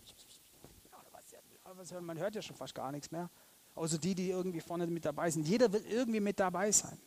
man 2.00 2.18
hört 2.18 2.34
ja 2.34 2.42
schon 2.42 2.56
fast 2.56 2.74
gar 2.74 2.92
nichts 2.92 3.10
mehr. 3.10 3.30
Außer 3.74 3.98
die, 3.98 4.14
die 4.14 4.30
irgendwie 4.30 4.60
vorne 4.60 4.86
mit 4.86 5.04
dabei 5.04 5.30
sind. 5.30 5.48
Jeder 5.48 5.72
will 5.72 5.84
irgendwie 5.86 6.20
mit 6.20 6.38
dabei 6.38 6.70
sein. 6.70 6.98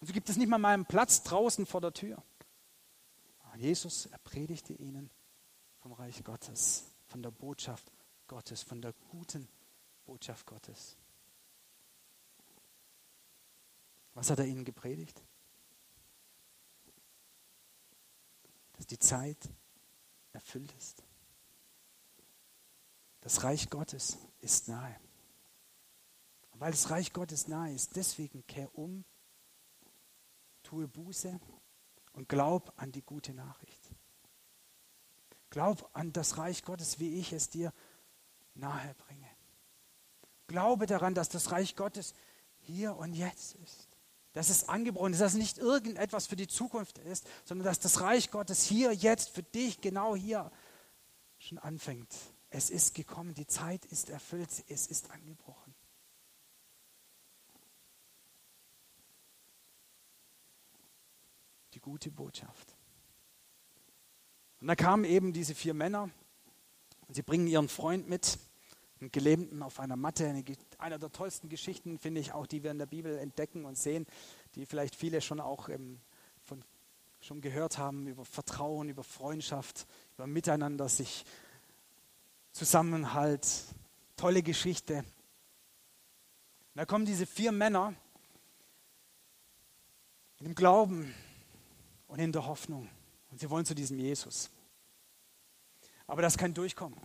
Und 0.00 0.08
so 0.08 0.12
gibt 0.12 0.28
es 0.28 0.36
nicht 0.36 0.48
mal 0.48 0.64
einen 0.64 0.84
Platz 0.84 1.22
draußen 1.22 1.64
vor 1.66 1.80
der 1.80 1.92
Tür. 1.92 2.20
Und 3.52 3.60
Jesus, 3.60 4.06
er 4.06 4.18
predigte 4.18 4.72
ihnen 4.72 5.10
vom 5.78 5.92
Reich 5.92 6.24
Gottes, 6.24 6.90
von 7.06 7.22
der 7.22 7.30
Botschaft 7.30 7.92
Gottes, 8.26 8.62
von 8.62 8.80
der 8.80 8.94
guten 9.10 9.48
Botschaft 10.04 10.46
Gottes. 10.46 10.96
Was 14.14 14.30
hat 14.30 14.38
er 14.38 14.46
ihnen 14.46 14.64
gepredigt? 14.64 15.22
Dass 18.74 18.86
die 18.86 18.98
Zeit 18.98 19.48
erfüllt 20.32 20.72
ist. 20.78 21.02
Das 23.20 23.44
Reich 23.44 23.70
Gottes 23.70 24.18
ist 24.40 24.68
nahe. 24.68 24.98
Und 26.50 26.60
weil 26.60 26.72
das 26.72 26.90
Reich 26.90 27.12
Gottes 27.12 27.48
nahe 27.48 27.72
ist, 27.72 27.96
deswegen 27.96 28.46
kehr 28.46 28.76
um, 28.76 29.04
tue 30.62 30.88
Buße 30.88 31.40
und 32.12 32.28
glaub 32.28 32.72
an 32.76 32.92
die 32.92 33.02
gute 33.02 33.32
Nachricht. 33.32 33.90
Glaub 35.50 35.88
an 35.92 36.12
das 36.12 36.38
Reich 36.38 36.64
Gottes, 36.64 36.98
wie 36.98 37.18
ich 37.18 37.32
es 37.32 37.48
dir 37.48 37.72
nahe 38.54 38.94
bringe. 38.94 39.28
Glaube 40.46 40.86
daran, 40.86 41.14
dass 41.14 41.28
das 41.28 41.52
Reich 41.52 41.76
Gottes 41.76 42.14
hier 42.58 42.96
und 42.96 43.14
jetzt 43.14 43.54
ist. 43.56 43.91
Dass 44.32 44.48
es 44.48 44.68
angebrochen 44.68 45.12
ist, 45.12 45.20
dass 45.20 45.32
es 45.32 45.38
nicht 45.38 45.58
irgendetwas 45.58 46.26
für 46.26 46.36
die 46.36 46.48
Zukunft 46.48 46.98
ist, 46.98 47.26
sondern 47.44 47.66
dass 47.66 47.80
das 47.80 48.00
Reich 48.00 48.30
Gottes 48.30 48.64
hier, 48.64 48.92
jetzt, 48.92 49.30
für 49.30 49.42
dich, 49.42 49.80
genau 49.80 50.16
hier 50.16 50.50
schon 51.38 51.58
anfängt. 51.58 52.14
Es 52.48 52.70
ist 52.70 52.94
gekommen, 52.94 53.34
die 53.34 53.46
Zeit 53.46 53.84
ist 53.86 54.10
erfüllt, 54.10 54.64
es 54.68 54.86
ist 54.86 55.10
angebrochen. 55.10 55.74
Die 61.74 61.80
gute 61.80 62.10
Botschaft. 62.10 62.76
Und 64.60 64.68
da 64.68 64.76
kamen 64.76 65.04
eben 65.04 65.32
diese 65.32 65.54
vier 65.54 65.74
Männer 65.74 66.10
und 67.08 67.14
sie 67.14 67.22
bringen 67.22 67.46
ihren 67.46 67.68
Freund 67.68 68.08
mit, 68.08 68.38
einen 69.02 69.12
Gelähmten 69.12 69.62
auf 69.62 69.80
einer 69.80 69.96
Matte. 69.96 70.28
Eine, 70.28 70.44
einer 70.78 70.98
der 70.98 71.10
tollsten 71.10 71.48
Geschichten, 71.48 71.98
finde 71.98 72.20
ich, 72.20 72.32
auch 72.32 72.46
die 72.46 72.62
wir 72.62 72.70
in 72.70 72.78
der 72.78 72.86
Bibel 72.86 73.18
entdecken 73.18 73.64
und 73.64 73.76
sehen, 73.76 74.06
die 74.54 74.64
vielleicht 74.64 74.94
viele 74.94 75.20
schon 75.20 75.40
auch 75.40 75.68
ähm, 75.68 76.00
von, 76.44 76.64
schon 77.20 77.40
gehört 77.40 77.78
haben, 77.78 78.06
über 78.06 78.24
Vertrauen, 78.24 78.88
über 78.88 79.02
Freundschaft, 79.02 79.86
über 80.14 80.26
Miteinander, 80.26 80.88
sich 80.88 81.24
Zusammenhalt, 82.52 83.46
tolle 84.16 84.42
Geschichte. 84.42 84.98
Und 84.98 85.04
da 86.76 86.86
kommen 86.86 87.04
diese 87.04 87.26
vier 87.26 87.50
Männer 87.50 87.94
in 90.38 90.44
dem 90.44 90.54
Glauben 90.54 91.12
und 92.06 92.18
in 92.20 92.30
der 92.30 92.46
Hoffnung. 92.46 92.88
Und 93.30 93.40
sie 93.40 93.50
wollen 93.50 93.64
zu 93.64 93.74
diesem 93.74 93.98
Jesus. 93.98 94.50
Aber 96.06 96.22
das 96.22 96.38
kann 96.38 96.54
durchkommen. 96.54 96.98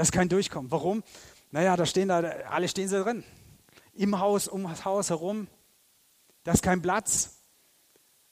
Das 0.00 0.12
kann 0.12 0.30
durchkommen. 0.30 0.70
Warum? 0.70 1.04
Naja, 1.50 1.76
da 1.76 1.84
stehen 1.84 2.08
da, 2.08 2.20
alle 2.20 2.68
stehen 2.68 2.88
sie 2.88 3.02
drin. 3.02 3.22
Im 3.92 4.18
Haus, 4.18 4.48
um 4.48 4.62
das 4.62 4.86
Haus 4.86 5.10
herum. 5.10 5.46
Da 6.42 6.52
ist 6.52 6.62
kein 6.62 6.80
Platz. 6.80 7.42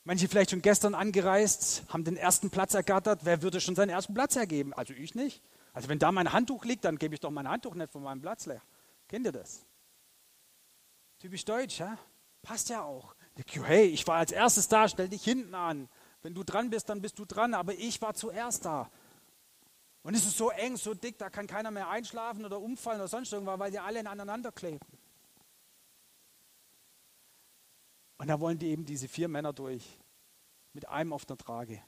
Manche 0.03 0.29
vielleicht 0.29 0.49
schon 0.49 0.63
gestern 0.63 0.95
angereist, 0.95 1.83
haben 1.91 2.05
den 2.05 2.17
ersten 2.17 2.49
Platz 2.49 2.73
ergattert. 2.73 3.27
Wer 3.27 3.43
würde 3.43 3.61
schon 3.61 3.75
seinen 3.75 3.91
ersten 3.91 4.15
Platz 4.15 4.35
ergeben? 4.35 4.73
Also 4.73 4.95
ich 4.95 5.15
nicht. 5.15 5.43
Also 5.75 5.91
wenn 5.91 5.99
da 5.99 6.11
mein 6.11 6.33
Handtuch 6.33 6.65
liegt, 6.65 6.87
dann 6.87 6.97
gebe 6.97 7.13
ich 7.13 7.21
doch 7.21 7.31
mein 7.31 7.47
Handtuch 7.47 7.75
nicht 7.75 7.93
von 7.93 8.03
meinem 8.03 8.23
Platz 8.23 8.47
leer. 8.47 8.63
Kennt 9.07 9.27
ihr 9.27 9.33
das? 9.33 9.67
Typisch 11.19 11.45
deutsch, 11.45 11.81
ja? 11.81 11.99
Passt 12.41 12.71
ja 12.71 12.83
auch. 12.83 13.15
Hey, 13.67 13.89
ich 13.89 14.07
war 14.07 14.17
als 14.17 14.33
erstes 14.33 14.69
da, 14.69 14.89
stell 14.89 15.11
dich 15.11 15.23
hinten 15.23 15.55
an. 15.55 15.91
Wenn 16.23 16.33
du 16.33 16.45
dran 16.45 16.71
bist, 16.71 16.89
dann 16.89 17.03
bist 17.03 17.19
du 17.19 17.27
dran, 17.27 17.53
aber 17.53 17.75
ich 17.75 18.01
war 18.01 18.15
zuerst 18.15 18.65
da. 18.65 18.91
Und 20.03 20.15
es 20.15 20.25
ist 20.25 20.37
so 20.37 20.51
eng, 20.51 20.77
so 20.77 20.95
dick, 20.95 21.19
da 21.19 21.29
kann 21.29 21.47
keiner 21.47 21.71
mehr 21.71 21.89
einschlafen 21.89 22.45
oder 22.45 22.61
umfallen 22.61 23.01
oder 23.01 23.09
sonst 23.09 23.33
irgendwas, 23.33 23.59
weil 23.59 23.71
die 23.71 23.79
alle 23.79 24.09
aneinander 24.09 24.53
kleben. 24.53 24.81
Und 28.19 28.29
da 28.29 28.41
wollen 28.41 28.59
die 28.59 28.69
eben 28.69 28.85
diese 28.85 29.09
vier 29.09 29.29
Männer 29.29 29.53
durch. 29.53 29.99
Mit 30.73 30.89
einem 30.89 31.13
auf 31.13 31.25
der 31.25 31.37
Trage. 31.37 31.83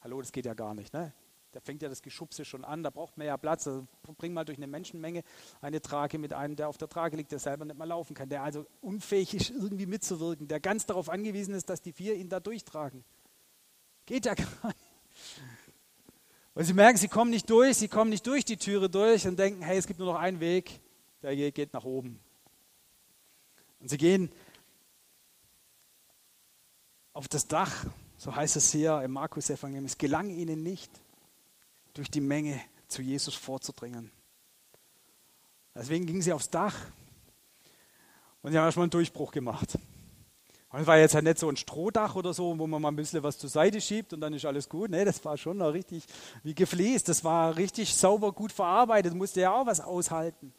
Hallo, 0.00 0.20
das 0.20 0.32
geht 0.32 0.46
ja 0.46 0.54
gar 0.54 0.74
nicht, 0.74 0.92
ne? 0.92 1.12
Da 1.52 1.60
fängt 1.60 1.82
ja 1.82 1.88
das 1.88 2.02
Geschubse 2.02 2.44
schon 2.44 2.64
an, 2.64 2.82
da 2.82 2.90
braucht 2.90 3.16
man 3.16 3.26
ja 3.26 3.36
Platz. 3.36 3.66
Also 3.66 3.86
bring 4.18 4.34
mal 4.34 4.44
durch 4.44 4.58
eine 4.58 4.66
Menschenmenge 4.66 5.22
eine 5.60 5.80
Trage 5.80 6.18
mit 6.18 6.32
einem, 6.32 6.56
der 6.56 6.68
auf 6.68 6.76
der 6.76 6.88
Trage 6.88 7.16
liegt, 7.16 7.32
der 7.32 7.38
selber 7.38 7.64
nicht 7.64 7.78
mehr 7.78 7.86
laufen 7.86 8.14
kann, 8.14 8.28
der 8.28 8.42
also 8.42 8.66
unfähig 8.80 9.34
ist, 9.34 9.50
irgendwie 9.50 9.86
mitzuwirken, 9.86 10.46
der 10.46 10.60
ganz 10.60 10.84
darauf 10.84 11.08
angewiesen 11.08 11.54
ist, 11.54 11.70
dass 11.70 11.80
die 11.80 11.92
vier 11.92 12.16
ihn 12.16 12.28
da 12.28 12.38
durchtragen. 12.38 13.02
Geht 14.04 14.26
ja 14.26 14.34
gar 14.34 14.46
nicht. 14.66 14.78
Und 16.58 16.64
sie 16.64 16.72
merken, 16.72 16.98
sie 16.98 17.06
kommen 17.06 17.30
nicht 17.30 17.48
durch, 17.48 17.76
sie 17.76 17.86
kommen 17.86 18.10
nicht 18.10 18.26
durch 18.26 18.44
die 18.44 18.56
Türe 18.56 18.90
durch 18.90 19.28
und 19.28 19.38
denken, 19.38 19.62
hey, 19.62 19.78
es 19.78 19.86
gibt 19.86 20.00
nur 20.00 20.12
noch 20.12 20.18
einen 20.18 20.40
Weg, 20.40 20.80
der 21.22 21.52
geht 21.52 21.72
nach 21.72 21.84
oben. 21.84 22.18
Und 23.78 23.88
sie 23.88 23.96
gehen 23.96 24.28
auf 27.12 27.28
das 27.28 27.46
Dach, 27.46 27.86
so 28.16 28.34
heißt 28.34 28.56
es 28.56 28.72
hier 28.72 29.00
im 29.02 29.12
Markus-Evangelium. 29.12 29.84
Es 29.84 29.98
gelang 29.98 30.30
ihnen 30.30 30.64
nicht, 30.64 30.90
durch 31.94 32.10
die 32.10 32.20
Menge 32.20 32.60
zu 32.88 33.02
Jesus 33.02 33.36
vorzudringen. 33.36 34.10
Deswegen 35.76 36.06
gingen 36.06 36.22
sie 36.22 36.32
aufs 36.32 36.50
Dach 36.50 36.74
und 38.42 38.50
sie 38.50 38.58
haben 38.58 38.64
erstmal 38.64 38.82
einen 38.82 38.90
Durchbruch 38.90 39.30
gemacht. 39.30 39.78
Und 40.70 40.86
war 40.86 40.98
jetzt 40.98 41.14
halt 41.14 41.24
nicht 41.24 41.38
so 41.38 41.48
ein 41.48 41.56
Strohdach 41.56 42.14
oder 42.14 42.34
so, 42.34 42.58
wo 42.58 42.66
man 42.66 42.82
mal 42.82 42.88
ein 42.88 42.96
bisschen 42.96 43.22
was 43.22 43.38
zur 43.38 43.48
Seite 43.48 43.80
schiebt 43.80 44.12
und 44.12 44.20
dann 44.20 44.34
ist 44.34 44.44
alles 44.44 44.68
gut. 44.68 44.90
Nee, 44.90 45.04
das 45.04 45.24
war 45.24 45.36
schon 45.38 45.56
noch 45.56 45.72
richtig 45.72 46.04
wie 46.42 46.54
gefliest. 46.54 47.08
Das 47.08 47.24
war 47.24 47.56
richtig 47.56 47.94
sauber, 47.94 48.32
gut 48.32 48.52
verarbeitet. 48.52 49.14
Musste 49.14 49.40
ja 49.40 49.52
auch 49.52 49.66
was 49.66 49.80
aushalten. 49.80 50.52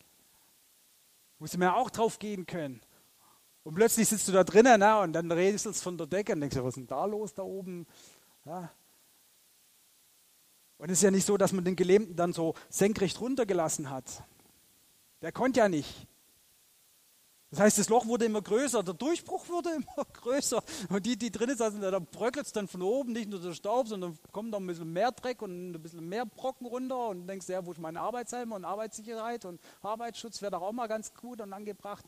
Musste 1.37 1.59
man 1.59 1.67
ja 1.67 1.75
auch 1.75 1.91
drauf 1.91 2.17
gehen 2.17 2.47
können. 2.47 2.81
Und 3.63 3.75
plötzlich 3.75 4.07
sitzt 4.09 4.27
du 4.27 4.31
da 4.31 4.43
drinnen 4.43 4.79
na, 4.79 5.03
und 5.03 5.13
dann 5.13 5.31
redest 5.31 5.67
du 5.67 5.73
von 5.73 5.97
der 5.97 6.07
Decke 6.07 6.33
und 6.33 6.41
denkst, 6.41 6.57
was 6.57 6.69
ist 6.69 6.77
denn 6.77 6.87
da 6.87 7.05
los 7.05 7.33
da 7.35 7.43
oben? 7.43 7.85
Ja, 8.45 8.71
und 10.79 10.89
es 10.89 10.99
ist 10.99 11.03
ja 11.03 11.11
nicht 11.11 11.25
so, 11.25 11.35
dass 11.35 11.51
man 11.51 11.65
den 11.65 11.75
Gelähmten 11.75 12.15
dann 12.15 12.31
so 12.31 12.55
senkrecht 12.69 13.19
runtergelassen 13.19 13.89
hat. 13.89 14.23
Der 15.21 15.33
konnte 15.33 15.59
ja 15.59 15.67
nicht. 15.67 16.07
Das 17.51 17.59
heißt, 17.61 17.79
das 17.79 17.89
Loch 17.89 18.05
wurde 18.05 18.25
immer 18.25 18.41
größer, 18.41 18.83
der 18.83 18.93
Durchbruch 18.93 19.47
wurde 19.49 19.69
immer 19.75 20.05
größer. 20.13 20.63
Und 20.89 21.05
die, 21.05 21.17
die 21.17 21.31
drinnen 21.31 21.57
saßen, 21.57 21.81
da 21.81 21.99
bröckelt 21.99 22.45
es 22.45 22.53
dann 22.53 22.67
von 22.67 22.81
oben, 22.81 23.13
nicht 23.13 23.29
nur 23.29 23.41
der 23.41 23.53
Staub, 23.53 23.87
sondern 23.87 24.17
kommt 24.31 24.51
noch 24.51 24.59
ein 24.59 24.67
bisschen 24.67 24.93
mehr 24.93 25.11
Dreck 25.11 25.41
und 25.41 25.71
ein 25.71 25.81
bisschen 25.81 26.07
mehr 26.07 26.25
Brocken 26.25 26.67
runter. 26.67 27.09
Und 27.09 27.27
denkst, 27.27 27.47
ja, 27.49 27.65
wo 27.65 27.71
ist 27.71 27.79
meine 27.79 28.01
Arbeitshelme 28.01 28.55
und 28.55 28.65
Arbeitssicherheit 28.65 29.45
und 29.45 29.59
Arbeitsschutz 29.81 30.41
wäre 30.41 30.51
doch 30.51 30.61
auch 30.61 30.71
mal 30.71 30.87
ganz 30.87 31.13
gut 31.13 31.41
und 31.41 31.53
angebracht. 31.53 32.05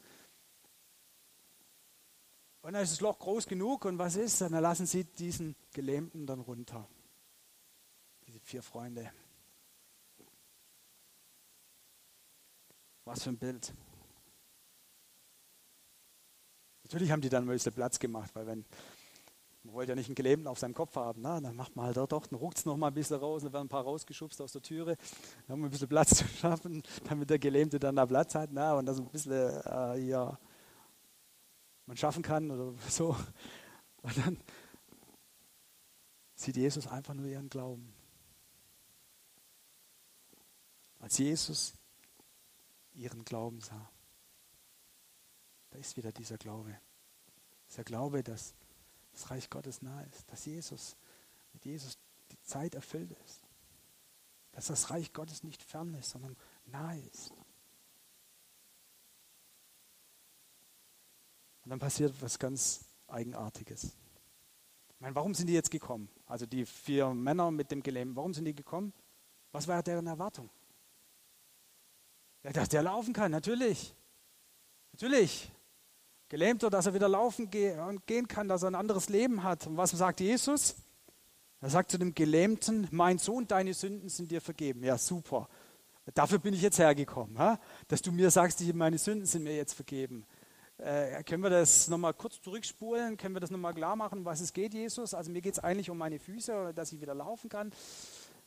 Und 2.61 2.73
dann 2.73 2.83
ist 2.83 2.93
das 2.93 3.01
Loch 3.01 3.17
groß 3.17 3.47
genug 3.47 3.85
und 3.85 3.97
was 3.97 4.15
ist? 4.15 4.41
Dann 4.41 4.51
lassen 4.51 4.85
sie 4.85 5.03
diesen 5.03 5.55
Gelähmten 5.73 6.27
dann 6.27 6.41
runter 6.41 6.87
vier 8.43 8.63
Freunde. 8.63 9.11
Was 13.05 13.23
für 13.23 13.29
ein 13.29 13.37
Bild. 13.37 13.73
Natürlich 16.91 17.11
haben 17.11 17.21
die 17.21 17.29
dann 17.29 17.45
ein 17.45 17.49
bisschen 17.49 17.73
Platz 17.73 17.99
gemacht, 17.99 18.31
weil 18.33 18.47
wenn 18.47 18.65
man 19.63 19.75
wollte 19.75 19.91
ja 19.91 19.95
nicht 19.95 20.07
einen 20.07 20.15
Gelähmten 20.15 20.47
auf 20.47 20.57
seinem 20.57 20.73
Kopf 20.73 20.95
haben, 20.95 21.21
na, 21.21 21.39
dann 21.39 21.55
macht 21.55 21.75
man 21.75 21.85
halt 21.85 21.97
doch, 21.97 22.25
dann 22.25 22.39
ruckt 22.39 22.57
es 22.57 22.65
noch 22.65 22.77
mal 22.77 22.87
ein 22.87 22.93
bisschen 22.93 23.17
raus, 23.17 23.43
dann 23.43 23.53
werden 23.53 23.65
ein 23.65 23.69
paar 23.69 23.83
rausgeschubst 23.83 24.41
aus 24.41 24.53
der 24.53 24.61
Türe, 24.61 24.97
dann 25.47 25.53
haben 25.53 25.61
wir 25.61 25.67
ein 25.67 25.71
bisschen 25.71 25.87
Platz 25.87 26.09
zu 26.17 26.27
schaffen, 26.27 26.81
damit 27.07 27.29
der 27.29 27.39
Gelähmte 27.39 27.79
dann 27.79 27.95
da 27.95 28.05
Platz 28.05 28.33
hat, 28.33 28.49
na, 28.51 28.73
und 28.73 28.87
das 28.87 28.97
ein 28.97 29.07
bisschen, 29.07 29.31
äh, 29.31 29.99
ja, 29.99 30.37
man 31.85 31.95
schaffen 31.95 32.23
kann 32.23 32.49
oder 32.49 32.73
so. 32.89 33.15
Und 34.01 34.17
dann 34.17 34.37
sieht 36.33 36.57
Jesus 36.57 36.87
einfach 36.87 37.13
nur 37.13 37.27
ihren 37.27 37.49
Glauben. 37.49 37.93
als 41.01 41.17
Jesus 41.17 41.73
ihren 42.93 43.25
Glauben 43.25 43.59
sah. 43.59 43.89
Da 45.71 45.79
ist 45.79 45.97
wieder 45.97 46.11
dieser 46.11 46.37
Glaube. 46.37 46.79
Dieser 47.69 47.83
Glaube, 47.83 48.23
dass 48.23 48.53
das 49.13 49.29
Reich 49.31 49.49
Gottes 49.49 49.81
nahe 49.81 50.05
ist, 50.05 50.31
dass 50.31 50.45
Jesus, 50.45 50.95
mit 51.53 51.65
Jesus 51.65 51.97
die 52.31 52.41
Zeit 52.41 52.75
erfüllt 52.75 53.11
ist. 53.25 53.41
Dass 54.51 54.67
das 54.67 54.89
Reich 54.89 55.11
Gottes 55.13 55.43
nicht 55.43 55.63
fern 55.63 55.93
ist, 55.95 56.11
sondern 56.11 56.37
nahe 56.65 56.99
ist. 56.99 57.31
Und 61.63 61.69
dann 61.69 61.79
passiert 61.79 62.13
was 62.21 62.39
ganz 62.39 62.85
Eigenartiges. 63.07 63.85
Ich 63.85 64.99
meine, 64.99 65.15
warum 65.15 65.33
sind 65.33 65.47
die 65.47 65.53
jetzt 65.53 65.71
gekommen? 65.71 66.09
Also 66.25 66.45
die 66.45 66.65
vier 66.65 67.13
Männer 67.13 67.51
mit 67.51 67.71
dem 67.71 67.81
Gelähmten, 67.81 68.15
warum 68.15 68.33
sind 68.33 68.45
die 68.45 68.55
gekommen? 68.55 68.93
Was 69.51 69.67
war 69.67 69.83
deren 69.83 70.07
Erwartung? 70.07 70.49
Ja, 72.43 72.51
dass 72.51 72.69
der 72.69 72.83
laufen 72.83 73.13
kann, 73.13 73.31
natürlich. 73.31 73.95
Natürlich. 74.91 75.51
Gelähmter, 76.31 76.69
dass 76.69 76.85
er 76.85 76.93
wieder 76.93 77.09
laufen 77.09 77.49
gehen 77.49 78.27
kann, 78.29 78.47
dass 78.47 78.63
er 78.63 78.71
ein 78.71 78.75
anderes 78.75 79.09
Leben 79.09 79.43
hat. 79.43 79.67
Und 79.67 79.75
was 79.75 79.91
sagt 79.91 80.21
Jesus? 80.21 80.77
Er 81.59 81.69
sagt 81.69 81.91
zu 81.91 81.97
dem 81.97 82.15
Gelähmten, 82.15 82.87
mein 82.89 83.17
Sohn, 83.17 83.49
deine 83.49 83.73
Sünden 83.73 84.07
sind 84.07 84.31
dir 84.31 84.39
vergeben. 84.39 84.81
Ja, 84.81 84.97
super. 84.97 85.49
Dafür 86.13 86.39
bin 86.39 86.53
ich 86.53 86.61
jetzt 86.61 86.79
hergekommen, 86.79 87.57
dass 87.89 88.01
du 88.01 88.13
mir 88.13 88.31
sagst, 88.31 88.61
meine 88.73 88.97
Sünden 88.97 89.25
sind 89.25 89.43
mir 89.43 89.57
jetzt 89.57 89.73
vergeben. 89.73 90.25
Äh, 90.77 91.21
können 91.25 91.43
wir 91.43 91.49
das 91.49 91.89
nochmal 91.89 92.13
kurz 92.13 92.41
zurückspulen? 92.41 93.17
Können 93.17 93.35
wir 93.35 93.41
das 93.41 93.51
nochmal 93.51 93.73
klar 93.73 93.97
machen, 93.97 94.23
was 94.23 94.39
es 94.39 94.53
geht, 94.53 94.73
Jesus? 94.73 95.13
Also 95.13 95.31
mir 95.31 95.41
geht 95.41 95.55
es 95.55 95.59
eigentlich 95.59 95.89
um 95.89 95.97
meine 95.97 96.17
Füße, 96.17 96.73
dass 96.73 96.93
ich 96.93 97.01
wieder 97.01 97.13
laufen 97.13 97.49
kann. 97.49 97.73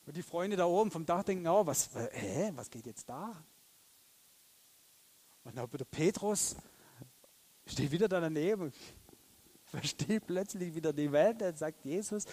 Und 0.07 0.17
die 0.17 0.23
Freunde 0.23 0.57
da 0.57 0.65
oben 0.65 0.91
vom 0.91 1.05
Dach 1.05 1.23
denken, 1.23 1.47
oh, 1.49 1.67
was, 1.67 1.95
äh, 1.95 2.09
hä, 2.13 2.53
was 2.55 2.71
geht 2.71 2.87
jetzt 2.87 3.11
da? 3.11 3.45
Und 5.45 5.59
dann 5.59 5.69
der 5.71 5.85
Petrus 5.85 6.57
steht 7.67 7.91
wieder 7.91 8.09
da 8.09 8.21
daneben, 8.21 8.73
versteht 9.65 10.27
plötzlich 10.27 10.75
wieder 10.75 10.93
die 10.93 11.11
Welt, 11.11 11.41
dann 11.41 11.57
sagt 11.57 11.85
Jesus, 11.85 12.27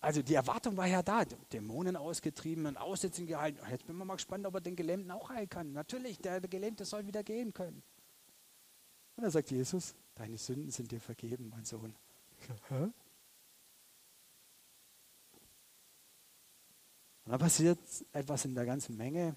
Also 0.00 0.22
die 0.22 0.34
Erwartung 0.34 0.76
war 0.76 0.86
ja 0.86 1.02
da, 1.02 1.24
Dämonen 1.24 1.96
ausgetrieben 1.96 2.66
und 2.66 2.76
Aussetzen 2.76 3.26
gehalten. 3.26 3.58
Jetzt 3.68 3.84
bin 3.86 3.98
ich 3.98 4.04
mal 4.04 4.14
gespannt, 4.14 4.46
ob 4.46 4.54
er 4.54 4.60
den 4.60 4.76
Gelähmten 4.76 5.10
auch 5.10 5.28
heilen 5.28 5.48
kann. 5.48 5.72
Natürlich, 5.72 6.18
der 6.18 6.40
Gelähmte 6.40 6.84
soll 6.84 7.06
wieder 7.06 7.24
gehen 7.24 7.52
können. 7.52 7.82
Und 9.16 9.24
dann 9.24 9.32
sagt 9.32 9.50
Jesus, 9.50 9.96
deine 10.14 10.38
Sünden 10.38 10.70
sind 10.70 10.92
dir 10.92 11.00
vergeben, 11.00 11.48
mein 11.48 11.64
Sohn. 11.64 11.96
Und 12.68 12.94
dann 17.24 17.40
passiert 17.40 17.80
etwas 18.12 18.44
in 18.44 18.54
der 18.54 18.66
ganzen 18.66 18.96
Menge. 18.96 19.34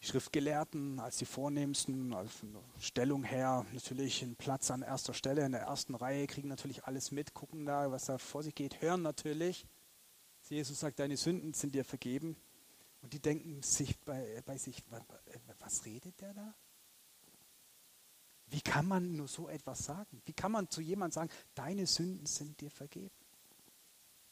Die 0.00 0.06
Schriftgelehrten 0.06 1.00
als 1.00 1.16
die 1.16 1.24
Vornehmsten, 1.24 2.12
als 2.12 2.30
Stellung 2.78 3.24
her, 3.24 3.66
natürlich 3.72 4.22
einen 4.22 4.36
Platz 4.36 4.70
an 4.70 4.82
erster 4.82 5.12
Stelle, 5.12 5.44
in 5.44 5.52
der 5.52 5.62
ersten 5.62 5.94
Reihe, 5.94 6.26
kriegen 6.26 6.48
natürlich 6.48 6.84
alles 6.84 7.10
mit, 7.10 7.34
gucken 7.34 7.66
da, 7.66 7.90
was 7.90 8.04
da 8.04 8.18
vor 8.18 8.42
sich 8.42 8.54
geht, 8.54 8.80
hören 8.80 9.02
natürlich. 9.02 9.66
Jesus 10.48 10.80
sagt, 10.80 11.00
deine 11.00 11.16
Sünden 11.16 11.52
sind 11.52 11.74
dir 11.74 11.84
vergeben. 11.84 12.36
Und 13.00 13.12
die 13.12 13.20
denken 13.20 13.62
sich 13.62 13.98
bei, 14.00 14.42
bei 14.44 14.56
sich, 14.56 14.82
was 15.58 15.84
redet 15.84 16.20
der 16.20 16.34
da? 16.34 16.54
Wie 18.46 18.60
kann 18.60 18.86
man 18.86 19.16
nur 19.16 19.28
so 19.28 19.48
etwas 19.48 19.84
sagen? 19.84 20.22
Wie 20.24 20.32
kann 20.32 20.52
man 20.52 20.70
zu 20.70 20.80
jemandem 20.80 21.14
sagen, 21.14 21.30
deine 21.54 21.86
Sünden 21.86 22.26
sind 22.26 22.60
dir 22.60 22.70
vergeben? 22.70 23.14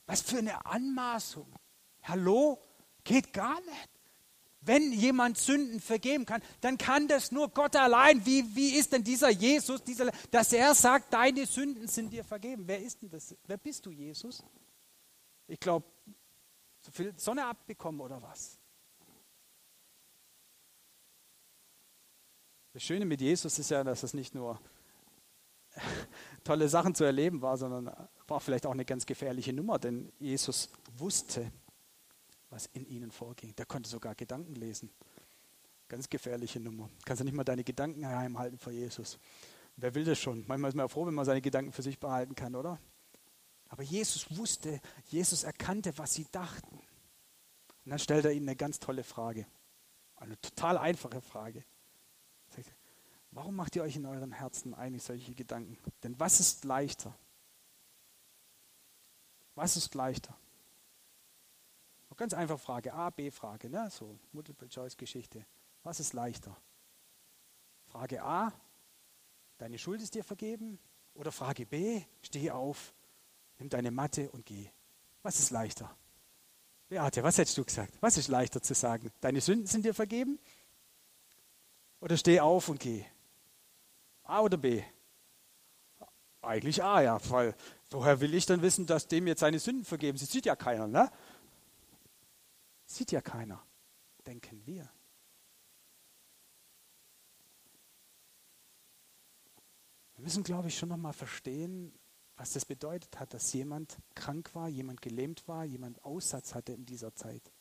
Was 0.07 0.23
für 0.23 0.39
eine 0.39 0.65
Anmaßung. 0.65 1.53
Hallo? 2.03 2.63
Geht 3.05 3.33
gar 3.33 3.61
nicht. 3.61 3.96
Wenn 4.61 4.93
jemand 4.93 5.39
Sünden 5.39 5.81
vergeben 5.81 6.27
kann, 6.27 6.43
dann 6.61 6.77
kann 6.77 7.07
das 7.07 7.31
nur 7.31 7.51
Gott 7.51 7.77
allein. 7.77 8.25
Wie, 8.27 8.45
wie 8.57 8.77
ist 8.77 8.93
denn 8.93 9.05
dieser 9.05 9.31
Jesus, 9.31 9.83
dieser, 9.85 10.11
dass 10.31 10.53
er 10.53 10.75
sagt, 10.75 11.13
deine 11.13 11.47
Sünden 11.47 11.87
sind 11.87 12.11
dir 12.11 12.25
vergeben? 12.25 12.65
Wer 12.67 12.83
ist 12.83 13.01
denn 13.01 13.11
das? 13.11 13.37
Wer 13.47 13.59
bist 13.59 13.87
du, 13.87 13.93
Jesus? 13.93 14.43
Ich 15.47 15.61
glaube, 15.61 15.87
so 16.81 16.91
viel 16.91 17.13
Sonne 17.17 17.47
abbekommen 17.47 18.01
oder 18.01 18.21
was? 18.23 18.59
Das 22.73 22.83
Schöne 22.83 23.07
mit 23.07 23.21
Jesus 23.21 23.59
ist 23.59 23.71
ja, 23.71 23.83
dass 23.85 24.03
es 24.03 24.15
nicht 24.15 24.35
nur 24.35 24.61
tolle 26.45 26.69
Sachen 26.69 26.95
zu 26.95 27.05
erleben 27.05 27.41
war, 27.41 27.57
sondern 27.57 27.91
war 28.27 28.41
vielleicht 28.41 28.67
auch 28.67 28.73
eine 28.73 28.85
ganz 28.85 29.07
gefährliche 29.07 29.53
Nummer, 29.53 29.79
denn 29.79 30.13
Jesus 30.19 30.71
wusste, 30.97 31.51
was 32.51 32.67
in 32.73 32.87
ihnen 32.87 33.11
vorging. 33.11 33.55
Der 33.57 33.67
konnte 33.67 33.89
sogar 33.89 34.15
Gedanken 34.15 34.55
lesen. 34.55 34.91
Ganz 35.89 36.09
gefährliche 36.09 36.61
Nummer. 36.61 36.91
Kannst 37.05 37.21
du 37.21 37.25
nicht 37.25 37.35
mal 37.35 37.45
deine 37.45 37.65
Gedanken 37.65 38.01
geheim 38.01 38.39
halten 38.39 38.59
vor 38.59 38.73
Jesus. 38.73 39.19
Wer 39.77 39.95
will 39.95 40.05
das 40.05 40.19
schon? 40.19 40.45
Manchmal 40.47 40.71
ist 40.71 40.75
man 40.75 40.85
ja 40.85 40.89
froh, 40.89 41.07
wenn 41.07 41.15
man 41.15 41.25
seine 41.25 41.43
Gedanken 41.43 41.73
für 41.73 41.83
sich 41.83 41.99
behalten 41.99 42.35
kann, 42.35 42.55
oder? 42.55 42.81
Aber 43.69 43.83
Jesus 43.83 44.37
wusste, 44.37 44.81
Jesus 45.09 45.45
erkannte, 45.45 45.97
was 45.99 46.15
sie 46.15 46.27
dachten. 46.33 46.77
Und 46.77 47.91
dann 47.91 47.99
stellt 47.99 48.25
er 48.25 48.33
ihnen 48.33 48.49
eine 48.49 48.57
ganz 48.57 48.81
tolle 48.81 49.05
Frage. 49.05 49.47
Eine 50.17 50.41
total 50.41 50.79
einfache 50.79 51.21
Frage. 51.21 51.65
Warum 53.33 53.55
macht 53.55 53.77
ihr 53.77 53.83
euch 53.83 53.97
in 53.97 54.07
euren 54.07 54.33
Herzen 54.33 54.73
eigentlich 54.73 55.03
solche 55.03 55.35
Gedanken? 55.35 55.77
Denn 56.03 56.19
was 56.19 56.41
ist 56.41 56.65
leichter? 56.65 57.15
Was 59.55 59.77
ist 59.77 59.95
leichter? 59.95 60.35
Ganz 62.17 62.33
einfache 62.33 62.59
Frage, 62.59 62.95
A, 62.95 63.11
B-Frage, 63.11 63.69
ne? 63.69 63.89
so 63.91 64.19
Multiple-Choice-Geschichte. 64.33 65.45
Was 65.83 66.01
ist 66.01 66.15
leichter? 66.15 66.57
Frage 67.87 68.23
A, 68.23 68.53
deine 69.59 69.79
Schuld 69.79 70.01
ist 70.03 70.15
dir 70.15 70.25
vergeben? 70.25 70.79
Oder 71.15 71.33
Frage 71.33 71.67
B, 71.67 72.03
steh 72.23 72.51
auf, 72.51 72.95
nimm 73.59 73.69
deine 73.69 73.91
Matte 73.91 74.31
und 74.31 74.47
geh. 74.47 74.69
Was 75.23 75.39
ist 75.39 75.51
leichter? 75.51 75.95
Beate, 76.89 77.23
was 77.23 77.39
hättest 77.39 77.59
du 77.59 77.65
gesagt? 77.65 77.93
Was 78.01 78.17
ist 78.17 78.29
leichter 78.29 78.63
zu 78.63 78.75
sagen? 78.75 79.11
Deine 79.21 79.41
Sünden 79.41 79.67
sind 79.67 79.85
dir 79.85 79.95
vergeben? 79.95 80.39
Oder 82.01 82.17
steh 82.17 82.41
auf 82.41 82.69
und 82.69 82.81
geh? 82.81 83.05
A 84.25 84.41
oder 84.41 84.57
B? 84.57 84.83
Eigentlich 86.43 86.83
A, 86.83 87.01
ja, 87.01 87.31
weil 87.31 87.57
woher 87.91 88.21
will 88.21 88.35
ich 88.35 88.47
dann 88.47 88.63
wissen, 88.63 88.87
dass 88.87 89.09
dem 89.09 89.27
jetzt 89.27 89.41
seine 89.41 89.59
Sünden 89.59 89.85
vergeben? 89.85 90.17
Sie 90.17 90.27
sieht 90.27 90.47
ja 90.47 90.55
keiner, 90.55 90.87
ne? 90.87 91.11
Sieht 92.87 93.13
ja 93.13 93.21
keiner, 93.21 93.63
denken 94.27 94.65
wir. 94.65 94.89
Wir 100.15 100.23
müssen, 100.23 100.45
glaube 100.45 100.69
ich, 100.69 100.79
schon 100.79 100.89
nochmal 100.89 101.13
verstehen, 101.13 101.93
was 102.37 102.53
das 102.53 102.65
bedeutet 102.65 103.19
hat, 103.19 103.35
dass 103.35 103.53
jemand 103.53 103.99
krank 104.15 104.55
war, 104.55 104.69
jemand 104.69 105.03
gelähmt 105.03 105.47
war, 105.49 105.65
jemand 105.65 106.03
Aussatz 106.05 106.55
hatte 106.55 106.73
in 106.73 106.87
dieser 106.87 107.15
Zeit. 107.15 107.53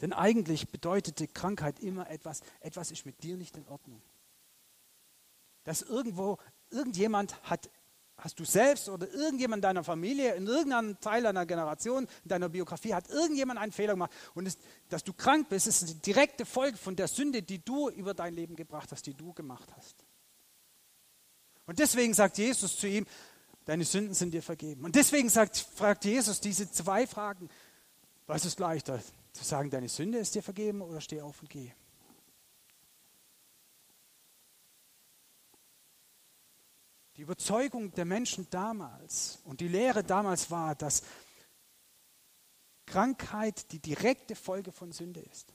Denn 0.00 0.12
eigentlich 0.12 0.68
bedeutete 0.68 1.26
Krankheit 1.26 1.80
immer 1.80 2.08
etwas, 2.08 2.40
etwas 2.60 2.90
ist 2.90 3.04
mit 3.04 3.22
dir 3.22 3.36
nicht 3.36 3.56
in 3.56 3.66
Ordnung. 3.66 4.00
Dass 5.64 5.82
irgendwo, 5.82 6.38
irgendjemand 6.70 7.42
hat 7.42 7.68
hast 8.18 8.38
du 8.40 8.44
selbst 8.44 8.88
oder 8.88 9.08
irgendjemand 9.12 9.62
deiner 9.64 9.84
Familie, 9.84 10.34
in 10.34 10.46
irgendeinem 10.46 11.00
Teil 11.00 11.22
deiner 11.22 11.46
Generation, 11.46 12.04
in 12.24 12.28
deiner 12.28 12.48
Biografie, 12.48 12.92
hat 12.92 13.08
irgendjemand 13.08 13.60
einen 13.60 13.72
Fehler 13.72 13.94
gemacht. 13.94 14.10
Und 14.34 14.46
es, 14.46 14.58
dass 14.88 15.04
du 15.04 15.12
krank 15.12 15.48
bist, 15.48 15.66
ist 15.66 15.88
die 15.88 15.94
direkte 15.94 16.44
Folge 16.44 16.76
von 16.76 16.96
der 16.96 17.08
Sünde, 17.08 17.42
die 17.42 17.64
du 17.64 17.88
über 17.90 18.14
dein 18.14 18.34
Leben 18.34 18.56
gebracht 18.56 18.90
hast, 18.92 19.06
die 19.06 19.14
du 19.14 19.32
gemacht 19.32 19.68
hast. 19.76 20.04
Und 21.66 21.78
deswegen 21.78 22.14
sagt 22.14 22.38
Jesus 22.38 22.76
zu 22.76 22.88
ihm, 22.88 23.06
deine 23.66 23.84
Sünden 23.84 24.14
sind 24.14 24.32
dir 24.32 24.42
vergeben. 24.42 24.84
Und 24.84 24.96
deswegen 24.96 25.28
sagt, 25.28 25.56
fragt 25.56 26.04
Jesus 26.04 26.40
diese 26.40 26.70
zwei 26.70 27.06
Fragen. 27.06 27.48
Was 28.26 28.44
ist 28.44 28.58
leichter? 28.58 29.00
Zu 29.32 29.44
sagen, 29.44 29.70
deine 29.70 29.88
Sünde 29.88 30.18
ist 30.18 30.34
dir 30.34 30.42
vergeben 30.42 30.82
oder 30.82 31.00
steh 31.00 31.20
auf 31.20 31.40
und 31.40 31.50
geh? 31.50 31.70
Die 37.18 37.22
Überzeugung 37.22 37.92
der 37.94 38.04
Menschen 38.04 38.48
damals 38.48 39.40
und 39.44 39.60
die 39.60 39.66
Lehre 39.66 40.04
damals 40.04 40.52
war, 40.52 40.76
dass 40.76 41.02
Krankheit 42.86 43.72
die 43.72 43.80
direkte 43.80 44.36
Folge 44.36 44.70
von 44.70 44.92
Sünde 44.92 45.18
ist. 45.18 45.52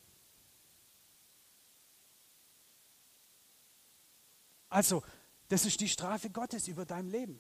Also, 4.68 5.04
das 5.48 5.66
ist 5.66 5.80
die 5.80 5.88
Strafe 5.88 6.30
Gottes 6.30 6.68
über 6.68 6.86
dein 6.86 7.08
Leben. 7.08 7.40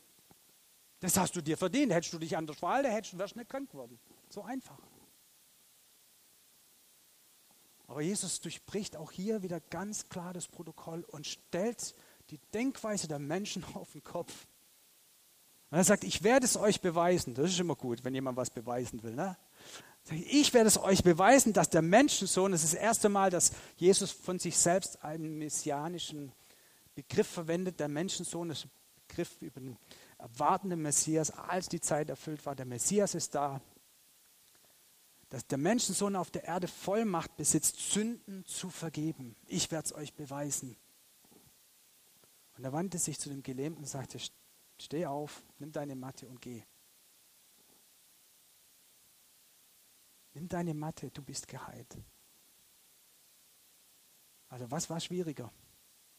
Das 1.01 1.17
hast 1.17 1.35
du 1.35 1.41
dir 1.41 1.57
verdient. 1.57 1.91
Hättest 1.91 2.13
du 2.13 2.19
dich 2.19 2.37
anders 2.37 2.59
verhalten, 2.59 2.91
hättest 2.91 3.13
du 3.13 3.17
wärst 3.17 3.35
nicht 3.35 3.49
krank 3.49 3.71
geworden. 3.71 3.99
So 4.29 4.43
einfach. 4.43 4.79
Aber 7.87 8.01
Jesus 8.01 8.39
durchbricht 8.39 8.95
auch 8.95 9.11
hier 9.11 9.43
wieder 9.43 9.59
ganz 9.59 10.07
klar 10.07 10.31
das 10.31 10.47
Protokoll 10.47 11.03
und 11.03 11.27
stellt 11.27 11.93
die 12.29 12.39
Denkweise 12.53 13.07
der 13.07 13.19
Menschen 13.19 13.63
auf 13.73 13.91
den 13.91 14.03
Kopf. 14.03 14.33
Und 15.69 15.77
er 15.77 15.83
sagt, 15.83 16.03
ich 16.03 16.21
werde 16.21 16.45
es 16.45 16.55
euch 16.55 16.81
beweisen. 16.81 17.33
Das 17.33 17.49
ist 17.49 17.59
immer 17.59 17.75
gut, 17.75 18.03
wenn 18.03 18.13
jemand 18.13 18.37
was 18.37 18.51
beweisen 18.51 19.01
will. 19.01 19.15
Ne? 19.15 19.35
Ich 20.11 20.53
werde 20.53 20.67
es 20.67 20.77
euch 20.77 21.03
beweisen, 21.03 21.53
dass 21.53 21.69
der 21.69 21.81
Menschensohn, 21.81 22.51
das 22.51 22.63
ist 22.63 22.73
das 22.73 22.79
erste 22.79 23.09
Mal, 23.09 23.29
dass 23.29 23.53
Jesus 23.77 24.11
von 24.11 24.37
sich 24.37 24.57
selbst 24.57 25.03
einen 25.03 25.37
messianischen 25.37 26.31
Begriff 26.93 27.27
verwendet. 27.27 27.79
Der 27.79 27.87
Menschensohn 27.87 28.49
ist 28.51 28.65
ein 28.65 28.71
Begriff 29.07 29.41
über 29.41 29.61
den 29.61 29.77
erwartenden 30.17 30.81
Messias, 30.81 31.31
als 31.31 31.69
die 31.69 31.81
Zeit 31.81 32.09
erfüllt 32.09 32.45
war. 32.45 32.55
Der 32.55 32.65
Messias 32.65 33.15
ist 33.15 33.33
da. 33.33 33.61
Dass 35.29 35.47
der 35.47 35.57
Menschensohn 35.57 36.15
auf 36.15 36.29
der 36.29 36.43
Erde 36.43 36.67
Vollmacht 36.67 37.35
besitzt, 37.35 37.77
Sünden 37.79 38.45
zu 38.45 38.69
vergeben. 38.69 39.35
Ich 39.47 39.71
werde 39.71 39.87
es 39.87 39.95
euch 39.95 40.13
beweisen. 40.13 40.77
Und 42.55 42.63
er 42.63 42.73
wandte 42.73 42.99
sich 42.99 43.19
zu 43.19 43.29
dem 43.29 43.41
Gelähmten 43.41 43.83
und 43.83 43.89
sagte, 43.89 44.19
steh 44.79 45.05
auf, 45.05 45.43
nimm 45.59 45.71
deine 45.71 45.95
Matte 45.95 46.27
und 46.27 46.41
geh. 46.41 46.63
Nimm 50.33 50.47
deine 50.47 50.73
Matte, 50.73 51.11
du 51.11 51.21
bist 51.21 51.47
geheilt. 51.47 51.97
Also 54.49 54.69
was 54.69 54.89
war 54.89 54.99
schwieriger? 54.99 55.51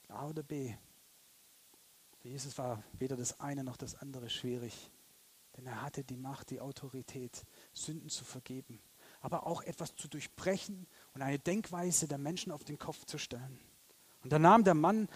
A 0.09 0.29
oder 0.29 0.43
B? 0.43 0.75
Für 2.21 2.29
Jesus 2.29 2.57
war 2.59 2.83
weder 2.93 3.17
das 3.17 3.41
eine 3.41 3.65
noch 3.65 3.77
das 3.77 3.95
andere 3.97 4.31
schwierig. 4.31 4.91
Denn 5.57 5.67
er 5.67 5.83
hatte 5.83 6.03
die 6.03 6.17
Macht, 6.17 6.51
die 6.51 6.61
Autorität, 6.61 7.45
Sünden 7.73 8.09
zu 8.09 8.25
vergeben, 8.25 8.81
aber 9.21 9.47
auch 9.47 9.63
etwas 9.63 9.95
zu 9.95 10.09
durchbrechen 10.09 10.87
und 11.13 11.23
eine 11.23 11.39
Denkweise 11.39 12.09
der 12.09 12.19
Menschen 12.19 12.51
auf 12.51 12.65
den 12.65 12.79
Kopf 12.79 13.05
zu 13.05 13.19
stellen. 13.19 13.61
Und 14.23 14.33
da 14.33 14.39
nahm 14.39 14.65
der 14.65 14.75
Mann 14.75 15.09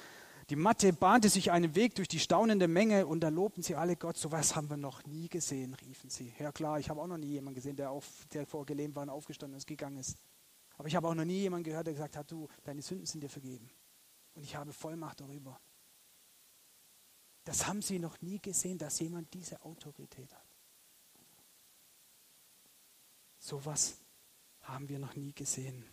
die 0.51 0.57
Matte 0.57 0.93
bahnte 0.95 1.29
sich 1.29 1.51
einen 1.51 1.75
Weg 1.75 1.95
durch 1.97 2.09
die 2.09 2.19
staunende 2.19 2.69
Menge 2.69 3.07
und 3.07 3.21
da 3.21 3.29
lobten 3.29 3.63
sie 3.63 3.75
alle 3.75 3.97
Gott. 3.97 4.17
So 4.17 4.33
was 4.33 4.57
haben 4.57 4.71
wir 4.71 4.79
noch 4.79 5.05
nie 5.05 5.29
gesehen, 5.29 5.75
riefen 5.75 6.09
sie. 6.09 6.33
Ja 6.39 6.53
klar, 6.53 6.79
ich 6.79 6.89
habe 6.89 7.03
auch 7.03 7.07
noch 7.07 7.19
nie 7.19 7.27
jemanden 7.27 7.57
gesehen, 7.57 7.77
der, 7.77 7.91
auf, 7.91 8.27
der 8.33 8.47
vorgelähmt 8.47 8.97
war 8.97 9.03
und 9.03 9.11
aufgestanden 9.11 9.59
ist, 9.59 9.67
gegangen 9.67 9.99
ist. 9.99 10.17
Aber 10.79 10.89
ich 10.89 10.97
habe 10.97 11.07
auch 11.09 11.15
noch 11.15 11.25
nie 11.25 11.41
jemanden 11.41 11.65
gehört, 11.65 11.87
der 11.87 11.95
gesagt 11.95 12.17
hat, 12.17 12.31
du, 12.31 12.49
deine 12.65 12.81
Sünden 12.81 13.05
sind 13.05 13.23
dir 13.23 13.29
vergeben. 13.29 13.69
Und 14.35 14.43
ich 14.43 14.57
habe 14.57 14.73
Vollmacht 14.73 15.21
darüber. 15.21 15.61
Das 17.45 17.67
haben 17.67 17.83
sie 17.83 17.99
noch 17.99 18.21
nie 18.23 18.39
gesehen, 18.39 18.79
dass 18.79 19.01
jemand 19.01 19.33
diese 19.35 19.61
Autorität 19.63 20.33
hat. 20.35 20.47
So 23.39 23.65
was 23.65 23.99
haben 24.63 24.89
wir 24.89 24.99
noch 24.99 25.15
nie 25.15 25.33
gesehen. 25.33 25.85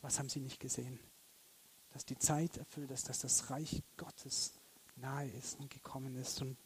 Was 0.00 0.18
haben 0.18 0.28
sie 0.28 0.40
nicht 0.40 0.60
gesehen? 0.60 0.98
Dass 1.92 2.04
die 2.04 2.18
Zeit 2.18 2.56
erfüllt 2.56 2.90
ist, 2.90 3.08
dass 3.08 3.20
das 3.20 3.50
Reich 3.50 3.82
Gottes 3.96 4.52
nahe 4.96 5.28
ist 5.30 5.58
und 5.58 5.70
gekommen 5.70 6.16
ist 6.16 6.40
und 6.40 6.56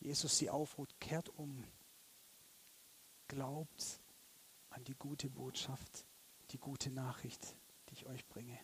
Jesus 0.00 0.38
sie 0.38 0.50
aufruft, 0.50 1.00
kehrt 1.00 1.28
um, 1.30 1.64
glaubt 3.26 4.00
an 4.70 4.84
die 4.84 4.94
gute 4.94 5.28
Botschaft, 5.28 6.06
die 6.50 6.58
gute 6.58 6.90
Nachricht, 6.90 7.56
die 7.88 7.94
ich 7.94 8.06
euch 8.06 8.26
bringe. 8.28 8.58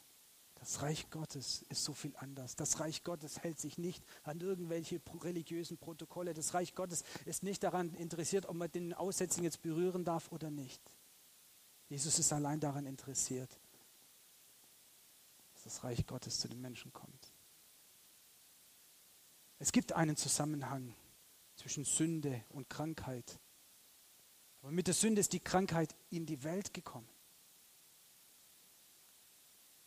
Das 0.55 0.81
Reich 0.81 1.11
Gottes 1.11 1.62
ist 1.69 1.85
so 1.85 1.93
viel 1.93 2.15
anders. 2.17 2.57
Das 2.57 2.81
Reich 2.81 3.03
Gottes 3.03 3.41
hält 3.41 3.59
sich 3.59 3.77
nicht 3.77 4.03
an 4.23 4.41
irgendwelche 4.41 5.01
religiösen 5.21 5.77
Protokolle. 5.77 6.33
Das 6.33 6.55
Reich 6.55 6.75
Gottes 6.75 7.05
ist 7.27 7.43
nicht 7.43 7.62
daran 7.62 7.93
interessiert, 7.95 8.47
ob 8.47 8.57
man 8.57 8.71
den 8.71 8.95
Aussätzigen 8.95 9.45
jetzt 9.45 9.61
berühren 9.61 10.05
darf 10.05 10.33
oder 10.33 10.51
nicht. 10.51 10.81
Jesus 11.89 12.19
ist 12.19 12.33
allein 12.33 12.61
daran 12.61 12.87
interessiert, 12.87 13.51
das 15.65 15.83
Reich 15.83 16.07
Gottes 16.07 16.39
zu 16.39 16.49
den 16.49 16.61
Menschen 16.61 16.93
kommt. 16.93 17.33
Es 19.59 19.73
gibt 19.73 19.93
einen 19.93 20.17
Zusammenhang 20.17 20.95
zwischen 21.57 21.85
Sünde 21.85 22.45
und 22.51 22.69
Krankheit. 22.69 23.41
Aber 24.61 24.71
mit 24.71 24.87
der 24.87 24.95
Sünde 24.95 25.21
ist 25.21 25.33
die 25.33 25.41
Krankheit 25.41 25.95
in 26.11 26.27
die 26.27 26.43
Welt 26.43 26.75
gekommen. 26.75 27.09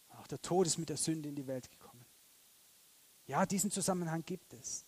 Auch 0.10 0.28
der 0.28 0.42
Tod 0.42 0.66
ist 0.66 0.78
mit 0.78 0.90
der 0.90 0.98
Sünde 0.98 1.30
in 1.30 1.36
die 1.36 1.48
Welt 1.48 1.70
gekommen. 1.70 2.06
Ja, 3.28 3.46
diesen 3.46 3.70
Zusammenhang 3.70 4.24
gibt 4.26 4.54
es. 4.54 4.86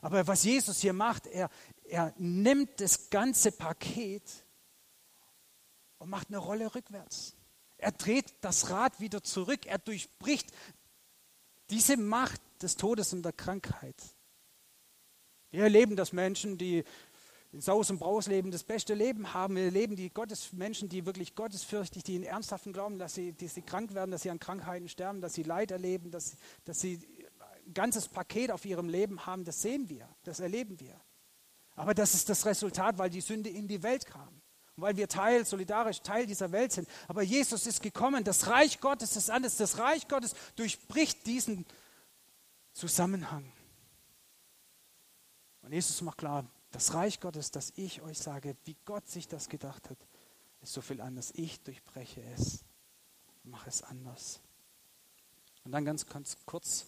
Aber 0.00 0.26
was 0.26 0.42
Jesus 0.42 0.80
hier 0.80 0.92
macht, 0.92 1.26
er, 1.28 1.48
er 1.84 2.12
nimmt 2.18 2.80
das 2.80 3.10
ganze 3.10 3.52
Paket 3.52 4.44
und 5.98 6.10
macht 6.10 6.28
eine 6.28 6.38
Rolle 6.38 6.74
rückwärts. 6.74 7.36
Er 7.82 7.90
dreht 7.90 8.32
das 8.42 8.70
Rad 8.70 9.00
wieder 9.00 9.24
zurück. 9.24 9.66
Er 9.66 9.78
durchbricht 9.78 10.52
diese 11.68 11.96
Macht 11.96 12.40
des 12.62 12.76
Todes 12.76 13.12
und 13.12 13.24
der 13.24 13.32
Krankheit. 13.32 13.96
Wir 15.50 15.64
erleben, 15.64 15.96
dass 15.96 16.12
Menschen, 16.12 16.58
die 16.58 16.84
in 17.50 17.60
Saus 17.60 17.90
und 17.90 17.98
Braus 17.98 18.28
leben, 18.28 18.52
das 18.52 18.62
beste 18.62 18.94
Leben 18.94 19.34
haben. 19.34 19.56
Wir 19.56 19.64
erleben 19.64 19.96
die 19.96 20.10
Gottes, 20.10 20.52
Menschen, 20.52 20.88
die 20.88 21.06
wirklich 21.06 21.34
gottesfürchtig, 21.34 22.04
die 22.04 22.14
in 22.14 22.22
ernsthaften 22.22 22.72
Glauben, 22.72 23.00
dass 23.00 23.14
sie, 23.14 23.32
dass 23.32 23.54
sie 23.54 23.62
krank 23.62 23.94
werden, 23.94 24.12
dass 24.12 24.22
sie 24.22 24.30
an 24.30 24.38
Krankheiten 24.38 24.88
sterben, 24.88 25.20
dass 25.20 25.34
sie 25.34 25.42
Leid 25.42 25.72
erleben, 25.72 26.12
dass, 26.12 26.36
dass 26.64 26.80
sie 26.80 27.00
ein 27.66 27.74
ganzes 27.74 28.06
Paket 28.06 28.52
auf 28.52 28.64
ihrem 28.64 28.88
Leben 28.88 29.26
haben. 29.26 29.44
Das 29.44 29.60
sehen 29.60 29.88
wir, 29.88 30.08
das 30.22 30.38
erleben 30.38 30.78
wir. 30.78 31.00
Aber 31.74 31.94
das 31.94 32.14
ist 32.14 32.28
das 32.28 32.46
Resultat, 32.46 32.96
weil 32.98 33.10
die 33.10 33.20
Sünde 33.20 33.50
in 33.50 33.66
die 33.66 33.82
Welt 33.82 34.06
kam. 34.06 34.41
Und 34.76 34.82
weil 34.82 34.96
wir 34.96 35.08
Teil, 35.08 35.44
solidarisch 35.44 36.00
Teil 36.00 36.26
dieser 36.26 36.52
Welt 36.52 36.72
sind. 36.72 36.88
Aber 37.08 37.22
Jesus 37.22 37.66
ist 37.66 37.82
gekommen. 37.82 38.24
Das 38.24 38.48
Reich 38.48 38.80
Gottes 38.80 39.16
ist 39.16 39.30
anders. 39.30 39.56
Das 39.56 39.78
Reich 39.78 40.08
Gottes 40.08 40.34
durchbricht 40.56 41.26
diesen 41.26 41.66
Zusammenhang. 42.72 43.52
Und 45.60 45.72
Jesus 45.72 46.00
macht 46.00 46.18
klar, 46.18 46.46
das 46.70 46.94
Reich 46.94 47.20
Gottes, 47.20 47.50
das 47.50 47.72
ich 47.76 48.00
euch 48.02 48.18
sage, 48.18 48.56
wie 48.64 48.76
Gott 48.84 49.06
sich 49.08 49.28
das 49.28 49.48
gedacht 49.48 49.90
hat, 49.90 49.98
ist 50.62 50.72
so 50.72 50.80
viel 50.80 51.00
anders. 51.00 51.32
Ich 51.34 51.62
durchbreche 51.62 52.22
es 52.34 52.64
mache 53.44 53.68
es 53.68 53.82
anders. 53.82 54.40
Und 55.64 55.72
dann 55.72 55.84
ganz, 55.84 56.06
ganz 56.06 56.36
kurz 56.44 56.86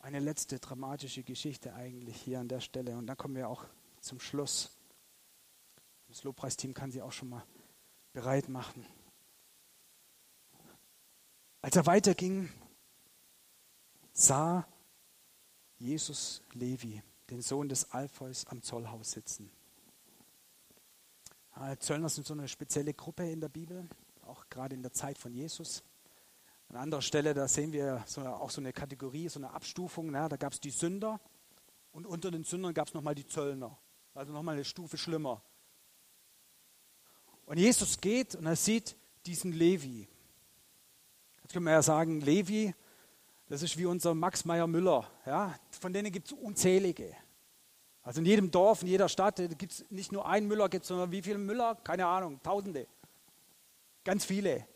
eine 0.00 0.20
letzte 0.20 0.58
dramatische 0.58 1.22
Geschichte 1.22 1.74
eigentlich 1.74 2.20
hier 2.20 2.40
an 2.40 2.48
der 2.48 2.60
Stelle. 2.60 2.96
Und 2.96 3.06
dann 3.06 3.16
kommen 3.16 3.34
wir 3.34 3.48
auch 3.48 3.64
zum 4.00 4.20
Schluss. 4.20 4.70
Das 6.08 6.24
Lobpreisteam 6.24 6.72
kann 6.74 6.90
sie 6.90 7.02
auch 7.02 7.12
schon 7.12 7.28
mal 7.28 7.44
bereit 8.12 8.48
machen. 8.48 8.84
Als 11.60 11.76
er 11.76 11.86
weiterging, 11.86 12.48
sah 14.12 14.66
Jesus 15.78 16.42
Levi, 16.54 17.02
den 17.30 17.42
Sohn 17.42 17.68
des 17.68 17.90
Alpheus, 17.92 18.46
am 18.46 18.62
Zollhaus 18.62 19.12
sitzen. 19.12 19.50
Ah, 21.52 21.76
Zöllner 21.76 22.08
sind 22.08 22.26
so 22.26 22.34
eine 22.34 22.48
spezielle 22.48 22.94
Gruppe 22.94 23.28
in 23.30 23.40
der 23.40 23.48
Bibel, 23.48 23.86
auch 24.22 24.48
gerade 24.48 24.74
in 24.74 24.82
der 24.82 24.92
Zeit 24.92 25.18
von 25.18 25.34
Jesus. 25.34 25.82
An 26.68 26.76
anderer 26.76 27.02
Stelle, 27.02 27.34
da 27.34 27.48
sehen 27.48 27.72
wir 27.72 28.02
so, 28.06 28.22
auch 28.22 28.50
so 28.50 28.60
eine 28.60 28.72
Kategorie, 28.72 29.28
so 29.28 29.40
eine 29.40 29.50
Abstufung. 29.50 30.10
Na, 30.10 30.28
da 30.28 30.36
gab 30.36 30.52
es 30.52 30.60
die 30.60 30.70
Sünder 30.70 31.20
und 31.92 32.06
unter 32.06 32.30
den 32.30 32.44
Sündern 32.44 32.74
gab 32.74 32.88
es 32.88 32.94
nochmal 32.94 33.14
die 33.14 33.26
Zöllner. 33.26 33.76
Also 34.14 34.32
nochmal 34.32 34.54
eine 34.54 34.64
Stufe 34.64 34.96
schlimmer. 34.96 35.42
Und 37.48 37.56
Jesus 37.56 37.98
geht 37.98 38.34
und 38.34 38.44
er 38.44 38.56
sieht 38.56 38.94
diesen 39.24 39.52
Levi. 39.52 40.06
Jetzt 41.42 41.54
können 41.54 41.64
wir 41.64 41.72
ja 41.72 41.80
sagen, 41.80 42.20
Levi, 42.20 42.74
das 43.48 43.62
ist 43.62 43.78
wie 43.78 43.86
unser 43.86 44.14
Max 44.14 44.44
Meyer 44.44 44.66
Müller. 44.66 45.10
Ja? 45.24 45.58
Von 45.80 45.94
denen 45.94 46.12
gibt 46.12 46.26
es 46.26 46.34
unzählige. 46.34 47.16
Also 48.02 48.20
in 48.20 48.26
jedem 48.26 48.50
Dorf, 48.50 48.82
in 48.82 48.88
jeder 48.88 49.08
Stadt 49.08 49.36
gibt 49.56 49.72
es 49.72 49.90
nicht 49.90 50.12
nur 50.12 50.28
einen 50.28 50.46
Müller, 50.46 50.68
gibt 50.68 50.84
sondern 50.84 51.10
wie 51.10 51.22
viele 51.22 51.38
Müller? 51.38 51.74
Keine 51.76 52.04
Ahnung, 52.04 52.38
Tausende. 52.42 52.86
Ganz 54.04 54.26
viele. 54.26 54.66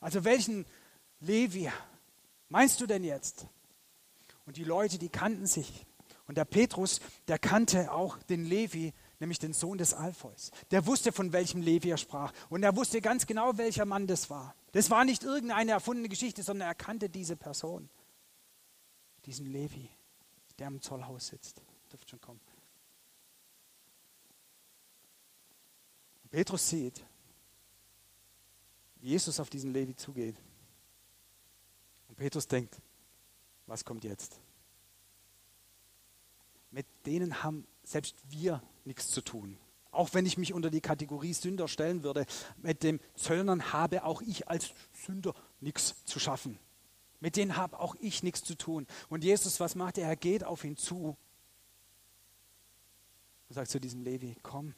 Also 0.00 0.24
welchen 0.24 0.66
Levi 1.20 1.70
meinst 2.48 2.80
du 2.80 2.86
denn 2.86 3.04
jetzt? 3.04 3.46
Und 4.44 4.56
die 4.56 4.64
Leute, 4.64 4.98
die 4.98 5.08
kannten 5.08 5.46
sich. 5.46 5.86
Und 6.26 6.36
der 6.36 6.46
Petrus, 6.46 6.98
der 7.28 7.38
kannte 7.38 7.92
auch 7.92 8.18
den 8.24 8.44
Levi, 8.44 8.92
nämlich 9.22 9.38
den 9.38 9.52
Sohn 9.52 9.78
des 9.78 9.94
Alpheus. 9.94 10.50
Der 10.72 10.84
wusste, 10.84 11.12
von 11.12 11.32
welchem 11.32 11.62
Levi 11.62 11.90
er 11.90 11.96
sprach. 11.96 12.32
Und 12.50 12.64
er 12.64 12.74
wusste 12.74 13.00
ganz 13.00 13.24
genau, 13.24 13.56
welcher 13.56 13.84
Mann 13.84 14.08
das 14.08 14.28
war. 14.28 14.54
Das 14.72 14.90
war 14.90 15.04
nicht 15.04 15.22
irgendeine 15.22 15.70
erfundene 15.70 16.08
Geschichte, 16.08 16.42
sondern 16.42 16.68
er 16.68 16.74
kannte 16.74 17.08
diese 17.08 17.36
Person. 17.36 17.88
Diesen 19.24 19.46
Levi, 19.46 19.88
der 20.58 20.66
am 20.66 20.82
Zollhaus 20.82 21.28
sitzt. 21.28 21.62
Dürft 21.92 22.10
schon 22.10 22.20
kommen. 22.20 22.40
Und 26.24 26.30
Petrus 26.30 26.68
sieht, 26.68 27.04
wie 28.96 29.10
Jesus 29.10 29.38
auf 29.38 29.50
diesen 29.50 29.72
Levi 29.72 29.94
zugeht. 29.94 30.36
Und 32.08 32.16
Petrus 32.16 32.48
denkt, 32.48 32.76
was 33.66 33.84
kommt 33.84 34.02
jetzt? 34.02 34.40
Mit 36.72 36.86
denen 37.06 37.44
haben 37.44 37.68
selbst 37.84 38.16
wir 38.28 38.60
nichts 38.84 39.08
zu 39.10 39.22
tun. 39.22 39.58
Auch 39.90 40.14
wenn 40.14 40.24
ich 40.24 40.38
mich 40.38 40.54
unter 40.54 40.70
die 40.70 40.80
Kategorie 40.80 41.34
Sünder 41.34 41.68
stellen 41.68 42.02
würde, 42.02 42.24
mit 42.56 42.82
dem 42.82 42.98
Zöllnern 43.14 43.72
habe 43.72 44.04
auch 44.04 44.22
ich 44.22 44.48
als 44.48 44.72
Sünder 45.04 45.34
nichts 45.60 46.04
zu 46.06 46.18
schaffen. 46.18 46.58
Mit 47.20 47.36
denen 47.36 47.56
habe 47.56 47.78
auch 47.78 47.94
ich 48.00 48.22
nichts 48.22 48.42
zu 48.42 48.56
tun. 48.56 48.86
Und 49.08 49.22
Jesus, 49.22 49.60
was 49.60 49.74
macht 49.74 49.98
er? 49.98 50.08
Er 50.08 50.16
geht 50.16 50.44
auf 50.44 50.64
ihn 50.64 50.76
zu 50.76 51.16
und 53.48 53.54
sagt 53.54 53.70
zu 53.70 53.78
diesem 53.78 54.02
Levi, 54.02 54.34
komm 54.42 54.74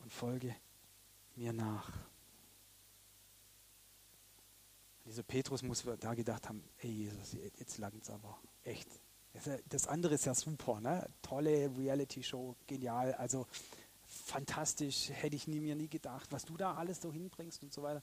und 0.00 0.12
folge 0.12 0.54
mir 1.34 1.52
nach. 1.52 1.90
Dieser 5.06 5.22
Petrus 5.22 5.62
muss 5.62 5.84
da 6.00 6.14
gedacht 6.14 6.48
haben, 6.48 6.62
ey 6.78 6.90
Jesus, 6.90 7.36
jetzt 7.58 7.78
langt 7.78 8.02
es 8.02 8.10
aber 8.10 8.38
echt. 8.62 8.88
Das 9.68 9.88
andere 9.88 10.14
ist 10.14 10.26
ja 10.26 10.34
super, 10.34 10.80
ne? 10.80 11.08
tolle 11.20 11.70
Reality-Show, 11.76 12.54
genial, 12.68 13.14
also 13.14 13.46
fantastisch, 14.06 15.10
hätte 15.10 15.34
ich 15.34 15.48
nie, 15.48 15.58
mir 15.58 15.74
nie 15.74 15.88
gedacht, 15.88 16.30
was 16.30 16.44
du 16.44 16.56
da 16.56 16.74
alles 16.74 17.02
so 17.02 17.12
hinbringst 17.12 17.62
und 17.64 17.72
so 17.72 17.82
weiter. 17.82 18.02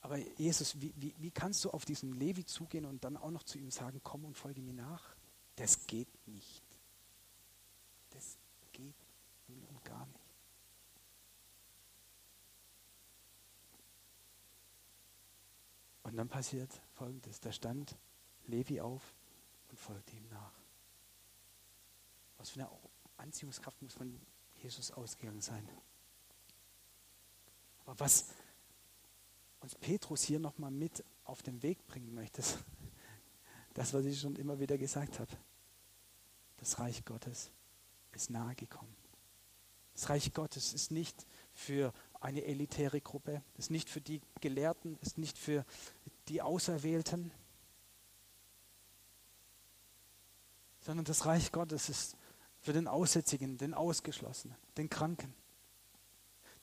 Aber 0.00 0.16
Jesus, 0.16 0.80
wie, 0.80 0.94
wie, 0.96 1.14
wie 1.18 1.30
kannst 1.30 1.62
du 1.64 1.70
auf 1.70 1.84
diesen 1.84 2.14
Levi 2.14 2.46
zugehen 2.46 2.86
und 2.86 3.04
dann 3.04 3.18
auch 3.18 3.30
noch 3.30 3.42
zu 3.42 3.58
ihm 3.58 3.70
sagen, 3.70 4.00
komm 4.02 4.24
und 4.24 4.36
folge 4.36 4.62
mir 4.62 4.72
nach? 4.72 5.14
Das 5.56 5.86
geht 5.86 6.08
nicht. 6.26 6.64
Das 8.08 8.38
geht 8.72 8.94
null 9.46 9.78
gar 9.84 10.06
nicht. 10.06 10.20
Und 16.02 16.16
dann 16.16 16.28
passiert 16.28 16.72
Folgendes. 16.94 17.40
Da 17.40 17.52
stand 17.52 17.94
Levi 18.46 18.80
auf 18.80 19.02
und 19.70 19.78
folgte 19.78 20.16
ihm 20.16 20.28
nach. 20.28 20.52
Was 22.38 22.50
für 22.50 22.60
eine 22.60 22.70
Anziehungskraft 23.16 23.80
muss 23.82 23.94
von 23.94 24.20
Jesus 24.62 24.90
ausgegangen 24.90 25.40
sein. 25.40 25.68
Aber 27.84 27.98
was 28.00 28.26
uns 29.60 29.74
Petrus 29.74 30.22
hier 30.22 30.38
nochmal 30.38 30.70
mit 30.70 31.04
auf 31.24 31.42
den 31.42 31.62
Weg 31.62 31.86
bringen 31.86 32.14
möchte, 32.14 32.42
das, 33.74 33.94
was 33.94 34.04
ich 34.04 34.20
schon 34.20 34.36
immer 34.36 34.58
wieder 34.58 34.78
gesagt 34.78 35.18
habe, 35.18 35.32
das 36.56 36.78
Reich 36.78 37.04
Gottes 37.04 37.50
ist 38.12 38.30
nahe 38.30 38.54
gekommen. 38.54 38.94
Das 39.94 40.08
Reich 40.08 40.32
Gottes 40.32 40.72
ist 40.72 40.90
nicht 40.90 41.26
für 41.52 41.92
eine 42.20 42.44
elitäre 42.44 43.00
Gruppe, 43.00 43.42
ist 43.56 43.70
nicht 43.70 43.88
für 43.88 44.00
die 44.00 44.20
Gelehrten, 44.40 44.96
ist 45.00 45.18
nicht 45.18 45.36
für 45.36 45.64
die 46.28 46.42
Auserwählten, 46.42 47.32
sondern 50.80 51.04
das 51.04 51.26
Reich 51.26 51.52
Gottes 51.52 51.88
ist 51.88 52.16
für 52.60 52.72
den 52.72 52.88
Aussätzigen, 52.88 53.58
den 53.58 53.74
Ausgeschlossenen, 53.74 54.56
den 54.76 54.90
Kranken, 54.90 55.34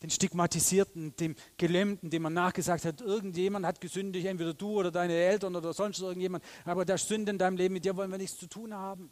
den 0.01 0.09
Stigmatisierten, 0.09 1.15
dem 1.15 1.36
Gelähmten, 1.57 2.09
dem 2.09 2.22
man 2.22 2.34
nachgesagt 2.34 2.86
hat, 2.86 3.01
irgendjemand 3.01 3.65
hat 3.65 3.82
gesündigt, 3.82 4.28
entweder 4.28 4.53
du 4.53 4.80
oder 4.80 4.91
deine 4.91 5.13
Eltern 5.13 5.55
oder 5.55 5.74
sonst 5.74 5.99
irgendjemand, 5.99 6.43
aber 6.65 6.86
der 6.86 6.97
Sünde 6.97 7.32
in 7.32 7.38
deinem 7.38 7.57
Leben, 7.57 7.74
mit 7.74 7.86
dir 7.86 7.95
wollen 7.95 8.11
wir 8.11 8.18
nichts 8.18 8.38
zu 8.38 8.47
tun 8.47 8.74
haben. 8.74 9.11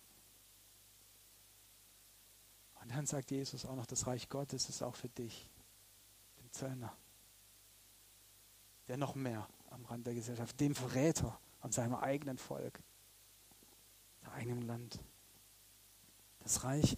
Und 2.82 2.92
dann 2.92 3.08
sagt 3.08 3.32
Jesus 3.32 3.66
auch 3.66 3.76
noch, 3.76 3.88
das 3.88 4.06
Reich 4.06 4.30
Gottes 4.30 4.70
ist 4.70 4.84
auch 4.84 4.96
für 4.96 5.10
dich, 5.10 5.50
den 6.40 6.52
Zöllner, 6.52 6.96
der 8.88 8.98
noch 8.98 9.16
mehr 9.16 9.48
am 9.72 9.86
Rand 9.86 10.06
der 10.06 10.14
Gesellschaft, 10.14 10.60
dem 10.60 10.76
Verräter 10.76 11.40
an 11.62 11.72
seinem 11.72 11.96
eigenen 11.96 12.38
Volk, 12.38 12.80
der 14.26 14.34
eigenen 14.34 14.64
Land. 14.64 15.00
Das 16.40 16.64
Reich 16.64 16.98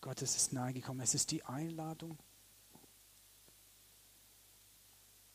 Gottes 0.00 0.36
ist 0.36 0.52
nahegekommen. 0.52 1.02
Es 1.02 1.14
ist 1.14 1.30
die 1.30 1.44
Einladung. 1.44 2.18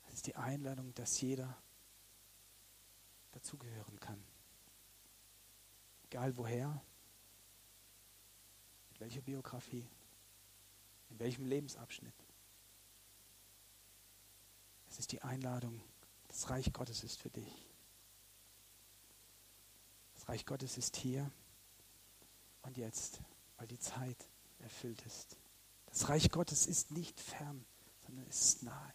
Es 0.08 0.16
ist 0.16 0.28
die 0.28 0.36
Einladung, 0.36 0.94
dass 0.94 1.20
jeder 1.22 1.58
dazugehören 3.32 4.00
kann. 4.00 4.22
Egal 6.06 6.36
woher, 6.38 6.82
mit 8.90 9.00
welcher 9.00 9.22
Biografie, 9.22 9.88
in 11.10 11.20
welchem 11.20 11.46
Lebensabschnitt. 11.46 12.14
Es 14.90 15.00
ist 15.00 15.12
die 15.12 15.22
Einladung, 15.22 15.82
das 16.28 16.50
Reich 16.50 16.72
Gottes 16.74 17.04
ist 17.04 17.20
für 17.20 17.30
dich. 17.30 17.71
Reich 20.32 20.46
Gottes 20.46 20.78
ist 20.78 20.96
hier 20.96 21.30
und 22.62 22.78
jetzt, 22.78 23.20
weil 23.58 23.68
die 23.68 23.80
Zeit 23.80 24.30
erfüllt 24.60 25.06
ist. 25.06 25.36
Das 25.88 26.08
Reich 26.08 26.32
Gottes 26.32 26.68
ist 26.68 26.90
nicht 26.90 27.20
fern, 27.20 27.66
sondern 28.06 28.26
es 28.30 28.40
ist 28.40 28.64
nahe. 28.64 28.94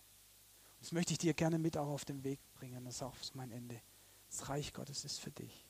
Das 0.79 0.93
möchte 0.93 1.13
ich 1.13 1.19
dir 1.19 1.35
gerne 1.35 1.59
mit 1.59 1.77
auch 1.77 1.89
auf 1.89 2.07
den 2.07 2.25
Weg 2.25 2.41
bringen. 2.55 2.87
Das 2.87 2.95
ist 2.95 3.03
auch 3.03 3.15
mein 3.35 3.51
Ende. 3.51 3.79
Das 4.31 4.49
Reich 4.49 4.73
Gottes 4.73 5.05
ist 5.05 5.21
für 5.21 5.31
dich. 5.31 5.67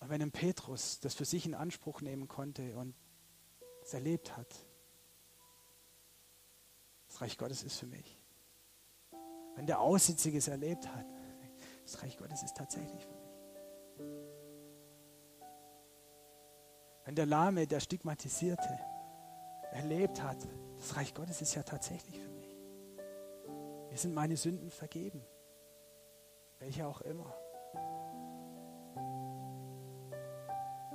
Und 0.00 0.08
wenn 0.08 0.22
ein 0.22 0.32
Petrus 0.32 0.98
das 0.98 1.14
für 1.14 1.24
sich 1.24 1.46
in 1.46 1.54
Anspruch 1.54 2.00
nehmen 2.00 2.26
konnte 2.26 2.76
und 2.76 2.96
es 3.84 3.94
erlebt 3.94 4.36
hat, 4.36 4.52
das 7.06 7.20
Reich 7.20 7.38
Gottes 7.38 7.62
ist 7.62 7.78
für 7.78 7.86
mich. 7.86 8.18
Wenn 9.54 9.66
der 9.66 9.78
Aussitzige 9.78 10.38
es 10.38 10.48
erlebt 10.48 10.88
hat, 10.88 11.06
das 11.86 12.02
Reich 12.02 12.18
Gottes 12.18 12.42
ist 12.42 12.56
tatsächlich 12.56 13.06
für 13.06 13.14
mich. 13.14 13.30
Wenn 17.04 17.14
der 17.14 17.26
Lahme, 17.26 17.68
der 17.68 17.78
Stigmatisierte, 17.78 18.68
erlebt 19.70 20.20
hat, 20.20 20.38
das 20.78 20.96
Reich 20.96 21.14
Gottes 21.14 21.40
ist 21.42 21.54
ja 21.54 21.62
tatsächlich 21.62 22.18
für 22.18 22.28
mich. 22.30 22.56
Mir 23.90 23.96
sind 23.96 24.14
meine 24.14 24.36
Sünden 24.36 24.70
vergeben, 24.70 25.24
welche 26.58 26.86
auch 26.88 27.00
immer. 27.02 27.32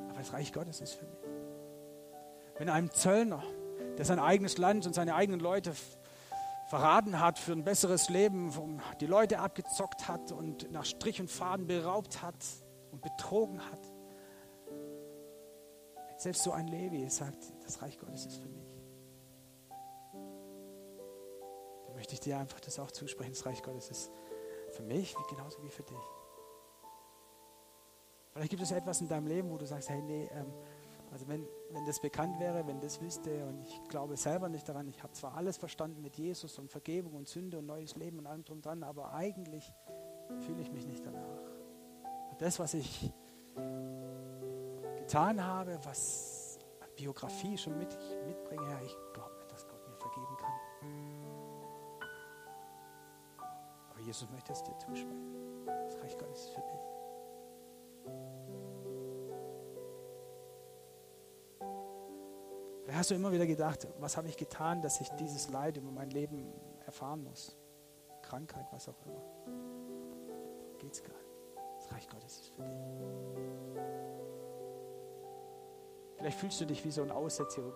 Aber 0.09 0.17
das 0.17 0.33
Reich 0.33 0.51
Gottes 0.51 0.81
ist 0.81 0.95
für 0.95 1.05
mich. 1.05 1.23
Wenn 2.57 2.67
einem 2.67 2.91
Zöllner, 2.91 3.41
der 3.97 4.03
sein 4.03 4.19
eigenes 4.19 4.57
Land 4.57 4.85
und 4.85 4.93
seine 4.93 5.15
eigenen 5.15 5.39
Leute 5.39 5.73
verraten 6.71 7.19
hat 7.19 7.37
für 7.37 7.51
ein 7.51 7.65
besseres 7.65 8.07
Leben, 8.07 8.49
die 9.01 9.05
Leute 9.05 9.39
abgezockt 9.39 10.07
hat 10.07 10.31
und 10.31 10.71
nach 10.71 10.85
Strich 10.85 11.19
und 11.19 11.29
Faden 11.29 11.67
beraubt 11.67 12.21
hat 12.21 12.45
und 12.91 13.01
betrogen 13.01 13.59
hat. 13.69 13.93
Selbst 16.15 16.43
so 16.43 16.53
ein 16.53 16.69
Levi 16.69 17.09
sagt, 17.09 17.43
das 17.65 17.81
Reich 17.81 17.99
Gottes 17.99 18.25
ist 18.25 18.37
für 18.37 18.47
mich. 18.47 18.73
Da 21.87 21.93
möchte 21.93 22.13
ich 22.13 22.21
dir 22.21 22.39
einfach 22.39 22.61
das 22.61 22.79
auch 22.79 22.91
zusprechen, 22.91 23.33
das 23.33 23.45
Reich 23.45 23.61
Gottes 23.63 23.89
ist 23.89 24.09
für 24.71 24.83
mich 24.83 25.13
genauso 25.29 25.61
wie 25.63 25.69
für 25.69 25.83
dich. 25.83 25.97
Vielleicht 28.31 28.51
gibt 28.51 28.61
es 28.61 28.71
etwas 28.71 29.01
in 29.01 29.09
deinem 29.09 29.27
Leben, 29.27 29.49
wo 29.49 29.57
du 29.57 29.65
sagst, 29.65 29.89
hey, 29.89 30.01
nee, 30.01 30.29
ähm, 30.31 30.53
also 31.11 31.27
wenn, 31.27 31.45
wenn 31.71 31.85
das 31.85 31.99
bekannt 31.99 32.39
wäre, 32.39 32.65
wenn 32.67 32.79
das 32.79 33.01
wüsste 33.01 33.45
und 33.45 33.67
ich 33.67 33.83
glaube 33.89 34.15
selber 34.15 34.47
nicht 34.47 34.67
daran, 34.67 34.87
ich 34.87 35.03
habe 35.03 35.11
zwar 35.11 35.35
alles 35.35 35.57
verstanden 35.57 36.01
mit 36.01 36.15
Jesus 36.15 36.57
und 36.57 36.71
Vergebung 36.71 37.13
und 37.13 37.27
Sünde 37.27 37.59
und 37.59 37.65
neues 37.65 37.95
Leben 37.97 38.19
und 38.19 38.27
allem 38.27 38.45
drum 38.45 38.61
dran, 38.61 38.81
aber 38.83 39.13
eigentlich 39.13 39.73
fühle 40.39 40.61
ich 40.61 40.71
mich 40.71 40.87
nicht 40.87 41.05
danach. 41.05 41.41
Das, 42.39 42.59
was 42.59 42.73
ich 42.73 43.11
getan 44.97 45.45
habe, 45.45 45.77
was 45.83 46.57
an 46.79 46.87
Biografie 46.95 47.57
schon 47.57 47.77
mit, 47.77 47.93
ich 47.93 48.27
mitbringe, 48.27 48.63
ja, 48.63 48.79
ich 48.81 48.95
glaube 49.13 49.35
nicht, 49.35 49.51
dass 49.51 49.67
Gott 49.67 49.85
mir 49.87 49.97
vergeben 49.97 50.37
kann. 50.37 50.53
Aber 53.89 53.99
Jesus 53.99 54.29
möchte 54.31 54.53
es 54.53 54.63
dir 54.63 54.77
zusprechen. 54.79 55.65
Das 55.65 55.99
Reich 56.01 56.17
Gottes 56.17 56.45
ist 56.45 56.49
für 56.51 56.61
dich. 56.61 56.90
Vielleicht 62.91 62.99
hast 62.99 63.11
du 63.11 63.15
immer 63.15 63.31
wieder 63.31 63.47
gedacht, 63.47 63.87
was 63.99 64.17
habe 64.17 64.27
ich 64.27 64.35
getan, 64.35 64.81
dass 64.81 64.99
ich 64.99 65.07
dieses 65.11 65.49
Leid 65.49 65.77
über 65.77 65.89
mein 65.89 66.09
Leben 66.09 66.51
erfahren 66.85 67.23
muss? 67.23 67.55
Krankheit, 68.21 68.65
was 68.71 68.89
auch 68.89 69.01
immer. 69.05 69.23
Darum 69.45 70.77
geht 70.77 70.91
es 70.91 71.01
gar 71.01 71.13
nicht. 71.13 71.55
Das 71.77 71.89
Reich 71.93 72.09
Gottes 72.09 72.41
ist 72.41 72.49
für 72.49 72.63
dich. 72.63 72.81
Vielleicht 76.17 76.37
fühlst 76.37 76.59
du 76.59 76.65
dich 76.65 76.83
wie 76.83 76.91
so 76.91 77.01
ein 77.01 77.11
Aussetzer. 77.11 77.61
So 77.61 77.75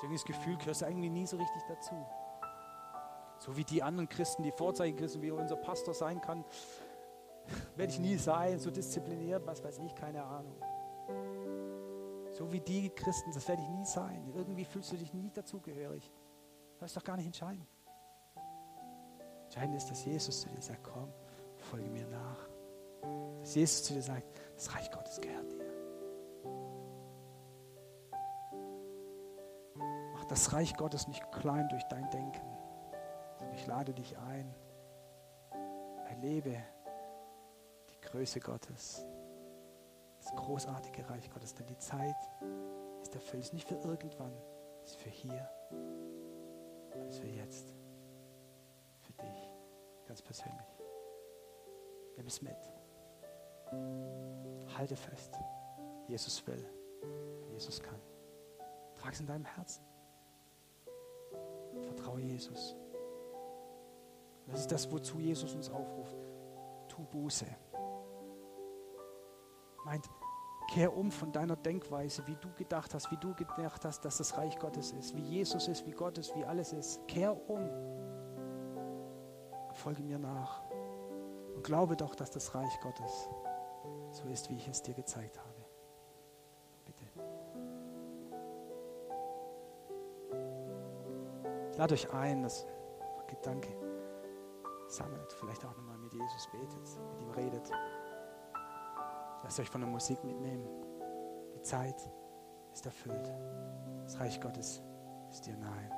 irgendwie 0.00 0.14
das 0.14 0.24
Gefühl, 0.24 0.56
gehörst 0.56 0.80
du 0.80 0.86
irgendwie 0.86 1.10
nie 1.10 1.26
so 1.26 1.36
richtig 1.36 1.62
dazu. 1.68 1.94
So 3.38 3.54
wie 3.54 3.64
die 3.64 3.82
anderen 3.82 4.08
Christen, 4.08 4.44
die 4.44 4.52
Vorzeichen-Christen, 4.52 5.20
wie 5.20 5.30
unser 5.30 5.56
Pastor 5.56 5.92
sein 5.92 6.22
kann, 6.22 6.42
werde 7.76 7.92
ich 7.92 7.98
nie 7.98 8.16
sein, 8.16 8.58
so 8.60 8.70
diszipliniert, 8.70 9.46
was 9.46 9.62
weiß 9.62 9.78
ich, 9.80 9.94
keine 9.94 10.24
Ahnung. 10.24 10.56
So 12.38 12.52
wie 12.52 12.60
die 12.60 12.88
Christen, 12.90 13.32
das 13.32 13.48
werde 13.48 13.62
ich 13.62 13.68
nie 13.68 13.84
sein. 13.84 14.32
Irgendwie 14.32 14.64
fühlst 14.64 14.92
du 14.92 14.96
dich 14.96 15.12
nie 15.12 15.28
dazugehörig. 15.34 16.08
Das 16.78 16.90
ist 16.90 16.96
doch 16.96 17.02
gar 17.02 17.16
nicht 17.16 17.26
entscheidend. 17.26 17.66
Entscheidend 19.46 19.74
ist, 19.76 19.90
dass 19.90 20.04
Jesus 20.04 20.42
zu 20.42 20.48
dir 20.48 20.62
sagt, 20.62 20.84
komm, 20.84 21.12
folge 21.56 21.90
mir 21.90 22.06
nach. 22.06 22.48
Dass 23.40 23.56
Jesus 23.56 23.82
zu 23.82 23.94
dir 23.94 24.02
sagt, 24.02 24.40
das 24.54 24.72
Reich 24.72 24.88
Gottes 24.92 25.20
gehört 25.20 25.50
dir. 25.50 25.64
Mach 30.14 30.24
das 30.26 30.52
Reich 30.52 30.76
Gottes 30.76 31.08
nicht 31.08 31.32
klein 31.32 31.68
durch 31.70 31.82
dein 31.84 32.08
Denken, 32.10 32.46
ich 33.52 33.66
lade 33.66 33.92
dich 33.92 34.16
ein. 34.16 34.54
Erlebe 36.08 36.56
die 37.90 38.00
Größe 38.00 38.38
Gottes 38.38 39.04
das 40.18 40.34
großartige 40.34 41.08
Reich 41.08 41.30
Gottes. 41.30 41.54
Denn 41.54 41.66
die 41.66 41.78
Zeit 41.78 42.16
ist 43.02 43.14
erfüllt. 43.14 43.42
Es 43.42 43.48
ist 43.48 43.54
nicht 43.54 43.68
für 43.68 43.76
irgendwann, 43.76 44.32
es 44.84 44.92
ist 44.92 45.00
für 45.00 45.10
hier 45.10 45.48
es 47.08 47.14
ist 47.14 47.20
für 47.20 47.28
jetzt. 47.28 47.74
Für 49.00 49.12
dich, 49.14 49.54
ganz 50.06 50.20
persönlich. 50.20 50.68
Nimm 52.16 52.26
es 52.26 52.42
mit. 52.42 52.56
Halte 54.76 54.96
fest. 54.96 55.38
Jesus 56.06 56.46
will. 56.46 56.64
Jesus 57.50 57.80
kann. 57.80 58.00
Trag 58.94 59.12
es 59.12 59.20
in 59.20 59.26
deinem 59.26 59.44
Herzen. 59.44 59.82
Vertraue 61.82 62.20
Jesus. 62.20 62.76
Das 64.46 64.60
ist 64.60 64.72
das, 64.72 64.90
wozu 64.90 65.18
Jesus 65.18 65.54
uns 65.54 65.70
aufruft. 65.70 66.16
Tu 66.88 67.04
Buße 67.04 67.46
meint, 69.88 70.10
kehr 70.68 70.94
um 70.94 71.10
von 71.10 71.32
deiner 71.32 71.56
Denkweise, 71.56 72.26
wie 72.26 72.36
du 72.36 72.52
gedacht 72.52 72.92
hast, 72.94 73.10
wie 73.10 73.16
du 73.16 73.34
gedacht 73.34 73.84
hast, 73.84 74.04
dass 74.04 74.18
das 74.18 74.36
Reich 74.36 74.58
Gottes 74.58 74.92
ist, 74.92 75.16
wie 75.16 75.22
Jesus 75.22 75.66
ist, 75.66 75.86
wie 75.86 75.92
Gott 75.92 76.18
ist, 76.18 76.36
wie 76.36 76.44
alles 76.44 76.72
ist. 76.72 77.06
Kehr 77.08 77.34
um. 77.48 77.70
Folge 79.72 80.02
mir 80.02 80.18
nach. 80.18 80.62
Und 81.54 81.64
glaube 81.64 81.96
doch, 81.96 82.14
dass 82.14 82.30
das 82.30 82.54
Reich 82.54 82.78
Gottes 82.80 83.28
so 84.10 84.28
ist, 84.28 84.50
wie 84.50 84.56
ich 84.56 84.68
es 84.68 84.82
dir 84.82 84.94
gezeigt 84.94 85.38
habe. 85.38 85.64
Bitte. 86.84 87.04
Lade 91.78 91.94
euch 91.94 92.12
ein, 92.12 92.42
dass 92.42 92.66
Gedanke 93.26 93.70
sammelt, 94.88 95.32
vielleicht 95.34 95.64
auch 95.64 95.76
nochmal 95.76 95.98
mit 95.98 96.12
Jesus 96.12 96.48
betet, 96.50 96.98
mit 97.12 97.20
ihm 97.20 97.30
redet. 97.30 97.70
Lasst 99.42 99.60
euch 99.60 99.70
von 99.70 99.80
der 99.80 99.90
Musik 99.90 100.22
mitnehmen. 100.24 100.66
Die 101.54 101.62
Zeit 101.62 102.10
ist 102.72 102.86
erfüllt. 102.86 103.32
Das 104.04 104.18
Reich 104.20 104.40
Gottes 104.40 104.82
ist 105.30 105.46
dir 105.46 105.56
nahe. 105.56 105.90